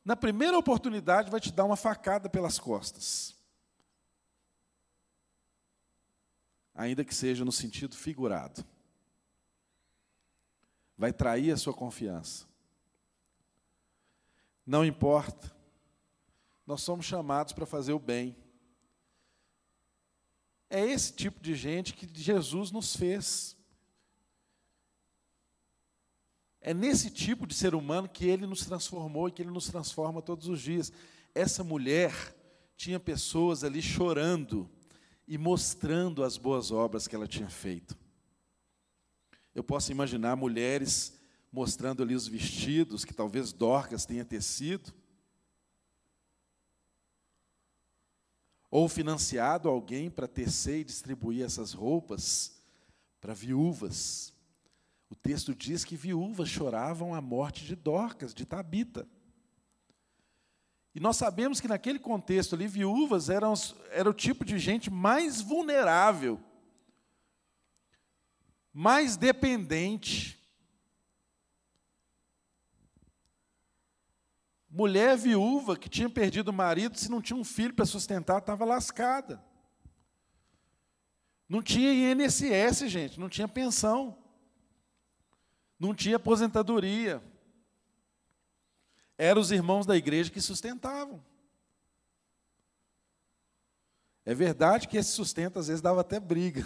na 0.05 0.15
primeira 0.15 0.55
oportunidade, 0.55 1.31
vai 1.31 1.39
te 1.39 1.51
dar 1.51 1.65
uma 1.65 1.75
facada 1.75 2.29
pelas 2.29 2.59
costas? 2.59 3.35
Ainda 6.75 7.03
que 7.03 7.15
seja 7.15 7.43
no 7.43 7.51
sentido 7.51 7.95
figurado. 7.95 8.63
Vai 10.95 11.11
trair 11.11 11.51
a 11.51 11.57
sua 11.57 11.73
confiança. 11.73 12.45
Não 14.63 14.85
importa. 14.85 15.51
Nós 16.67 16.83
somos 16.83 17.07
chamados 17.07 17.51
para 17.51 17.65
fazer 17.65 17.93
o 17.93 17.99
bem. 17.99 18.37
É 20.69 20.85
esse 20.85 21.13
tipo 21.13 21.39
de 21.39 21.55
gente 21.55 21.93
que 21.93 22.07
Jesus 22.13 22.69
nos 22.69 22.95
fez. 22.95 23.54
É 26.67 26.73
nesse 26.73 27.11
tipo 27.11 27.45
de 27.45 27.53
ser 27.53 27.75
humano 27.75 28.09
que 28.09 28.25
ele 28.25 28.47
nos 28.47 28.65
transformou 28.65 29.27
e 29.27 29.31
que 29.31 29.39
ele 29.39 29.51
nos 29.51 29.67
transforma 29.67 30.19
todos 30.19 30.47
os 30.47 30.59
dias. 30.59 30.91
Essa 31.35 31.63
mulher 31.63 32.35
tinha 32.75 32.99
pessoas 32.99 33.63
ali 33.63 33.83
chorando 33.83 34.67
e 35.27 35.37
mostrando 35.37 36.23
as 36.23 36.37
boas 36.37 36.71
obras 36.71 37.07
que 37.07 37.15
ela 37.15 37.27
tinha 37.27 37.47
feito. 37.47 37.95
Eu 39.53 39.63
posso 39.63 39.91
imaginar 39.91 40.35
mulheres 40.35 41.13
mostrando 41.51 42.01
ali 42.01 42.15
os 42.15 42.27
vestidos 42.27 43.05
que 43.05 43.13
talvez 43.13 43.53
Dorcas 43.53 44.03
tenha 44.03 44.25
tecido, 44.25 44.91
ou 48.71 48.89
financiado 48.89 49.69
alguém 49.69 50.09
para 50.09 50.27
tecer 50.27 50.79
e 50.79 50.83
distribuir 50.83 51.45
essas 51.45 51.73
roupas 51.73 52.59
para 53.21 53.35
viúvas. 53.35 54.34
O 55.09 55.15
texto 55.15 55.53
diz 55.53 55.83
que 55.83 55.95
viúvas 55.95 56.49
choravam 56.49 57.13
a 57.13 57.21
morte 57.21 57.65
de 57.65 57.75
Dorcas, 57.75 58.33
de 58.33 58.45
Tabita. 58.45 59.07
E 60.95 60.99
nós 60.99 61.17
sabemos 61.17 61.59
que 61.59 61.67
naquele 61.67 61.99
contexto 61.99 62.55
ali, 62.55 62.67
viúvas 62.67 63.29
eram, 63.29 63.53
era 63.91 64.09
o 64.09 64.13
tipo 64.13 64.45
de 64.45 64.57
gente 64.57 64.89
mais 64.89 65.41
vulnerável, 65.41 66.39
mais 68.73 69.17
dependente. 69.17 70.41
Mulher 74.69 75.17
viúva 75.17 75.77
que 75.77 75.89
tinha 75.89 76.09
perdido 76.09 76.49
o 76.49 76.53
marido, 76.53 76.97
se 76.97 77.11
não 77.11 77.21
tinha 77.21 77.37
um 77.37 77.43
filho 77.43 77.73
para 77.73 77.85
sustentar, 77.85 78.39
estava 78.39 78.65
lascada. 78.65 79.43
Não 81.47 81.61
tinha 81.61 82.11
INSS, 82.11 82.89
gente, 82.89 83.19
não 83.19 83.29
tinha 83.29 83.47
pensão. 83.47 84.24
Não 85.79 85.93
tinha 85.93 86.15
aposentadoria. 86.15 87.21
Eram 89.17 89.41
os 89.41 89.51
irmãos 89.51 89.85
da 89.85 89.95
igreja 89.95 90.31
que 90.31 90.41
sustentavam. 90.41 91.23
É 94.25 94.33
verdade 94.33 94.87
que 94.87 94.97
esse 94.97 95.11
sustento 95.11 95.59
às 95.59 95.67
vezes 95.67 95.81
dava 95.81 96.01
até 96.01 96.19
briga, 96.19 96.65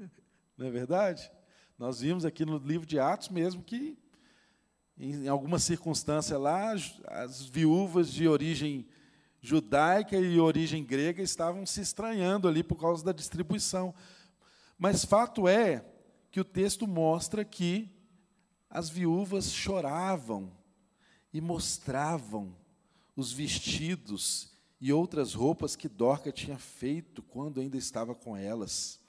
não 0.58 0.66
é 0.66 0.70
verdade? 0.70 1.30
Nós 1.78 2.00
vimos 2.00 2.24
aqui 2.24 2.44
no 2.44 2.58
livro 2.58 2.84
de 2.84 2.98
Atos 2.98 3.28
mesmo 3.28 3.62
que 3.62 3.96
em 4.98 5.28
alguma 5.28 5.58
circunstância 5.58 6.38
lá, 6.38 6.72
as 6.72 7.42
viúvas 7.42 8.10
de 8.10 8.26
origem 8.26 8.86
judaica 9.42 10.16
e 10.16 10.40
origem 10.40 10.82
grega 10.82 11.22
estavam 11.22 11.66
se 11.66 11.80
estranhando 11.82 12.48
ali 12.48 12.62
por 12.62 12.76
causa 12.76 13.04
da 13.04 13.12
distribuição. 13.12 13.94
Mas 14.78 15.04
fato 15.04 15.46
é 15.46 15.84
que 16.30 16.40
o 16.40 16.44
texto 16.44 16.86
mostra 16.86 17.44
que 17.44 17.90
as 18.68 18.88
viúvas 18.88 19.52
choravam 19.52 20.52
e 21.32 21.40
mostravam 21.40 22.56
os 23.14 23.32
vestidos 23.32 24.52
e 24.80 24.92
outras 24.92 25.34
roupas 25.34 25.74
que 25.74 25.88
Dorca 25.88 26.30
tinha 26.30 26.58
feito 26.58 27.22
quando 27.22 27.60
ainda 27.60 27.76
estava 27.76 28.14
com 28.14 28.36
elas. 28.36 29.00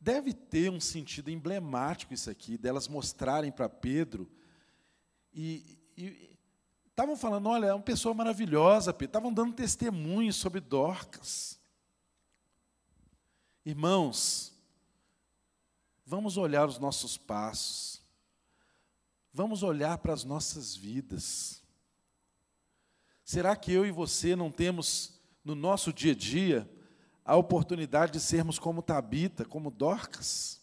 deve 0.00 0.34
ter 0.34 0.70
um 0.70 0.80
sentido 0.80 1.30
emblemático 1.30 2.12
isso 2.12 2.28
aqui, 2.28 2.58
delas 2.58 2.86
mostrarem 2.86 3.50
para 3.50 3.70
Pedro 3.70 4.30
e 5.32 5.78
estavam 6.90 7.16
falando, 7.16 7.48
olha, 7.48 7.66
é 7.66 7.74
uma 7.74 7.82
pessoa 7.82 8.14
maravilhosa, 8.14 8.92
Pedro, 8.92 9.06
estavam 9.10 9.32
dando 9.32 9.54
testemunho 9.54 10.32
sobre 10.32 10.60
Dorcas. 10.60 11.58
Irmãos, 13.64 14.52
vamos 16.04 16.36
olhar 16.36 16.68
os 16.68 16.78
nossos 16.78 17.16
passos, 17.16 17.93
vamos 19.34 19.64
olhar 19.64 19.98
para 19.98 20.14
as 20.14 20.22
nossas 20.22 20.76
vidas. 20.76 21.60
Será 23.24 23.56
que 23.56 23.72
eu 23.72 23.84
e 23.84 23.90
você 23.90 24.36
não 24.36 24.50
temos 24.50 25.18
no 25.44 25.56
nosso 25.56 25.92
dia 25.92 26.12
a 26.12 26.14
dia 26.14 26.70
a 27.24 27.34
oportunidade 27.36 28.12
de 28.12 28.20
sermos 28.20 28.60
como 28.60 28.80
Tabita, 28.80 29.44
como 29.44 29.72
Dorcas? 29.72 30.62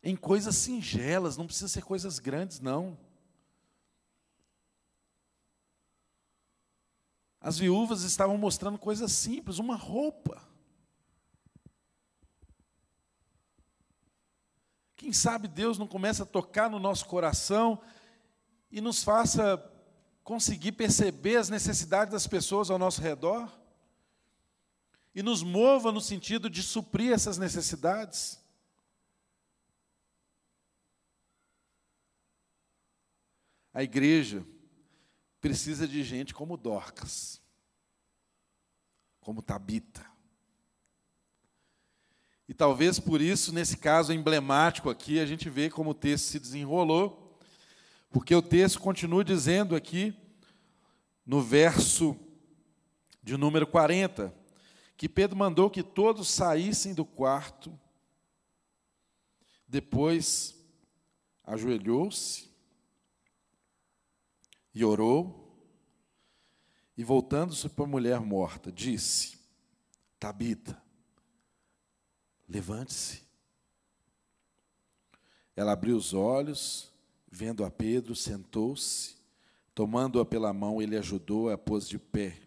Em 0.00 0.14
coisas 0.14 0.54
singelas, 0.54 1.36
não 1.36 1.46
precisa 1.46 1.66
ser 1.66 1.82
coisas 1.82 2.20
grandes, 2.20 2.60
não. 2.60 2.96
As 7.40 7.58
viúvas 7.58 8.02
estavam 8.02 8.38
mostrando 8.38 8.78
coisas 8.78 9.10
simples, 9.10 9.58
uma 9.58 9.74
roupa. 9.74 10.40
Quem 14.96 15.12
sabe 15.12 15.46
Deus 15.46 15.76
não 15.76 15.86
começa 15.86 16.22
a 16.22 16.26
tocar 16.26 16.70
no 16.70 16.78
nosso 16.78 17.06
coração 17.06 17.80
e 18.70 18.80
nos 18.80 19.04
faça 19.04 19.62
conseguir 20.24 20.72
perceber 20.72 21.36
as 21.36 21.48
necessidades 21.48 22.12
das 22.12 22.26
pessoas 22.26 22.70
ao 22.70 22.78
nosso 22.78 23.00
redor 23.00 23.48
e 25.14 25.22
nos 25.22 25.42
mova 25.42 25.92
no 25.92 26.00
sentido 26.00 26.50
de 26.50 26.62
suprir 26.62 27.12
essas 27.12 27.38
necessidades. 27.38 28.42
A 33.72 33.82
igreja 33.82 34.44
precisa 35.40 35.86
de 35.86 36.02
gente 36.02 36.34
como 36.34 36.56
Dorcas, 36.56 37.40
como 39.20 39.42
Tabita. 39.42 40.15
E 42.48 42.54
talvez 42.54 43.00
por 43.00 43.20
isso, 43.20 43.52
nesse 43.52 43.76
caso 43.76 44.12
emblemático 44.12 44.88
aqui, 44.88 45.18
a 45.18 45.26
gente 45.26 45.50
vê 45.50 45.68
como 45.68 45.90
o 45.90 45.94
texto 45.94 46.26
se 46.26 46.38
desenrolou, 46.38 47.38
porque 48.10 48.34
o 48.34 48.42
texto 48.42 48.80
continua 48.80 49.24
dizendo 49.24 49.74
aqui, 49.74 50.14
no 51.24 51.42
verso 51.42 52.16
de 53.20 53.36
número 53.36 53.66
40, 53.66 54.32
que 54.96 55.08
Pedro 55.08 55.36
mandou 55.36 55.68
que 55.68 55.82
todos 55.82 56.28
saíssem 56.28 56.94
do 56.94 57.04
quarto, 57.04 57.76
depois 59.66 60.54
ajoelhou-se 61.44 62.48
e 64.72 64.84
orou, 64.84 65.42
e 66.96 67.02
voltando-se 67.02 67.68
para 67.68 67.84
a 67.84 67.88
mulher 67.88 68.20
morta, 68.20 68.70
disse: 68.70 69.38
Tabita, 70.18 70.80
levante-se. 72.48 73.22
Ela 75.54 75.72
abriu 75.72 75.96
os 75.96 76.12
olhos, 76.12 76.92
vendo 77.30 77.64
a 77.64 77.70
Pedro, 77.70 78.14
sentou-se, 78.14 79.16
tomando-a 79.74 80.24
pela 80.24 80.52
mão, 80.52 80.80
ele 80.80 80.96
ajudou 80.96 81.50
a 81.50 81.58
pôs 81.58 81.88
de 81.88 81.98
pé. 81.98 82.38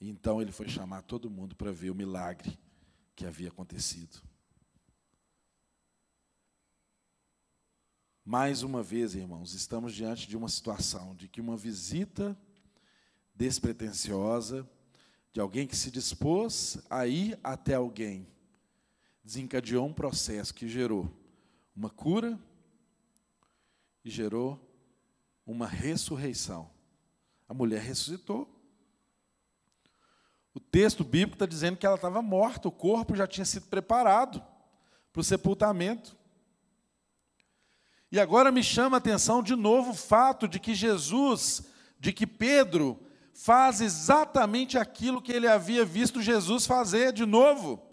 Então 0.00 0.40
ele 0.40 0.52
foi 0.52 0.68
chamar 0.68 1.02
todo 1.02 1.30
mundo 1.30 1.56
para 1.56 1.72
ver 1.72 1.90
o 1.90 1.94
milagre 1.94 2.58
que 3.14 3.24
havia 3.24 3.48
acontecido. 3.48 4.22
Mais 8.24 8.62
uma 8.62 8.82
vez, 8.82 9.14
irmãos, 9.14 9.54
estamos 9.54 9.94
diante 9.94 10.28
de 10.28 10.36
uma 10.36 10.48
situação 10.48 11.14
de 11.14 11.28
que 11.28 11.40
uma 11.40 11.56
visita 11.56 12.36
despretensiosa, 13.34 14.68
de 15.32 15.40
alguém 15.40 15.66
que 15.66 15.76
se 15.76 15.90
dispôs 15.90 16.78
a 16.90 17.06
ir 17.06 17.38
até 17.42 17.74
alguém, 17.74 18.26
desencadeou 19.26 19.84
um 19.84 19.92
processo 19.92 20.54
que 20.54 20.68
gerou 20.68 21.12
uma 21.74 21.90
cura 21.90 22.38
e 24.04 24.08
gerou 24.08 24.56
uma 25.44 25.66
ressurreição. 25.66 26.70
A 27.48 27.52
mulher 27.52 27.82
ressuscitou. 27.82 28.48
O 30.54 30.60
texto 30.60 31.02
bíblico 31.02 31.34
está 31.34 31.44
dizendo 31.44 31.76
que 31.76 31.84
ela 31.84 31.96
estava 31.96 32.22
morta, 32.22 32.68
o 32.68 32.72
corpo 32.72 33.16
já 33.16 33.26
tinha 33.26 33.44
sido 33.44 33.66
preparado 33.66 34.40
para 35.12 35.20
o 35.20 35.24
sepultamento. 35.24 36.16
E 38.12 38.20
agora 38.20 38.52
me 38.52 38.62
chama 38.62 38.96
a 38.96 38.98
atenção 38.98 39.42
de 39.42 39.56
novo 39.56 39.90
o 39.90 39.96
fato 39.96 40.46
de 40.46 40.60
que 40.60 40.72
Jesus, 40.72 41.64
de 41.98 42.12
que 42.12 42.28
Pedro, 42.28 42.96
faz 43.34 43.80
exatamente 43.80 44.78
aquilo 44.78 45.20
que 45.20 45.32
ele 45.32 45.48
havia 45.48 45.84
visto 45.84 46.22
Jesus 46.22 46.64
fazer 46.64 47.12
de 47.12 47.26
novo. 47.26 47.85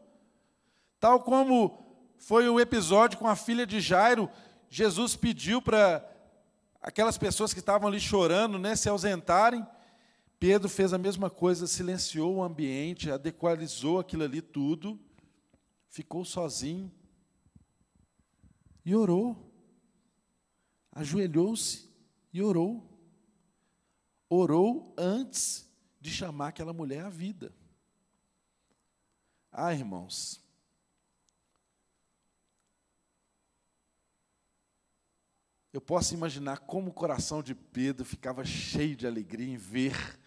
Tal 1.03 1.19
como 1.19 1.85
foi 2.17 2.47
o 2.47 2.61
episódio 2.61 3.19
com 3.19 3.27
a 3.27 3.35
filha 3.35 3.67
de 3.67 3.81
Jairo, 3.81 4.29
Jesus 4.69 5.17
pediu 5.17 5.61
para 5.61 6.01
aquelas 6.81 7.17
pessoas 7.17 7.53
que 7.53 7.59
estavam 7.59 7.89
ali 7.89 7.99
chorando, 7.99 8.57
né, 8.57 8.73
se 8.73 8.87
ausentarem. 8.87 9.67
Pedro 10.39 10.69
fez 10.69 10.93
a 10.93 10.97
mesma 10.97 11.29
coisa, 11.29 11.67
silenciou 11.67 12.35
o 12.35 12.41
ambiente, 12.41 13.11
adequalizou 13.11 13.99
aquilo 13.99 14.23
ali 14.23 14.41
tudo, 14.41 14.97
ficou 15.89 16.23
sozinho 16.23 16.89
e 18.85 18.95
orou 18.95 19.51
ajoelhou-se 20.93 21.91
e 22.31 22.41
orou. 22.41 22.89
Orou 24.29 24.93
antes 24.97 25.69
de 25.99 26.09
chamar 26.09 26.47
aquela 26.47 26.71
mulher 26.71 27.03
à 27.03 27.09
vida. 27.09 27.53
Ah, 29.51 29.73
irmãos, 29.73 30.42
eu 35.73 35.81
posso 35.81 36.13
imaginar 36.13 36.59
como 36.59 36.91
o 36.91 36.93
coração 36.93 37.41
de 37.41 37.55
Pedro 37.55 38.05
ficava 38.05 38.45
cheio 38.45 38.95
de 38.95 39.07
alegria 39.07 39.51
em 39.51 39.57
ver 39.57 40.19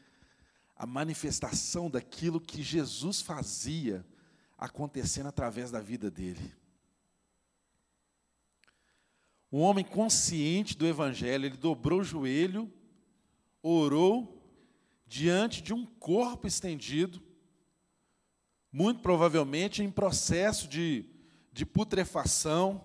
a 0.75 0.85
manifestação 0.85 1.89
daquilo 1.89 2.41
que 2.41 2.65
Jesus 2.65 3.23
fazia 3.23 4.05
acontecendo 4.59 5.29
através 5.29 5.71
da 5.71 5.81
vida 5.81 6.11
dele. 6.11 6.53
Um 9.53 9.61
homem 9.61 9.85
consciente 9.85 10.77
do 10.77 10.87
Evangelho, 10.87 11.47
ele 11.47 11.57
dobrou 11.57 12.01
o 12.01 12.05
joelho, 12.05 12.71
orou 13.63 14.37
diante 15.07 15.63
de 15.63 15.73
um 15.73 15.87
corpo 15.87 16.49
estendido, 16.49 17.23
muito 18.73 19.01
provavelmente 19.01 19.83
em 19.83 19.91
processo 19.91 20.67
de, 20.67 21.07
de 21.53 21.65
putrefação. 21.65 22.85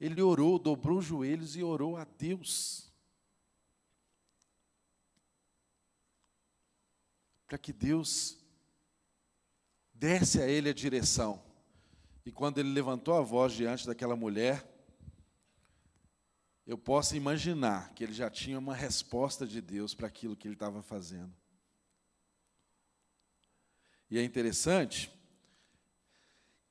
Ele 0.00 0.22
orou, 0.22 0.58
dobrou 0.58 0.98
os 0.98 1.04
joelhos 1.04 1.56
e 1.56 1.62
orou 1.62 1.96
a 1.96 2.04
Deus. 2.04 2.92
Para 7.46 7.58
que 7.58 7.72
Deus 7.72 8.38
desse 9.92 10.40
a 10.40 10.46
ele 10.46 10.68
a 10.68 10.74
direção. 10.74 11.42
E 12.24 12.30
quando 12.30 12.58
ele 12.58 12.68
levantou 12.68 13.14
a 13.14 13.22
voz 13.22 13.52
diante 13.52 13.86
daquela 13.86 14.14
mulher, 14.14 14.64
eu 16.66 16.76
posso 16.76 17.16
imaginar 17.16 17.94
que 17.94 18.04
ele 18.04 18.12
já 18.12 18.28
tinha 18.28 18.58
uma 18.58 18.74
resposta 18.74 19.46
de 19.46 19.60
Deus 19.60 19.94
para 19.94 20.06
aquilo 20.06 20.36
que 20.36 20.46
ele 20.46 20.54
estava 20.54 20.82
fazendo. 20.82 21.34
E 24.10 24.18
é 24.18 24.22
interessante 24.22 25.10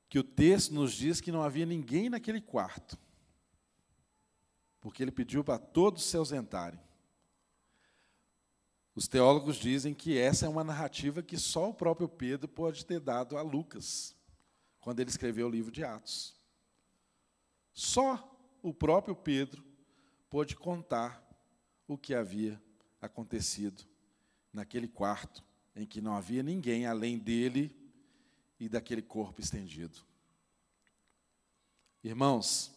que 0.08 0.18
o 0.18 0.24
texto 0.24 0.72
nos 0.72 0.92
diz 0.92 1.20
que 1.20 1.32
não 1.32 1.42
havia 1.42 1.66
ninguém 1.66 2.08
naquele 2.08 2.40
quarto, 2.40 2.96
porque 4.80 5.02
ele 5.02 5.10
pediu 5.10 5.42
para 5.42 5.58
todos 5.58 6.04
se 6.04 6.16
ausentarem. 6.16 6.80
Os 8.94 9.06
teólogos 9.06 9.56
dizem 9.56 9.94
que 9.94 10.18
essa 10.18 10.46
é 10.46 10.48
uma 10.48 10.64
narrativa 10.64 11.22
que 11.22 11.38
só 11.38 11.70
o 11.70 11.74
próprio 11.74 12.08
Pedro 12.08 12.48
pode 12.48 12.84
ter 12.84 12.98
dado 12.98 13.36
a 13.36 13.42
Lucas 13.42 14.16
quando 14.80 15.00
ele 15.00 15.10
escreveu 15.10 15.46
o 15.46 15.50
livro 15.50 15.70
de 15.70 15.84
Atos. 15.84 16.36
Só 17.72 18.36
o 18.62 18.74
próprio 18.74 19.14
Pedro 19.14 19.64
pôde 20.28 20.56
contar 20.56 21.24
o 21.86 21.96
que 21.96 22.14
havia 22.14 22.60
acontecido 23.00 23.84
naquele 24.52 24.88
quarto 24.88 25.44
em 25.76 25.86
que 25.86 26.00
não 26.00 26.16
havia 26.16 26.42
ninguém 26.42 26.86
além 26.86 27.18
dele 27.18 27.74
e 28.58 28.68
daquele 28.68 29.00
corpo 29.00 29.40
estendido. 29.40 30.00
Irmãos, 32.02 32.76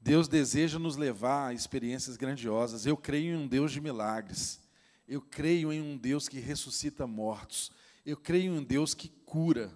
Deus 0.00 0.28
deseja 0.28 0.78
nos 0.78 0.96
levar 0.96 1.48
a 1.48 1.54
experiências 1.54 2.16
grandiosas. 2.16 2.86
Eu 2.86 2.96
creio 2.96 3.34
em 3.34 3.36
um 3.36 3.46
Deus 3.46 3.70
de 3.70 3.80
milagres. 3.80 4.58
Eu 5.06 5.20
creio 5.20 5.72
em 5.72 5.80
um 5.82 5.96
Deus 5.96 6.28
que 6.28 6.40
ressuscita 6.40 7.06
mortos. 7.06 7.70
Eu 8.06 8.16
creio 8.16 8.54
em 8.54 8.58
um 8.58 8.64
Deus 8.64 8.94
que 8.94 9.08
cura. 9.26 9.70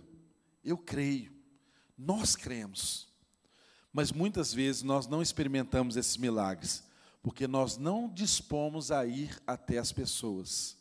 Eu 0.64 0.78
creio. 0.78 1.30
Nós 1.98 2.34
cremos. 2.34 3.06
Mas 3.92 4.10
muitas 4.10 4.52
vezes 4.52 4.82
nós 4.82 5.06
não 5.06 5.20
experimentamos 5.20 5.96
esses 5.96 6.16
milagres, 6.16 6.82
porque 7.22 7.46
nós 7.46 7.76
não 7.76 8.08
dispomos 8.12 8.90
a 8.90 9.06
ir 9.06 9.40
até 9.46 9.78
as 9.78 9.92
pessoas. 9.92 10.76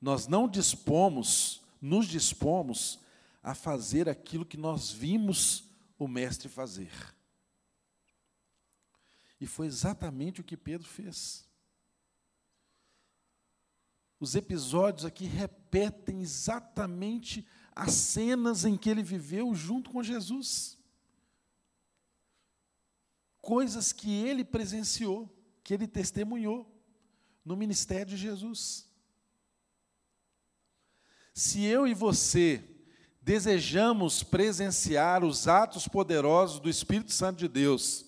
Nós 0.00 0.26
não 0.26 0.48
dispomos, 0.48 1.60
nos 1.80 2.06
dispomos 2.06 2.98
a 3.42 3.54
fazer 3.54 4.08
aquilo 4.08 4.46
que 4.46 4.56
nós 4.56 4.90
vimos 4.90 5.64
o 5.98 6.08
mestre 6.08 6.48
fazer. 6.48 6.90
E 9.40 9.46
foi 9.46 9.66
exatamente 9.66 10.40
o 10.40 10.44
que 10.44 10.56
Pedro 10.56 10.86
fez. 10.86 11.46
Os 14.20 14.34
episódios 14.34 15.04
aqui 15.04 15.24
repetem 15.24 16.22
exatamente 16.22 17.46
as 17.74 17.92
cenas 17.92 18.64
em 18.64 18.76
que 18.76 18.90
ele 18.90 19.02
viveu 19.02 19.54
junto 19.54 19.90
com 19.90 20.02
Jesus. 20.02 20.76
Coisas 23.40 23.92
que 23.92 24.10
ele 24.10 24.44
presenciou, 24.44 25.32
que 25.62 25.72
ele 25.72 25.86
testemunhou 25.86 26.68
no 27.44 27.56
ministério 27.56 28.06
de 28.06 28.16
Jesus. 28.16 28.88
Se 31.32 31.62
eu 31.62 31.86
e 31.86 31.94
você 31.94 32.64
desejamos 33.22 34.24
presenciar 34.24 35.22
os 35.22 35.46
atos 35.46 35.86
poderosos 35.86 36.58
do 36.58 36.68
Espírito 36.68 37.12
Santo 37.12 37.38
de 37.38 37.46
Deus, 37.46 38.07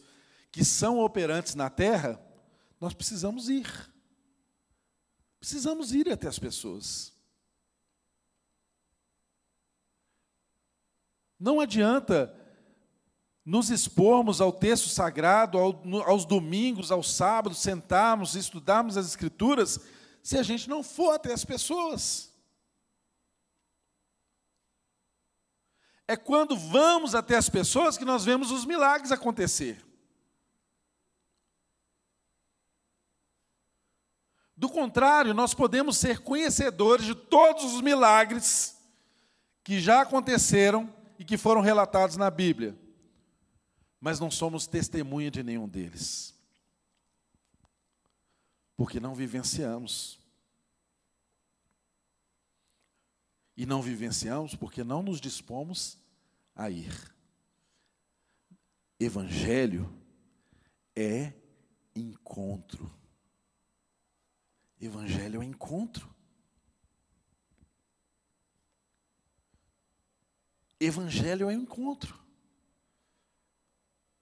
que 0.53 0.65
são 0.65 0.99
operantes 0.99 1.55
na 1.55 1.71
terra, 1.71 2.21
nós 2.81 2.95
precisamos 2.95 3.49
ir. 3.49 3.69
Precisamos 5.39 5.93
ir 5.93 6.11
até 6.11 6.29
as 6.29 6.39
pessoas. 6.39 7.13
Não 11.39 11.61
adianta 11.61 12.37
nos 13.45 13.71
expormos 13.71 14.41
ao 14.41 14.53
texto 14.53 14.89
sagrado, 14.89 15.57
ao, 15.57 15.83
aos 16.07 16.27
domingos, 16.27 16.93
aos 16.93 17.15
sábados, 17.15 17.59
sentarmos, 17.59 18.35
estudarmos 18.35 18.97
as 18.97 19.07
Escrituras, 19.07 19.81
se 20.23 20.37
a 20.37 20.43
gente 20.43 20.69
não 20.69 20.83
for 20.83 21.15
até 21.15 21.33
as 21.33 21.45
pessoas. 21.45 22.31
É 26.07 26.17
quando 26.17 26.57
vamos 26.57 27.15
até 27.15 27.37
as 27.37 27.49
pessoas 27.49 27.97
que 27.97 28.05
nós 28.05 28.25
vemos 28.25 28.51
os 28.51 28.65
milagres 28.65 29.11
acontecer. 29.11 29.90
Do 34.61 34.69
contrário, 34.69 35.33
nós 35.33 35.55
podemos 35.55 35.97
ser 35.97 36.19
conhecedores 36.21 37.07
de 37.07 37.15
todos 37.15 37.65
os 37.65 37.81
milagres 37.81 38.79
que 39.65 39.81
já 39.81 40.03
aconteceram 40.03 40.95
e 41.19 41.25
que 41.25 41.39
foram 41.39 41.63
relatados 41.63 42.19
na 42.19 42.31
Bíblia, 42.31 42.79
mas 43.99 44.21
não 44.21 44.31
somos 44.31 44.67
testemunha 44.67 45.31
de 45.31 45.43
nenhum 45.43 45.67
deles, 45.67 46.39
porque 48.77 49.01
não 49.01 49.15
vivenciamos. 49.15 50.21
E 53.57 53.65
não 53.65 53.81
vivenciamos 53.81 54.55
porque 54.55 54.85
não 54.85 55.03
nos 55.03 55.23
dispomos 55.23 55.97
a 56.55 56.69
ir. 56.69 57.15
Evangelho 58.99 59.91
é 60.95 61.33
encontro. 61.97 63.00
Evangelho 64.81 65.37
é 65.37 65.39
o 65.39 65.43
encontro. 65.43 66.09
Evangelho 70.81 71.51
é 71.51 71.53
o 71.53 71.53
encontro. 71.53 72.19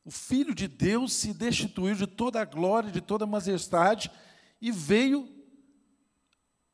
O 0.04 0.10
Filho 0.10 0.54
de 0.54 0.66
Deus 0.66 1.12
se 1.12 1.32
destituiu 1.32 1.94
de 1.94 2.06
toda 2.06 2.40
a 2.40 2.44
glória, 2.44 2.90
de 2.90 3.00
toda 3.00 3.24
a 3.24 3.26
majestade 3.26 4.10
e 4.60 4.72
veio 4.72 5.28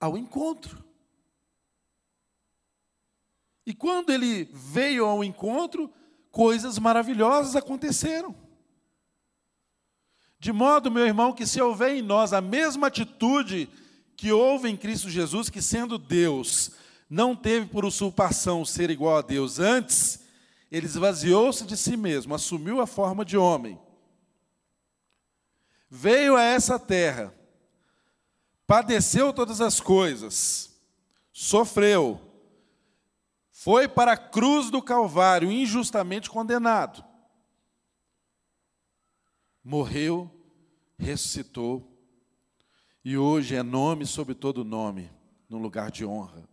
ao 0.00 0.16
encontro. 0.16 0.82
E 3.66 3.74
quando 3.74 4.10
ele 4.10 4.44
veio 4.52 5.04
ao 5.04 5.22
encontro, 5.22 5.92
coisas 6.30 6.78
maravilhosas 6.78 7.56
aconteceram. 7.56 8.43
De 10.44 10.52
modo, 10.52 10.90
meu 10.90 11.06
irmão, 11.06 11.32
que 11.32 11.46
se 11.46 11.58
houver 11.58 11.96
em 11.96 12.02
nós 12.02 12.34
a 12.34 12.40
mesma 12.42 12.88
atitude 12.88 13.66
que 14.14 14.30
houve 14.30 14.68
em 14.68 14.76
Cristo 14.76 15.08
Jesus, 15.08 15.48
que 15.48 15.62
sendo 15.62 15.96
Deus, 15.96 16.72
não 17.08 17.34
teve 17.34 17.64
por 17.64 17.82
usurpação 17.82 18.62
ser 18.62 18.90
igual 18.90 19.16
a 19.16 19.22
Deus, 19.22 19.58
antes, 19.58 20.22
ele 20.70 20.84
esvaziou-se 20.84 21.64
de 21.64 21.78
si 21.78 21.96
mesmo, 21.96 22.34
assumiu 22.34 22.82
a 22.82 22.86
forma 22.86 23.24
de 23.24 23.38
homem, 23.38 23.80
veio 25.88 26.36
a 26.36 26.42
essa 26.42 26.78
terra, 26.78 27.34
padeceu 28.66 29.32
todas 29.32 29.62
as 29.62 29.80
coisas, 29.80 30.78
sofreu, 31.32 32.20
foi 33.50 33.88
para 33.88 34.12
a 34.12 34.18
cruz 34.18 34.70
do 34.70 34.82
Calvário, 34.82 35.50
injustamente 35.50 36.28
condenado, 36.28 37.02
morreu 39.64 40.33
ressuscitou 40.98 41.90
e 43.04 43.18
hoje 43.18 43.54
é 43.54 43.62
nome 43.62 44.06
sobre 44.06 44.34
todo 44.34 44.64
nome, 44.64 45.10
num 45.48 45.58
lugar 45.58 45.90
de 45.90 46.04
honra. 46.04 46.48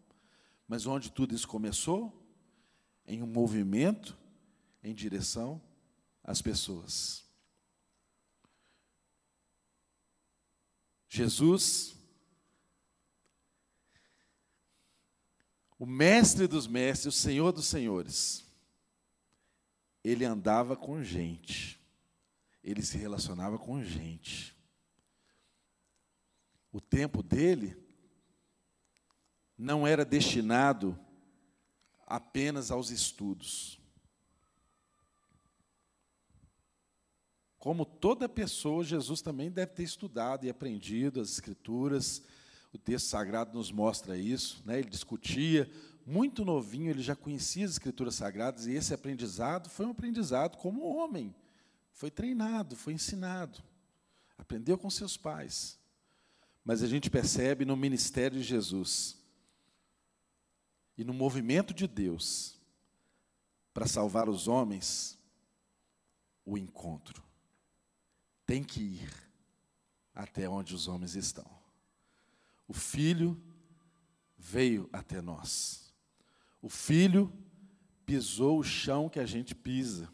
Mas 0.67 0.85
onde 0.85 1.11
tudo 1.11 1.33
isso 1.33 1.47
começou? 1.47 2.13
Em 3.05 3.23
um 3.23 3.27
movimento 3.27 4.17
em 4.83 4.93
direção 4.93 5.61
às 6.23 6.41
pessoas. 6.41 7.23
Jesus, 11.07 11.95
o 15.77 15.85
mestre 15.85 16.47
dos 16.47 16.67
mestres, 16.67 17.13
o 17.13 17.17
senhor 17.17 17.51
dos 17.51 17.67
senhores, 17.67 18.45
ele 20.03 20.23
andava 20.23 20.75
com 20.75 21.03
gente 21.03 21.80
ele 22.63 22.81
se 22.81 22.97
relacionava 22.97 23.57
com 23.57 23.83
gente. 23.83 24.55
O 26.71 26.79
tempo 26.79 27.21
dele 27.21 27.75
não 29.57 29.85
era 29.85 30.05
destinado 30.05 30.97
apenas 32.05 32.71
aos 32.71 32.89
estudos. 32.89 33.79
Como 37.59 37.85
toda 37.85 38.27
pessoa, 38.27 38.83
Jesus 38.83 39.21
também 39.21 39.51
deve 39.51 39.73
ter 39.73 39.83
estudado 39.83 40.45
e 40.45 40.49
aprendido 40.49 41.21
as 41.21 41.29
Escrituras. 41.29 42.23
O 42.73 42.77
texto 42.77 43.07
sagrado 43.07 43.55
nos 43.55 43.71
mostra 43.71 44.17
isso. 44.17 44.63
Né? 44.65 44.79
Ele 44.79 44.89
discutia, 44.89 45.69
muito 46.03 46.43
novinho, 46.43 46.89
ele 46.89 47.03
já 47.03 47.15
conhecia 47.15 47.65
as 47.65 47.71
Escrituras 47.71 48.15
sagradas, 48.15 48.65
e 48.65 48.71
esse 48.71 48.93
aprendizado 48.93 49.69
foi 49.69 49.85
um 49.85 49.91
aprendizado 49.91 50.57
como 50.57 50.83
homem. 50.83 51.35
Foi 52.01 52.09
treinado, 52.09 52.75
foi 52.75 52.93
ensinado, 52.93 53.61
aprendeu 54.35 54.75
com 54.75 54.89
seus 54.89 55.17
pais. 55.17 55.77
Mas 56.65 56.81
a 56.81 56.87
gente 56.87 57.11
percebe 57.11 57.63
no 57.63 57.77
ministério 57.77 58.39
de 58.39 58.43
Jesus 58.43 59.21
e 60.97 61.03
no 61.03 61.13
movimento 61.13 61.75
de 61.75 61.87
Deus 61.87 62.59
para 63.71 63.85
salvar 63.85 64.27
os 64.27 64.47
homens 64.47 65.15
o 66.43 66.57
encontro. 66.57 67.21
Tem 68.47 68.63
que 68.63 68.81
ir 68.81 69.13
até 70.11 70.49
onde 70.49 70.73
os 70.73 70.87
homens 70.87 71.13
estão. 71.13 71.45
O 72.67 72.73
Filho 72.73 73.39
veio 74.35 74.89
até 74.91 75.21
nós. 75.21 75.93
O 76.63 76.67
Filho 76.67 77.31
pisou 78.07 78.57
o 78.57 78.63
chão 78.63 79.07
que 79.07 79.19
a 79.19 79.25
gente 79.27 79.53
pisa. 79.53 80.11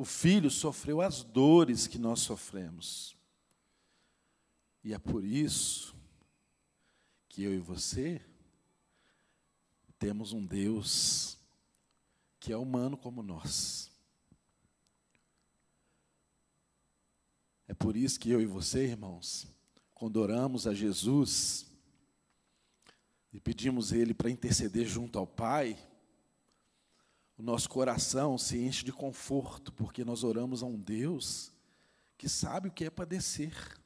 O 0.00 0.04
filho 0.06 0.50
sofreu 0.50 1.02
as 1.02 1.22
dores 1.22 1.86
que 1.86 1.98
nós 1.98 2.20
sofremos. 2.20 3.14
E 4.82 4.94
é 4.94 4.98
por 4.98 5.22
isso 5.22 5.94
que 7.28 7.42
eu 7.42 7.52
e 7.52 7.58
você 7.58 8.18
temos 9.98 10.32
um 10.32 10.42
Deus 10.42 11.36
que 12.38 12.50
é 12.50 12.56
humano 12.56 12.96
como 12.96 13.22
nós. 13.22 13.92
É 17.68 17.74
por 17.74 17.94
isso 17.94 18.18
que 18.18 18.30
eu 18.30 18.40
e 18.40 18.46
você, 18.46 18.86
irmãos, 18.86 19.46
quando 19.92 20.16
oramos 20.16 20.66
a 20.66 20.72
Jesus 20.72 21.70
e 23.34 23.38
pedimos 23.38 23.92
Ele 23.92 24.14
para 24.14 24.30
interceder 24.30 24.86
junto 24.86 25.18
ao 25.18 25.26
Pai, 25.26 25.78
o 27.40 27.42
nosso 27.42 27.70
coração 27.70 28.36
se 28.36 28.58
enche 28.58 28.84
de 28.84 28.92
conforto, 28.92 29.72
porque 29.72 30.04
nós 30.04 30.22
oramos 30.24 30.62
a 30.62 30.66
um 30.66 30.78
Deus 30.78 31.50
que 32.18 32.28
sabe 32.28 32.68
o 32.68 32.70
que 32.70 32.84
é 32.84 32.90
padecer. 32.90 33.80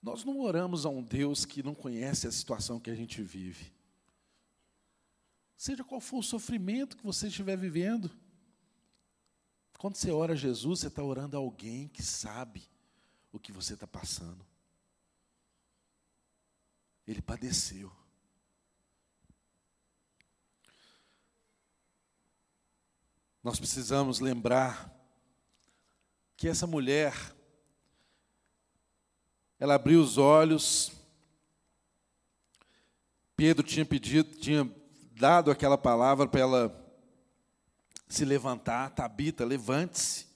Nós 0.00 0.24
não 0.24 0.38
oramos 0.38 0.86
a 0.86 0.88
um 0.88 1.02
Deus 1.02 1.44
que 1.44 1.64
não 1.64 1.74
conhece 1.74 2.28
a 2.28 2.30
situação 2.30 2.78
que 2.78 2.90
a 2.90 2.94
gente 2.94 3.20
vive. 3.20 3.72
Seja 5.56 5.82
qual 5.82 6.00
for 6.00 6.18
o 6.18 6.22
sofrimento 6.22 6.96
que 6.96 7.04
você 7.04 7.26
estiver 7.26 7.56
vivendo. 7.56 8.08
Quando 9.78 9.96
você 9.96 10.12
ora 10.12 10.34
a 10.34 10.36
Jesus, 10.36 10.78
você 10.78 10.86
está 10.86 11.02
orando 11.02 11.36
a 11.36 11.40
alguém 11.40 11.88
que 11.88 12.04
sabe 12.04 12.62
o 13.32 13.40
que 13.40 13.50
você 13.50 13.74
está 13.74 13.88
passando. 13.88 14.46
Ele 17.04 17.20
padeceu. 17.20 17.97
Nós 23.48 23.58
precisamos 23.58 24.20
lembrar 24.20 24.94
que 26.36 26.46
essa 26.46 26.66
mulher, 26.66 27.14
ela 29.58 29.74
abriu 29.74 30.02
os 30.02 30.18
olhos, 30.18 30.92
Pedro 33.34 33.66
tinha 33.66 33.86
pedido, 33.86 34.36
tinha 34.36 34.70
dado 35.12 35.50
aquela 35.50 35.78
palavra 35.78 36.28
para 36.28 36.42
ela 36.42 36.94
se 38.06 38.22
levantar, 38.26 38.90
Tabita, 38.90 39.46
levante-se. 39.46 40.26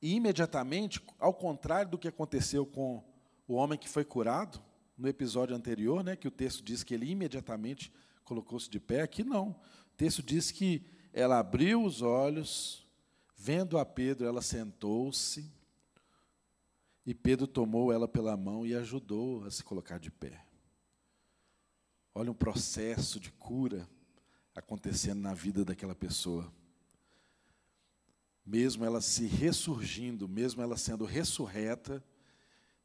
E 0.00 0.14
imediatamente, 0.14 1.02
ao 1.18 1.34
contrário 1.34 1.90
do 1.90 1.98
que 1.98 2.06
aconteceu 2.06 2.64
com 2.64 3.02
o 3.48 3.54
homem 3.54 3.76
que 3.76 3.88
foi 3.88 4.04
curado, 4.04 4.62
no 4.96 5.08
episódio 5.08 5.56
anterior, 5.56 6.04
né, 6.04 6.14
que 6.14 6.28
o 6.28 6.30
texto 6.30 6.62
diz 6.62 6.84
que 6.84 6.94
ele 6.94 7.10
imediatamente 7.10 7.92
colocou-se 8.22 8.70
de 8.70 8.78
pé, 8.78 9.00
aqui 9.00 9.24
não. 9.24 9.60
O 9.92 9.96
texto 9.96 10.22
diz 10.22 10.50
que 10.50 10.84
ela 11.12 11.38
abriu 11.38 11.84
os 11.84 12.00
olhos, 12.00 12.86
vendo 13.36 13.78
a 13.78 13.84
Pedro, 13.84 14.26
ela 14.26 14.40
sentou-se, 14.40 15.52
e 17.04 17.14
Pedro 17.14 17.46
tomou 17.46 17.92
ela 17.92 18.06
pela 18.06 18.36
mão 18.36 18.64
e 18.64 18.74
ajudou 18.74 19.44
a 19.44 19.50
se 19.50 19.62
colocar 19.62 19.98
de 19.98 20.10
pé. 20.10 20.44
Olha 22.14 22.30
um 22.30 22.34
processo 22.34 23.18
de 23.18 23.30
cura 23.32 23.88
acontecendo 24.54 25.20
na 25.20 25.34
vida 25.34 25.64
daquela 25.64 25.94
pessoa. 25.94 26.52
Mesmo 28.44 28.84
ela 28.84 29.00
se 29.00 29.26
ressurgindo, 29.26 30.28
mesmo 30.28 30.62
ela 30.62 30.76
sendo 30.76 31.04
ressurreta, 31.04 32.04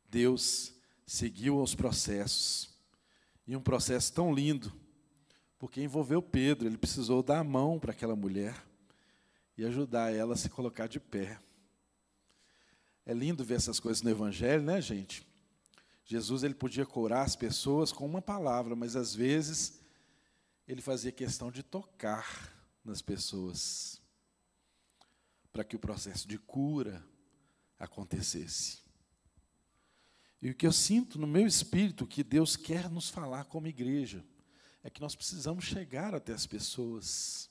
Deus 0.10 0.74
seguiu 1.06 1.62
os 1.62 1.76
processos. 1.76 2.70
E 3.46 3.56
um 3.56 3.62
processo 3.62 4.14
tão 4.14 4.34
lindo, 4.34 4.74
porque 5.60 5.82
envolveu 5.82 6.22
Pedro, 6.22 6.68
ele 6.68 6.78
precisou 6.78 7.24
dar 7.24 7.40
a 7.40 7.44
mão 7.44 7.80
para 7.80 7.92
aquela 7.92 8.16
mulher 8.16 8.56
e 9.58 9.66
ajudar 9.66 10.14
ela 10.14 10.34
a 10.34 10.38
se 10.38 10.50
colocar 10.50 10.88
de 10.88 11.00
pé. 11.00 11.40
É 13.06 13.14
lindo 13.14 13.44
ver 13.44 13.56
essas 13.56 13.80
coisas 13.80 14.04
no 14.04 14.10
Evangelho, 14.10 14.64
né, 14.64 14.80
gente? 14.82 15.26
Jesus 16.06 16.44
ele 16.44 16.54
podia 16.54 16.86
curar 16.86 17.26
as 17.26 17.36
pessoas 17.36 17.92
com 17.92 18.06
uma 18.06 18.22
palavra, 18.22 18.76
mas 18.76 18.96
às 18.96 19.16
vezes 19.16 19.82
ele 20.68 20.82
fazia 20.82 21.12
questão 21.12 21.52
de 21.52 21.64
tocar 21.64 22.54
nas 22.84 23.02
pessoas 23.02 24.02
para 25.52 25.64
que 25.64 25.76
o 25.76 25.80
processo 25.80 26.28
de 26.28 26.38
cura 26.38 27.04
acontecesse. 27.80 28.80
E 30.40 30.52
o 30.52 30.56
que 30.56 30.68
eu 30.68 30.72
sinto 30.72 31.18
no 31.18 31.26
meu 31.26 31.48
espírito 31.48 32.06
que 32.06 32.24
Deus 32.24 32.56
quer 32.56 32.90
nos 32.90 33.10
falar 33.10 33.46
como 33.46 33.68
igreja 33.68 34.24
é 34.88 34.90
que 34.90 35.02
nós 35.02 35.18
precisamos 35.18 35.66
chegar 35.66 36.16
até 36.16 36.32
as 36.32 36.48
pessoas 36.48 37.50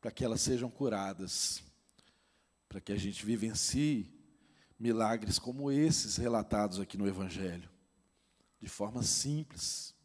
para 0.00 0.12
que 0.12 0.24
elas 0.24 0.40
sejam 0.40 0.70
curadas, 0.70 1.64
para 2.68 2.80
que 2.80 2.92
a 2.92 2.96
gente 2.96 3.26
vivencie 3.26 4.08
milagres 4.78 5.36
como 5.36 5.72
esses 5.72 6.16
relatados 6.16 6.78
aqui 6.78 6.96
no 6.96 7.08
Evangelho, 7.08 7.68
de 8.60 8.68
forma 8.68 9.02
simples, 9.02 9.96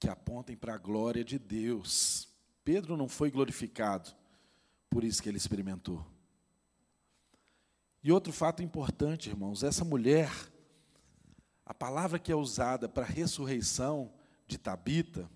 que 0.00 0.08
apontem 0.08 0.56
para 0.56 0.74
a 0.74 0.78
glória 0.78 1.22
de 1.22 1.38
Deus. 1.38 2.28
Pedro 2.64 2.96
não 2.96 3.08
foi 3.08 3.30
glorificado, 3.30 4.12
por 4.90 5.04
isso 5.04 5.22
que 5.22 5.28
ele 5.28 5.38
experimentou. 5.38 6.04
E 8.02 8.10
outro 8.10 8.32
fato 8.32 8.64
importante, 8.64 9.28
irmãos, 9.28 9.62
essa 9.62 9.84
mulher, 9.84 10.28
a 11.64 11.72
palavra 11.72 12.18
que 12.18 12.30
é 12.30 12.36
usada 12.36 12.88
para 12.88 13.04
a 13.04 13.08
ressurreição 13.08 14.12
de 14.46 14.58
Tabita, 14.58 15.28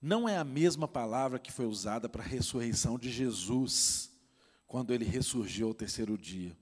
não 0.00 0.28
é 0.28 0.36
a 0.36 0.44
mesma 0.44 0.86
palavra 0.86 1.38
que 1.38 1.50
foi 1.50 1.66
usada 1.66 2.08
para 2.08 2.22
a 2.22 2.26
ressurreição 2.26 2.96
de 2.98 3.10
Jesus, 3.10 4.12
quando 4.66 4.94
ele 4.94 5.04
ressurgiu 5.04 5.68
ao 5.68 5.74
terceiro 5.74 6.16
dia. 6.16 6.56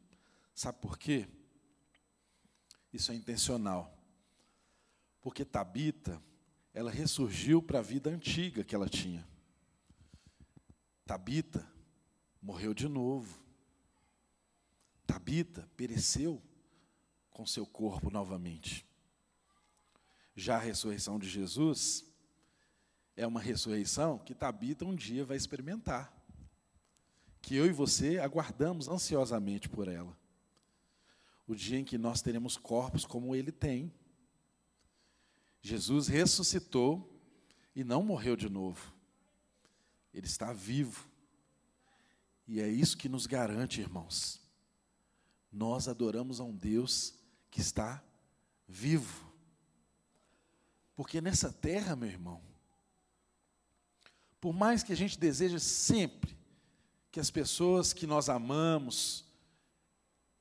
Sabe 0.55 0.79
por 0.81 0.99
quê? 0.99 1.29
Isso 2.93 3.12
é 3.12 3.14
intencional. 3.14 3.95
Porque 5.21 5.45
Tabita, 5.45 6.23
ela 6.73 6.91
ressurgiu 6.91 7.61
para 7.61 7.81
a 7.81 7.83
vida 7.83 8.09
antiga 8.09 8.64
que 8.64 8.75
ela 8.75 8.89
tinha. 8.89 9.27
Tabita 11.05 11.67
morreu 12.41 12.73
de 12.73 12.89
novo. 12.89 13.39
Tabita 15.07 15.69
pereceu 15.77 16.43
com 17.37 17.45
seu 17.45 17.66
corpo 17.66 18.11
novamente. 18.11 18.87
Já 20.34 20.57
a 20.57 20.59
ressurreição 20.59 21.18
de 21.18 21.28
Jesus 21.28 22.03
é 23.14 23.26
uma 23.26 23.43
ressurreição 23.43 24.16
que 24.18 24.34
Tabita 24.34 24.87
um 24.87 24.95
dia 24.95 25.22
vai 25.22 25.37
experimentar. 25.37 26.11
Que 27.43 27.55
eu 27.55 27.66
e 27.66 27.72
você 27.72 28.18
aguardamos 28.18 28.89
ansiosamente 28.89 29.68
por 29.68 29.87
ela. 29.87 30.18
O 31.47 31.55
dia 31.55 31.78
em 31.78 31.84
que 31.84 31.99
nós 31.99 32.22
teremos 32.22 32.57
corpos 32.57 33.05
como 33.05 33.37
ele 33.37 33.53
tem. 33.53 33.93
Jesus 35.61 36.09
ressuscitou 36.09 37.20
e 37.74 37.84
não 37.84 38.03
morreu 38.03 38.34
de 38.34 38.49
novo. 38.49 38.95
Ele 40.14 40.26
está 40.26 40.55
vivo. 40.55 41.07
E 42.49 42.62
é 42.62 42.68
isso 42.68 42.97
que 42.97 43.11
nos 43.11 43.26
garante, 43.26 43.82
irmãos, 43.82 44.41
nós 45.53 45.87
adoramos 45.87 46.41
a 46.41 46.45
um 46.45 46.57
Deus 46.57 47.16
que 47.57 47.62
está 47.62 48.04
vivo. 48.68 49.32
Porque 50.94 51.22
nessa 51.22 51.50
terra, 51.50 51.96
meu 51.96 52.07
irmão, 52.07 52.42
por 54.38 54.52
mais 54.52 54.82
que 54.82 54.92
a 54.92 54.96
gente 54.96 55.18
deseje 55.18 55.59
sempre 55.59 56.36
que 57.11 57.18
as 57.18 57.30
pessoas 57.30 57.94
que 57.94 58.07
nós 58.07 58.28
amamos, 58.28 59.24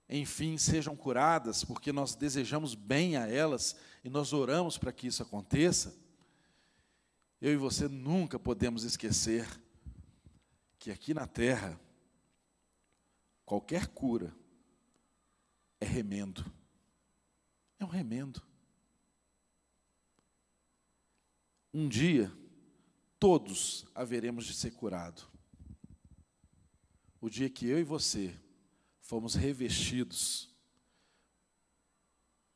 enfim, 0.10 0.58
sejam 0.58 0.94
curadas, 0.94 1.64
porque 1.64 1.94
nós 1.94 2.16
desejamos 2.16 2.76
bem 2.76 3.16
a 3.16 3.30
elas 3.30 3.78
e 4.04 4.10
nós 4.10 4.34
oramos 4.34 4.78
para 4.78 4.92
que 4.92 5.08
isso 5.08 5.24
aconteça, 5.24 5.98
eu 7.40 7.54
e 7.54 7.58
você 7.58 7.88
nunca 7.88 8.38
podemos 8.38 8.84
esquecer 8.84 9.48
que 10.78 10.92
aqui 10.92 11.14
na 11.14 11.26
terra, 11.26 11.80
qualquer 13.46 13.88
cura, 13.88 14.36
é 15.80 15.86
remendo. 15.86 16.44
É 17.80 17.86
um 17.86 17.90
remendo. 17.90 18.42
Um 21.74 21.90
dia, 21.90 22.32
todos 23.20 23.86
haveremos 23.94 24.46
de 24.46 24.54
ser 24.54 24.72
curados. 24.72 25.28
O 27.20 27.30
dia 27.30 27.50
que 27.50 27.68
eu 27.68 27.80
e 27.80 27.84
você 27.84 28.34
fomos 29.02 29.36
revestidos 29.36 30.50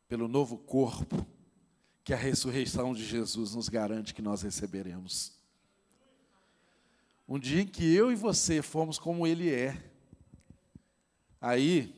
pelo 0.07 0.27
novo 0.27 0.57
corpo 0.57 1.25
que 2.03 2.13
a 2.13 2.17
ressurreição 2.17 2.93
de 2.93 3.05
Jesus 3.05 3.53
nos 3.53 3.69
garante 3.69 4.13
que 4.13 4.21
nós 4.21 4.41
receberemos. 4.41 5.37
Um 7.27 7.37
dia 7.37 7.61
em 7.61 7.67
que 7.67 7.93
eu 7.93 8.11
e 8.11 8.15
você 8.15 8.61
fomos 8.61 8.97
como 8.97 9.27
Ele 9.27 9.53
é. 9.53 9.91
Aí 11.39 11.93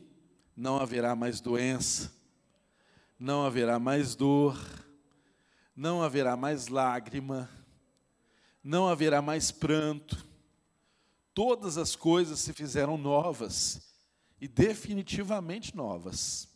não 0.55 0.77
haverá 0.77 1.15
mais 1.15 1.39
doença, 1.39 2.11
não 3.21 3.45
haverá 3.45 3.77
mais 3.77 4.15
dor, 4.15 4.57
não 5.75 6.01
haverá 6.01 6.35
mais 6.35 6.69
lágrima, 6.69 7.47
não 8.63 8.87
haverá 8.87 9.21
mais 9.21 9.51
pranto. 9.51 10.27
Todas 11.31 11.77
as 11.77 11.95
coisas 11.95 12.39
se 12.39 12.51
fizeram 12.51 12.97
novas 12.97 13.93
e 14.39 14.47
definitivamente 14.47 15.75
novas. 15.75 16.49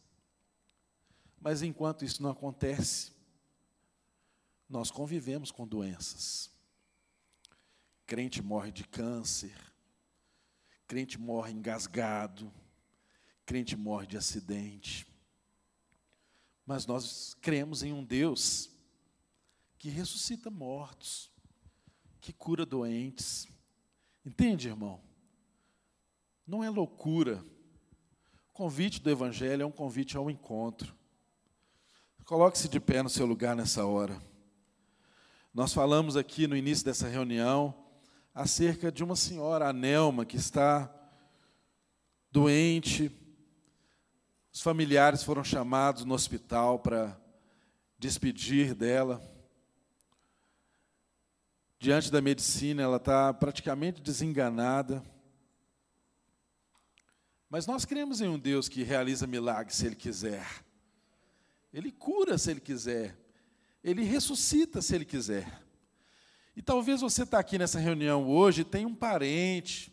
Mas 1.40 1.62
enquanto 1.62 2.04
isso 2.04 2.24
não 2.24 2.32
acontece, 2.32 3.12
nós 4.68 4.90
convivemos 4.90 5.52
com 5.52 5.68
doenças. 5.68 6.50
Crente 8.08 8.42
morre 8.42 8.72
de 8.72 8.86
câncer, 8.88 9.56
crente 10.88 11.20
morre 11.20 11.52
engasgado, 11.52 12.52
crente 13.46 13.78
morre 13.78 14.08
de 14.08 14.18
acidente. 14.18 15.15
Mas 16.66 16.86
nós 16.86 17.36
cremos 17.42 17.84
em 17.84 17.94
um 17.94 18.04
Deus 18.04 18.70
que 19.78 19.90
ressuscita 19.90 20.50
mortos, 20.50 21.32
que 22.20 22.34
cura 22.34 22.66
doentes. 22.66 23.48
Entende, 24.26 24.68
irmão? 24.68 25.00
Não 26.48 26.64
é 26.64 26.70
loucura. 26.70 27.44
O 28.50 28.54
convite 28.54 29.02
do 29.02 29.10
Evangelho 29.10 29.64
é 29.64 29.66
um 29.66 29.72
convite 29.72 30.18
ao 30.18 30.30
encontro. 30.30 30.96
Coloque-se 32.26 32.68
de 32.68 32.80
pé 32.80 33.04
no 33.04 33.10
seu 33.10 33.26
lugar 33.26 33.56
nessa 33.56 33.86
hora. 33.86 34.20
Nós 35.54 35.72
falamos 35.72 36.18
aqui 36.18 36.48
no 36.48 36.58
início 36.58 36.84
dessa 36.84 37.08
reunião 37.08 37.86
acerca 38.34 38.92
de 38.92 39.04
uma 39.04 39.16
senhora, 39.16 39.70
a 39.70 39.74
Nelma, 39.74 40.26
que 40.26 40.36
está 40.36 40.92
doente. 42.32 43.12
Os 44.56 44.62
familiares 44.62 45.22
foram 45.22 45.44
chamados 45.44 46.06
no 46.06 46.14
hospital 46.14 46.80
para 46.80 47.20
despedir 48.00 48.74
dela. 48.74 49.22
Diante 51.78 52.10
da 52.10 52.22
medicina, 52.22 52.82
ela 52.82 52.96
está 52.96 53.34
praticamente 53.34 54.02
desenganada. 54.02 55.04
Mas 57.50 57.68
nós 57.68 57.84
cremos 57.84 58.22
em 58.22 58.30
um 58.30 58.40
Deus 58.40 58.70
que 58.70 58.82
realiza 58.82 59.28
milagres 59.28 59.76
se 59.76 59.88
Ele 59.88 59.96
quiser. 59.98 60.48
Ele 61.74 61.92
cura 61.92 62.38
se 62.38 62.52
Ele 62.52 62.62
quiser. 62.62 63.14
Ele 63.84 64.04
ressuscita 64.04 64.82
se 64.82 64.96
Ele 64.96 65.04
quiser. 65.04 65.62
E 66.56 66.62
talvez 66.62 67.02
você 67.02 67.24
está 67.24 67.40
aqui 67.40 67.58
nessa 67.58 67.78
reunião 67.78 68.26
hoje 68.26 68.62
e 68.62 68.64
tem 68.64 68.86
um 68.86 68.96
parente, 68.96 69.92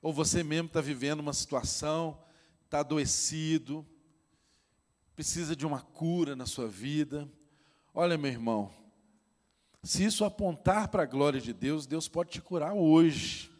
ou 0.00 0.12
você 0.12 0.44
mesmo 0.44 0.68
está 0.68 0.80
vivendo 0.80 1.18
uma 1.18 1.32
situação, 1.32 2.22
está 2.64 2.78
adoecido, 2.78 3.84
precisa 5.14 5.54
de 5.54 5.64
uma 5.64 5.80
cura 5.80 6.34
na 6.34 6.44
sua 6.44 6.66
vida. 6.66 7.28
Olha, 7.94 8.18
meu 8.18 8.30
irmão, 8.30 8.70
se 9.82 10.04
isso 10.04 10.24
apontar 10.24 10.88
para 10.88 11.04
a 11.04 11.06
glória 11.06 11.40
de 11.40 11.52
Deus, 11.52 11.86
Deus 11.86 12.08
pode 12.08 12.30
te 12.30 12.40
curar 12.40 12.72
hoje. 12.72 13.50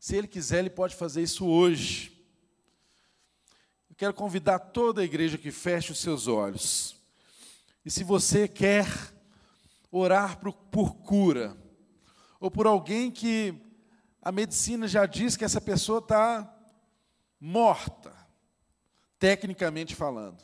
Se 0.00 0.16
Ele 0.16 0.26
quiser, 0.26 0.58
Ele 0.58 0.70
pode 0.70 0.96
fazer 0.96 1.22
isso 1.22 1.46
hoje. 1.46 2.10
Eu 3.88 3.94
quero 3.96 4.14
convidar 4.14 4.58
toda 4.58 5.02
a 5.02 5.04
igreja 5.04 5.38
que 5.38 5.52
feche 5.52 5.92
os 5.92 6.00
seus 6.00 6.26
olhos. 6.26 6.96
E 7.84 7.90
se 7.90 8.02
você 8.02 8.48
quer 8.48 8.88
orar 9.92 10.38
por, 10.38 10.52
por 10.52 10.96
cura, 10.96 11.56
ou 12.40 12.50
por 12.50 12.66
alguém 12.66 13.10
que 13.10 13.54
a 14.20 14.32
medicina 14.32 14.88
já 14.88 15.06
diz 15.06 15.36
que 15.36 15.44
essa 15.44 15.60
pessoa 15.60 16.00
está 16.00 16.50
morta, 17.38 18.13
tecnicamente 19.24 19.94
falando. 19.94 20.36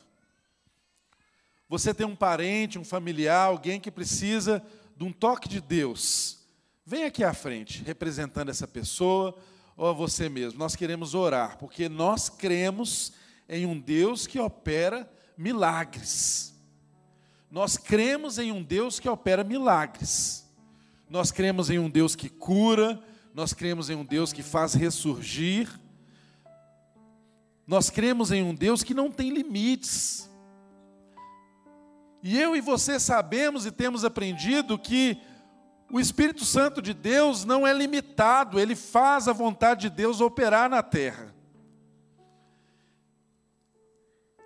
Você 1.69 1.93
tem 1.93 2.03
um 2.03 2.15
parente, 2.15 2.79
um 2.79 2.83
familiar, 2.83 3.45
alguém 3.45 3.79
que 3.79 3.91
precisa 3.91 4.59
de 4.97 5.03
um 5.03 5.13
toque 5.13 5.47
de 5.47 5.61
Deus. 5.61 6.39
Vem 6.83 7.03
aqui 7.03 7.23
à 7.23 7.31
frente, 7.31 7.83
representando 7.83 8.49
essa 8.49 8.67
pessoa 8.67 9.37
ou 9.77 9.87
a 9.87 9.93
você 9.93 10.27
mesmo. 10.27 10.57
Nós 10.57 10.75
queremos 10.75 11.13
orar, 11.13 11.59
porque 11.59 11.87
nós 11.87 12.27
cremos 12.27 13.13
em 13.47 13.67
um 13.67 13.79
Deus 13.79 14.25
que 14.25 14.39
opera 14.39 15.07
milagres. 15.37 16.51
Nós 17.51 17.77
cremos 17.77 18.39
em 18.39 18.51
um 18.51 18.63
Deus 18.63 18.99
que 18.99 19.07
opera 19.07 19.43
milagres. 19.43 20.43
Nós 21.07 21.31
cremos 21.31 21.69
em 21.69 21.77
um 21.77 21.87
Deus 21.87 22.15
que 22.15 22.29
cura, 22.29 22.99
nós 23.31 23.53
cremos 23.53 23.91
em 23.91 23.95
um 23.95 24.03
Deus 24.03 24.33
que 24.33 24.41
faz 24.41 24.73
ressurgir. 24.73 25.69
Nós 27.71 27.89
cremos 27.89 28.33
em 28.33 28.43
um 28.43 28.53
Deus 28.53 28.83
que 28.83 28.93
não 28.93 29.09
tem 29.09 29.29
limites. 29.29 30.29
E 32.21 32.37
eu 32.37 32.53
e 32.53 32.59
você 32.59 32.99
sabemos 32.99 33.65
e 33.65 33.71
temos 33.71 34.03
aprendido 34.03 34.77
que 34.77 35.17
o 35.89 35.97
Espírito 35.97 36.43
Santo 36.43 36.81
de 36.81 36.93
Deus 36.93 37.45
não 37.45 37.65
é 37.65 37.71
limitado, 37.71 38.59
ele 38.59 38.75
faz 38.75 39.29
a 39.29 39.31
vontade 39.31 39.83
de 39.83 39.89
Deus 39.89 40.19
operar 40.19 40.69
na 40.69 40.83
terra. 40.83 41.33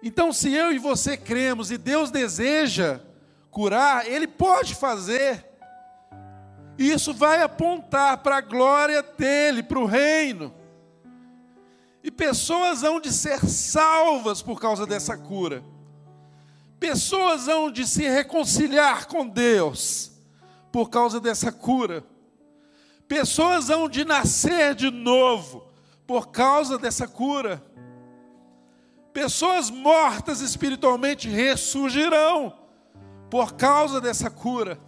Então, 0.04 0.32
se 0.32 0.54
eu 0.54 0.72
e 0.72 0.78
você 0.78 1.18
cremos 1.18 1.72
e 1.72 1.80
Deus 1.80 2.12
deseja 2.12 3.00
curar, 3.50 4.06
Ele 4.06 4.28
pode 4.28 4.76
fazer. 4.76 5.44
E 6.78 6.92
isso 6.92 7.12
vai 7.12 7.42
apontar 7.42 8.20
para 8.20 8.38
a 8.38 8.42
glória 8.42 9.02
dele, 9.02 9.64
para 9.64 9.80
o 9.80 9.86
reino. 9.88 10.54
E 12.06 12.12
pessoas 12.12 12.84
hão 12.84 13.02
de 13.02 13.12
ser 13.12 13.40
salvas 13.40 14.40
por 14.40 14.62
causa 14.62 14.86
dessa 14.86 15.18
cura. 15.18 15.64
Pessoas 16.80 17.48
hão 17.48 17.72
de 17.72 17.88
se 17.88 18.08
reconciliar 18.08 19.08
com 19.08 19.28
Deus 19.28 20.12
por 20.72 20.92
causa 20.92 21.20
dessa 21.20 21.52
cura. 21.52 22.06
Pessoas 23.08 23.72
hão 23.72 23.90
de 23.90 24.06
nascer 24.06 24.76
de 24.76 24.92
novo 24.92 25.68
por 26.06 26.28
causa 26.28 26.78
dessa 26.78 27.08
cura. 27.08 27.60
Pessoas 29.12 29.72
mortas 29.72 30.42
espiritualmente 30.42 31.28
ressurgirão 31.28 32.54
por 33.32 33.54
causa 33.54 34.00
dessa 34.00 34.30
cura. 34.30 34.80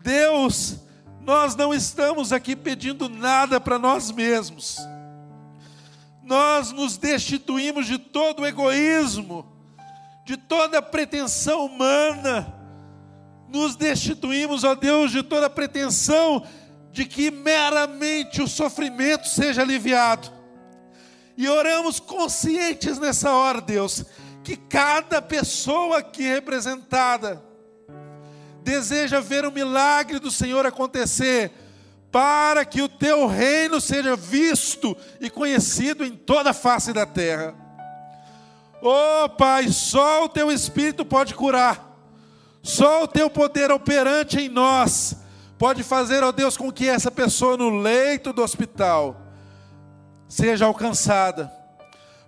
Deus, 0.00 0.76
nós 1.20 1.54
não 1.54 1.74
estamos 1.74 2.32
aqui 2.32 2.56
pedindo 2.56 3.10
nada 3.10 3.60
para 3.60 3.78
nós 3.78 4.10
mesmos. 4.10 4.78
Nós 6.30 6.70
nos 6.70 6.96
destituímos 6.96 7.86
de 7.86 7.98
todo 7.98 8.42
o 8.42 8.46
egoísmo, 8.46 9.44
de 10.24 10.36
toda 10.36 10.80
pretensão 10.80 11.66
humana. 11.66 12.54
Nos 13.48 13.74
destituímos, 13.74 14.62
ó 14.62 14.76
Deus, 14.76 15.10
de 15.10 15.24
toda 15.24 15.50
pretensão 15.50 16.46
de 16.92 17.04
que 17.04 17.32
meramente 17.32 18.40
o 18.40 18.46
sofrimento 18.46 19.26
seja 19.28 19.62
aliviado 19.62 20.30
e 21.36 21.48
oramos 21.48 21.98
conscientes 21.98 22.96
nessa 22.96 23.32
hora, 23.32 23.60
Deus, 23.60 24.04
que 24.44 24.56
cada 24.56 25.20
pessoa 25.20 25.98
aqui 25.98 26.22
representada 26.22 27.42
deseja 28.62 29.20
ver 29.20 29.44
o 29.44 29.50
milagre 29.50 30.20
do 30.20 30.30
Senhor 30.30 30.64
acontecer, 30.64 31.50
para 32.10 32.64
que 32.64 32.82
o 32.82 32.88
teu 32.88 33.26
reino 33.26 33.80
seja 33.80 34.16
visto 34.16 34.96
e 35.20 35.30
conhecido 35.30 36.04
em 36.04 36.12
toda 36.12 36.50
a 36.50 36.54
face 36.54 36.92
da 36.92 37.06
terra. 37.06 37.54
Oh 38.82 39.28
Pai, 39.28 39.68
só 39.68 40.24
o 40.24 40.28
teu 40.28 40.50
Espírito 40.50 41.04
pode 41.04 41.34
curar, 41.34 41.96
só 42.62 43.04
o 43.04 43.08
teu 43.08 43.28
poder 43.30 43.70
operante 43.70 44.40
em 44.40 44.48
nós 44.48 45.16
pode 45.60 45.82
fazer, 45.82 46.24
ó 46.24 46.28
oh 46.28 46.32
Deus, 46.32 46.56
com 46.56 46.72
que 46.72 46.88
essa 46.88 47.10
pessoa 47.10 47.54
no 47.54 47.68
leito 47.68 48.32
do 48.32 48.42
hospital 48.42 49.14
seja 50.26 50.64
alcançada. 50.64 51.52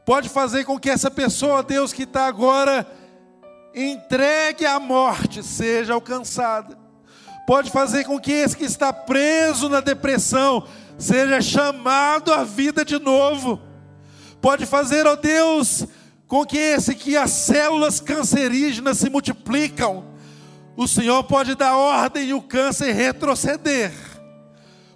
Pode 0.04 0.28
fazer 0.28 0.64
com 0.64 0.78
que 0.78 0.90
essa 0.90 1.10
pessoa, 1.10 1.62
Deus, 1.62 1.94
que 1.94 2.02
está 2.02 2.26
agora 2.26 2.86
entregue 3.74 4.66
à 4.66 4.78
morte, 4.78 5.42
seja 5.42 5.94
alcançada. 5.94 6.81
Pode 7.46 7.70
fazer 7.70 8.04
com 8.04 8.18
que 8.18 8.32
esse 8.32 8.56
que 8.56 8.64
está 8.64 8.92
preso 8.92 9.68
na 9.68 9.80
depressão 9.80 10.66
seja 10.98 11.40
chamado 11.40 12.32
à 12.32 12.44
vida 12.44 12.84
de 12.84 12.98
novo. 12.98 13.60
Pode 14.40 14.66
fazer, 14.66 15.06
ó 15.06 15.16
Deus, 15.16 15.86
com 16.26 16.44
que 16.44 16.58
esse 16.58 16.94
que 16.94 17.16
as 17.16 17.30
células 17.30 18.00
cancerígenas 18.00 18.98
se 18.98 19.10
multiplicam, 19.10 20.04
o 20.76 20.86
Senhor 20.88 21.22
pode 21.24 21.54
dar 21.54 21.76
ordem 21.76 22.28
e 22.28 22.34
o 22.34 22.40
câncer 22.40 22.92
retroceder, 22.92 23.92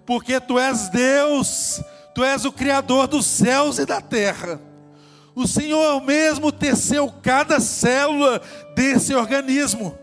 porque 0.05 0.41
Tu 0.41 0.59
és 0.59 0.89
Deus 0.89 1.81
Tu 2.17 2.25
és 2.25 2.47
o 2.47 2.51
Criador 2.51 3.07
dos 3.07 3.27
céus 3.27 3.79
e 3.79 3.85
da 3.85 4.01
terra. 4.01 4.59
O 5.35 5.47
Senhor 5.47 6.01
mesmo 6.01 6.51
teceu 6.51 7.13
cada 7.23 7.61
célula 7.61 8.41
desse 8.75 9.15
organismo. 9.15 9.99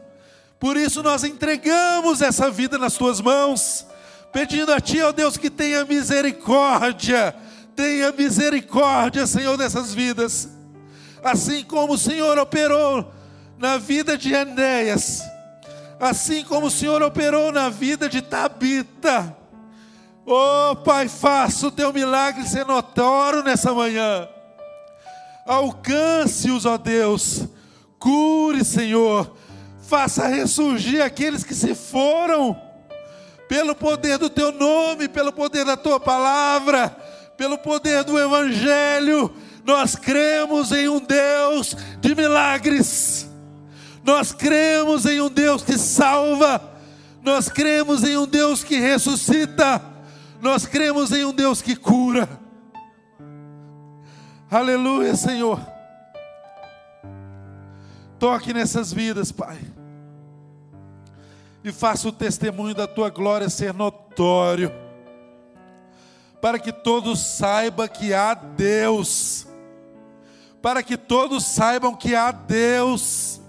Por 0.63 0.77
isso 0.77 1.03
nós 1.03 1.25
entregamos 1.25 2.21
essa 2.21 2.49
vida 2.49 2.77
nas 2.77 2.93
tuas 2.93 3.19
mãos, 3.19 3.85
pedindo 4.31 4.71
a 4.71 4.79
Ti, 4.79 5.01
ó 5.01 5.11
Deus, 5.11 5.35
que 5.35 5.49
tenha 5.49 5.83
misericórdia, 5.83 7.35
tenha 7.75 8.13
misericórdia, 8.13 9.27
Senhor, 9.27 9.57
dessas 9.57 9.93
vidas. 9.93 10.47
Assim 11.21 11.65
como 11.65 11.95
o 11.95 11.97
Senhor 11.97 12.39
operou 12.39 13.11
na 13.57 13.77
vida 13.77 14.17
de 14.17 14.31
Enéas, 14.33 15.21
assim 15.99 16.45
como 16.45 16.67
o 16.67 16.71
Senhor 16.71 17.03
operou 17.03 17.51
na 17.51 17.67
vida 17.67 18.07
de 18.07 18.21
Tabita, 18.21 19.35
Oh, 20.25 20.77
Pai, 20.77 21.09
faça 21.09 21.67
o 21.67 21.71
teu 21.71 21.91
milagre 21.91 22.47
ser 22.47 22.65
notório 22.65 23.43
nessa 23.43 23.73
manhã. 23.73 24.29
Alcance-os, 25.45 26.65
ó 26.65 26.77
Deus. 26.77 27.49
Cure, 27.99 28.63
Senhor. 28.63 29.42
Faça 29.93 30.25
ressurgir 30.25 31.03
aqueles 31.03 31.43
que 31.43 31.53
se 31.53 31.75
foram. 31.75 32.59
Pelo 33.47 33.75
poder 33.75 34.17
do 34.17 34.27
teu 34.27 34.51
nome, 34.51 35.07
pelo 35.07 35.31
poder 35.31 35.63
da 35.63 35.77
tua 35.77 35.99
palavra, 35.99 36.89
pelo 37.37 37.59
poder 37.59 38.03
do 38.03 38.17
evangelho, 38.17 39.31
nós 39.63 39.95
cremos 39.95 40.71
em 40.71 40.89
um 40.89 40.99
Deus 40.99 41.77
de 42.01 42.15
milagres. 42.15 43.29
Nós 44.03 44.31
cremos 44.31 45.05
em 45.05 45.21
um 45.21 45.29
Deus 45.29 45.61
que 45.61 45.77
salva. 45.77 46.59
Nós 47.21 47.47
cremos 47.47 48.03
em 48.03 48.17
um 48.17 48.25
Deus 48.25 48.63
que 48.63 48.79
ressuscita 48.79 49.93
nós 50.41 50.65
cremos 50.65 51.11
em 51.13 51.23
um 51.23 51.31
Deus 51.31 51.61
que 51.61 51.73
cura. 51.73 52.27
Aleluia, 54.51 55.15
Senhor. 55.15 55.59
Toque 58.19 58.53
nessas 58.53 58.91
vidas, 58.91 59.31
Pai. 59.31 59.72
E 61.63 61.71
faça 61.71 62.07
o 62.07 62.11
testemunho 62.11 62.75
da 62.75 62.87
tua 62.87 63.09
glória 63.09 63.49
ser 63.49 63.73
notório. 63.73 64.71
Para 66.41 66.59
que 66.59 66.71
todos 66.71 67.19
saibam 67.19 67.87
que 67.87 68.13
há 68.13 68.33
Deus. 68.33 69.47
Para 70.61 70.83
que 70.83 70.97
todos 70.97 71.45
saibam 71.45 71.95
que 71.95 72.15
há 72.15 72.31
Deus. 72.31 73.39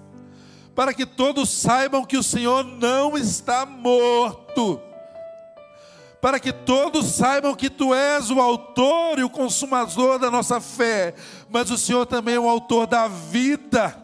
Para 0.75 0.95
que 0.95 1.05
todos 1.05 1.51
saibam 1.51 2.05
que 2.05 2.17
o 2.17 2.23
Senhor 2.23 2.65
não 2.65 3.17
está 3.17 3.67
morto 3.67 4.81
para 6.25 6.41
que 6.41 6.55
todos 6.55 7.05
saibam 7.05 7.55
que 7.55 7.69
tu 7.69 7.95
és 7.95 8.31
o 8.31 8.41
autor 8.41 9.19
e 9.19 9.25
o 9.25 9.29
consumador 9.29 10.19
da 10.19 10.31
nossa 10.31 10.59
fé, 10.59 11.15
mas 11.51 11.71
o 11.71 11.77
Senhor 11.77 12.07
também 12.07 12.37
é 12.37 12.41
o 12.41 12.49
autor 12.49 12.87
da 12.87 13.07
vida. 13.07 13.95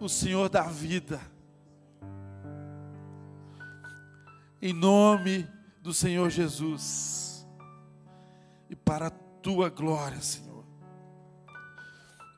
O 0.00 0.08
Senhor 0.08 0.48
da 0.48 0.62
vida. 0.62 1.20
Em 4.62 4.72
nome 4.72 5.46
do 5.82 5.92
Senhor 5.92 6.30
Jesus. 6.30 7.46
E 8.70 8.74
para 8.76 9.08
a 9.08 9.10
tua 9.10 9.68
glória, 9.68 10.20
Senhor. 10.22 10.64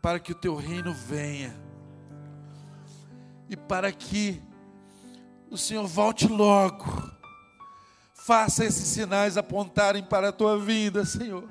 Para 0.03 0.19
que 0.19 0.33
o 0.33 0.35
teu 0.35 0.57
reino 0.57 0.93
venha. 0.93 1.55
E 3.49 3.57
para 3.57 3.93
que 3.93 4.43
o 5.51 5.57
Senhor 5.57 5.87
volte 5.87 6.27
logo 6.27 7.15
Faça 8.25 8.65
esses 8.65 8.89
sinais 8.89 9.37
apontarem 9.37 10.03
para 10.03 10.31
a 10.31 10.33
tua 10.33 10.59
vinda, 10.59 11.05
Senhor. 11.05 11.47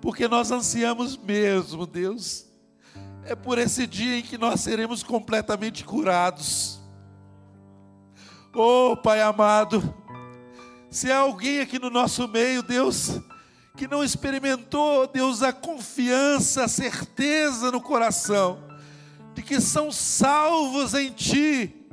Porque 0.00 0.28
nós 0.28 0.52
ansiamos 0.52 1.16
mesmo, 1.16 1.84
Deus. 1.84 2.46
É 3.24 3.34
por 3.34 3.58
esse 3.58 3.88
dia 3.88 4.20
em 4.20 4.22
que 4.22 4.38
nós 4.38 4.60
seremos 4.60 5.02
completamente 5.02 5.84
curados. 5.84 6.79
Oh, 8.52 8.96
Pai 8.96 9.22
amado, 9.22 9.94
se 10.90 11.10
há 11.10 11.18
alguém 11.18 11.60
aqui 11.60 11.78
no 11.78 11.88
nosso 11.88 12.26
meio, 12.26 12.64
Deus, 12.64 13.20
que 13.76 13.86
não 13.86 14.02
experimentou, 14.02 15.06
Deus, 15.06 15.40
a 15.40 15.52
confiança, 15.52 16.64
a 16.64 16.68
certeza 16.68 17.70
no 17.70 17.80
coração 17.80 18.68
de 19.34 19.42
que 19.42 19.60
são 19.60 19.92
salvos 19.92 20.94
em 20.94 21.10
Ti, 21.10 21.86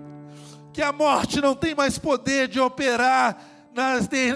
que 0.74 0.82
a 0.82 0.92
morte 0.92 1.40
não 1.40 1.56
tem 1.56 1.76
mais 1.76 2.00
poder 2.00 2.48
de 2.48 2.60
operar 2.60 3.40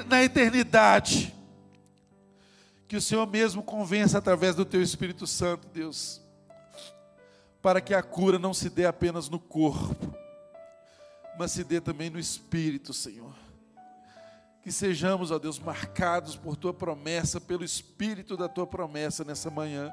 na, 0.08 0.24
eternidade. 0.24 1.36
Que 2.88 2.96
o 2.96 3.02
Senhor 3.02 3.26
mesmo 3.26 3.64
convença 3.64 4.20
através 4.20 4.56
do 4.56 4.64
Teu 4.64 4.82
Espírito 4.82 5.26
Santo, 5.26 5.68
Deus, 5.74 6.22
para 7.64 7.82
que 7.82 7.96
a 7.96 8.04
cura 8.04 8.38
não 8.38 8.54
se 8.54 8.70
dê 8.70 8.86
apenas 8.86 9.28
no 9.28 9.40
corpo, 9.40 10.21
mas 11.42 11.54
se 11.54 11.64
dê 11.64 11.82
também 11.82 12.08
no 12.08 12.20
espírito, 12.20 12.94
Senhor. 12.94 13.34
Que 14.62 14.72
sejamos, 14.72 15.32
ó 15.32 15.40
Deus, 15.40 15.58
marcados 15.58 16.36
por 16.36 16.56
Tua 16.56 16.72
promessa, 16.72 17.42
pelo 17.42 17.64
Espírito 17.64 18.38
da 18.38 18.48
Tua 18.48 18.68
promessa 18.68 19.24
nessa 19.24 19.50
manhã. 19.50 19.92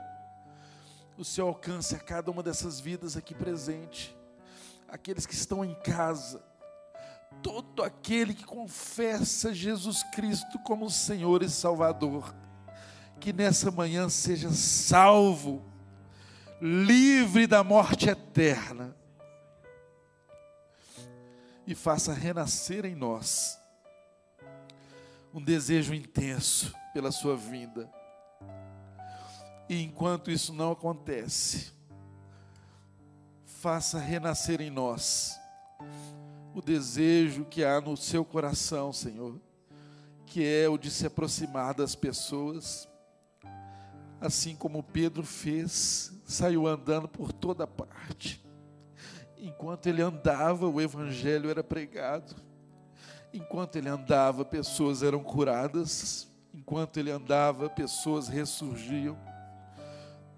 O 1.16 1.24
Senhor 1.24 1.48
alcance 1.48 1.94
a 1.94 1.98
cada 1.98 2.30
uma 2.30 2.42
dessas 2.42 2.78
vidas 2.78 3.16
aqui 3.16 3.34
presente 3.34 4.14
aqueles 4.86 5.24
que 5.24 5.32
estão 5.32 5.64
em 5.64 5.74
casa, 5.76 6.42
todo 7.42 7.82
aquele 7.82 8.34
que 8.34 8.44
confessa 8.44 9.54
Jesus 9.54 10.02
Cristo 10.02 10.58
como 10.58 10.90
Senhor 10.90 11.42
e 11.42 11.48
Salvador, 11.48 12.34
que 13.18 13.32
nessa 13.32 13.70
manhã 13.70 14.06
seja 14.10 14.50
salvo, 14.50 15.64
livre 16.60 17.46
da 17.46 17.64
morte 17.64 18.10
eterna, 18.10 18.97
e 21.68 21.74
faça 21.74 22.14
renascer 22.14 22.86
em 22.86 22.94
nós 22.94 23.60
um 25.34 25.44
desejo 25.44 25.92
intenso 25.92 26.74
pela 26.94 27.12
Sua 27.12 27.36
vinda. 27.36 27.92
E 29.68 29.82
enquanto 29.82 30.30
isso 30.30 30.50
não 30.54 30.72
acontece, 30.72 31.70
faça 33.44 33.98
renascer 33.98 34.62
em 34.62 34.70
nós 34.70 35.38
o 36.54 36.62
desejo 36.62 37.44
que 37.44 37.62
há 37.62 37.82
no 37.82 37.98
seu 37.98 38.24
coração, 38.24 38.90
Senhor, 38.90 39.38
que 40.24 40.42
é 40.42 40.70
o 40.70 40.78
de 40.78 40.90
se 40.90 41.06
aproximar 41.06 41.74
das 41.74 41.94
pessoas, 41.94 42.88
assim 44.22 44.56
como 44.56 44.82
Pedro 44.82 45.22
fez, 45.22 46.14
saiu 46.24 46.66
andando 46.66 47.06
por 47.06 47.30
toda 47.30 47.66
parte. 47.66 48.47
Enquanto 49.40 49.86
ele 49.86 50.02
andava, 50.02 50.68
o 50.68 50.80
evangelho 50.80 51.48
era 51.48 51.62
pregado. 51.62 52.34
Enquanto 53.32 53.76
ele 53.76 53.88
andava, 53.88 54.44
pessoas 54.44 55.02
eram 55.02 55.22
curadas. 55.22 56.28
Enquanto 56.52 56.96
ele 56.96 57.10
andava, 57.10 57.70
pessoas 57.70 58.26
ressurgiam. 58.26 59.16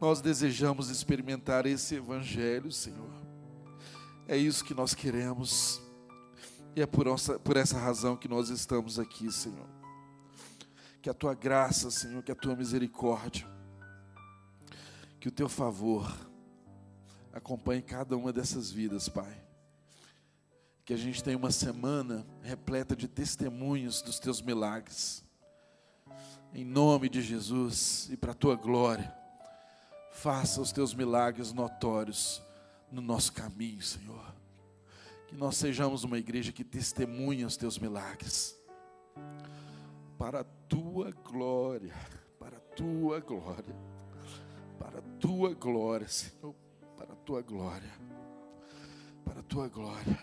Nós 0.01 0.21
desejamos 0.21 0.89
experimentar 0.89 1.67
esse 1.67 1.95
Evangelho, 1.95 2.73
Senhor. 2.73 3.11
É 4.27 4.37
isso 4.37 4.65
que 4.65 4.75
nós 4.75 4.95
queremos. 4.95 5.81
E 6.75 6.81
é 6.81 6.87
por 6.87 7.07
essa, 7.07 7.39
por 7.39 7.57
essa 7.57 7.79
razão 7.79 8.17
que 8.17 8.29
nós 8.29 8.49
estamos 8.49 8.99
aqui, 8.99 9.31
Senhor. 9.31 9.67
Que 11.03 11.11
a 11.11 11.15
tua 11.15 11.35
graça, 11.35 11.91
Senhor, 11.91 12.23
que 12.23 12.33
a 12.33 12.35
tua 12.35 12.57
misericórdia, 12.57 13.47
que 15.19 15.29
o 15.29 15.33
teu 15.33 15.49
favor 15.49 16.11
acompanhe 17.33 17.83
cada 17.83 18.17
uma 18.17 18.33
dessas 18.33 18.71
vidas, 18.71 19.09
Pai. 19.09 19.43
Que 20.85 20.95
a 20.95 20.97
gente 20.97 21.23
tenha 21.23 21.37
uma 21.37 21.51
semana 21.51 22.27
repleta 22.43 22.97
de 22.97 23.07
testemunhos 23.07 24.03
dos 24.03 24.19
teus 24.19 24.41
milagres. 24.43 25.25
Em 26.53 26.65
nome 26.65 27.09
de 27.09 27.23
Jesus 27.23 28.09
e 28.11 28.17
para 28.17 28.33
a 28.33 28.35
tua 28.35 28.57
glória 28.57 29.15
faça 30.11 30.61
os 30.61 30.73
teus 30.73 30.93
milagres 30.93 31.53
notórios 31.53 32.43
no 32.91 33.01
nosso 33.01 33.33
caminho, 33.33 33.81
Senhor. 33.81 34.35
Que 35.29 35.37
nós 35.37 35.57
sejamos 35.57 36.03
uma 36.03 36.19
igreja 36.19 36.51
que 36.51 36.65
testemunha 36.65 37.47
os 37.47 37.57
teus 37.57 37.79
milagres. 37.79 38.59
Para 40.19 40.41
a 40.41 40.45
tua 40.45 41.13
glória, 41.13 41.95
para 42.39 42.57
a 42.57 42.61
tua 42.61 43.21
glória, 43.21 43.77
para 44.79 44.99
a 44.99 45.03
tua 45.21 45.55
glória, 45.55 46.09
Senhor, 46.09 46.55
tua 47.31 47.43
glória, 47.43 47.93
para 49.25 49.39
a 49.39 49.43
tua 49.45 49.69
glória. 49.69 50.19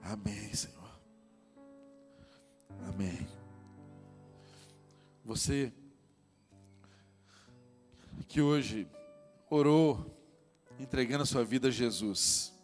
Amém, 0.00 0.54
Senhor. 0.54 1.00
Amém. 2.86 3.26
Você 5.24 5.72
que 8.28 8.40
hoje 8.40 8.88
orou 9.50 10.16
entregando 10.78 11.24
a 11.24 11.26
sua 11.26 11.44
vida 11.44 11.66
a 11.66 11.72
Jesus. 11.72 12.56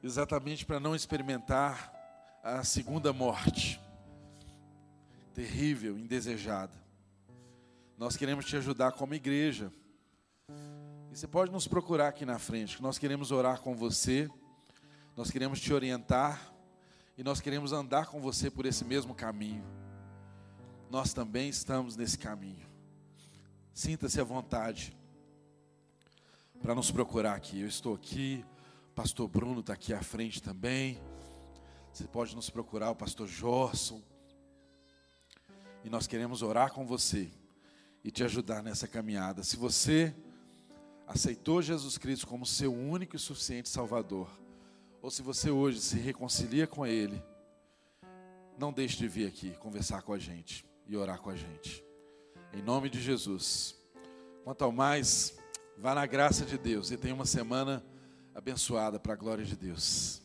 Exatamente 0.00 0.64
para 0.64 0.78
não 0.78 0.94
experimentar 0.94 1.92
a 2.40 2.62
segunda 2.62 3.12
morte, 3.12 3.80
terrível, 5.34 5.98
indesejada. 5.98 6.83
Nós 8.04 8.18
queremos 8.18 8.44
te 8.44 8.54
ajudar 8.54 8.92
como 8.92 9.14
igreja. 9.14 9.72
E 11.10 11.16
você 11.16 11.26
pode 11.26 11.50
nos 11.50 11.66
procurar 11.66 12.08
aqui 12.08 12.26
na 12.26 12.38
frente, 12.38 12.76
que 12.76 12.82
nós 12.82 12.98
queremos 12.98 13.30
orar 13.30 13.62
com 13.62 13.74
você, 13.74 14.30
nós 15.16 15.30
queremos 15.30 15.58
te 15.58 15.72
orientar 15.72 16.52
e 17.16 17.24
nós 17.24 17.40
queremos 17.40 17.72
andar 17.72 18.08
com 18.08 18.20
você 18.20 18.50
por 18.50 18.66
esse 18.66 18.84
mesmo 18.84 19.14
caminho 19.14 19.64
nós 20.90 21.14
também 21.14 21.48
estamos 21.48 21.96
nesse 21.96 22.18
caminho. 22.18 22.68
Sinta-se 23.72 24.20
à 24.20 24.24
vontade 24.24 24.94
para 26.60 26.74
nos 26.74 26.90
procurar 26.90 27.32
aqui. 27.32 27.62
Eu 27.62 27.68
estou 27.68 27.94
aqui, 27.94 28.44
pastor 28.94 29.28
Bruno 29.28 29.60
está 29.60 29.72
aqui 29.72 29.94
à 29.94 30.02
frente 30.02 30.42
também. 30.42 31.00
Você 31.90 32.06
pode 32.06 32.36
nos 32.36 32.50
procurar, 32.50 32.90
o 32.90 32.94
pastor 32.94 33.26
Jorson. 33.26 34.02
E 35.82 35.88
nós 35.88 36.06
queremos 36.06 36.42
orar 36.42 36.70
com 36.70 36.86
você 36.86 37.30
e 38.04 38.10
te 38.10 38.22
ajudar 38.22 38.62
nessa 38.62 38.86
caminhada. 38.86 39.42
Se 39.42 39.56
você 39.56 40.14
aceitou 41.06 41.62
Jesus 41.62 41.96
Cristo 41.96 42.26
como 42.26 42.44
seu 42.44 42.72
único 42.72 43.16
e 43.16 43.18
suficiente 43.18 43.68
Salvador, 43.68 44.28
ou 45.00 45.10
se 45.10 45.22
você 45.22 45.50
hoje 45.50 45.80
se 45.80 45.98
reconcilia 45.98 46.66
com 46.66 46.86
Ele, 46.86 47.22
não 48.58 48.72
deixe 48.72 48.96
de 48.96 49.08
vir 49.08 49.26
aqui 49.26 49.50
conversar 49.56 50.02
com 50.02 50.12
a 50.12 50.18
gente 50.18 50.64
e 50.86 50.96
orar 50.96 51.20
com 51.20 51.30
a 51.30 51.36
gente. 51.36 51.84
Em 52.52 52.62
nome 52.62 52.88
de 52.88 53.00
Jesus. 53.00 53.74
Quanto 54.44 54.62
ao 54.62 54.70
mais, 54.70 55.36
vá 55.78 55.94
na 55.94 56.06
graça 56.06 56.44
de 56.44 56.56
Deus 56.56 56.90
e 56.90 56.96
tenha 56.96 57.14
uma 57.14 57.26
semana 57.26 57.84
abençoada 58.34 59.00
para 59.00 59.14
a 59.14 59.16
glória 59.16 59.44
de 59.44 59.56
Deus. 59.56 60.23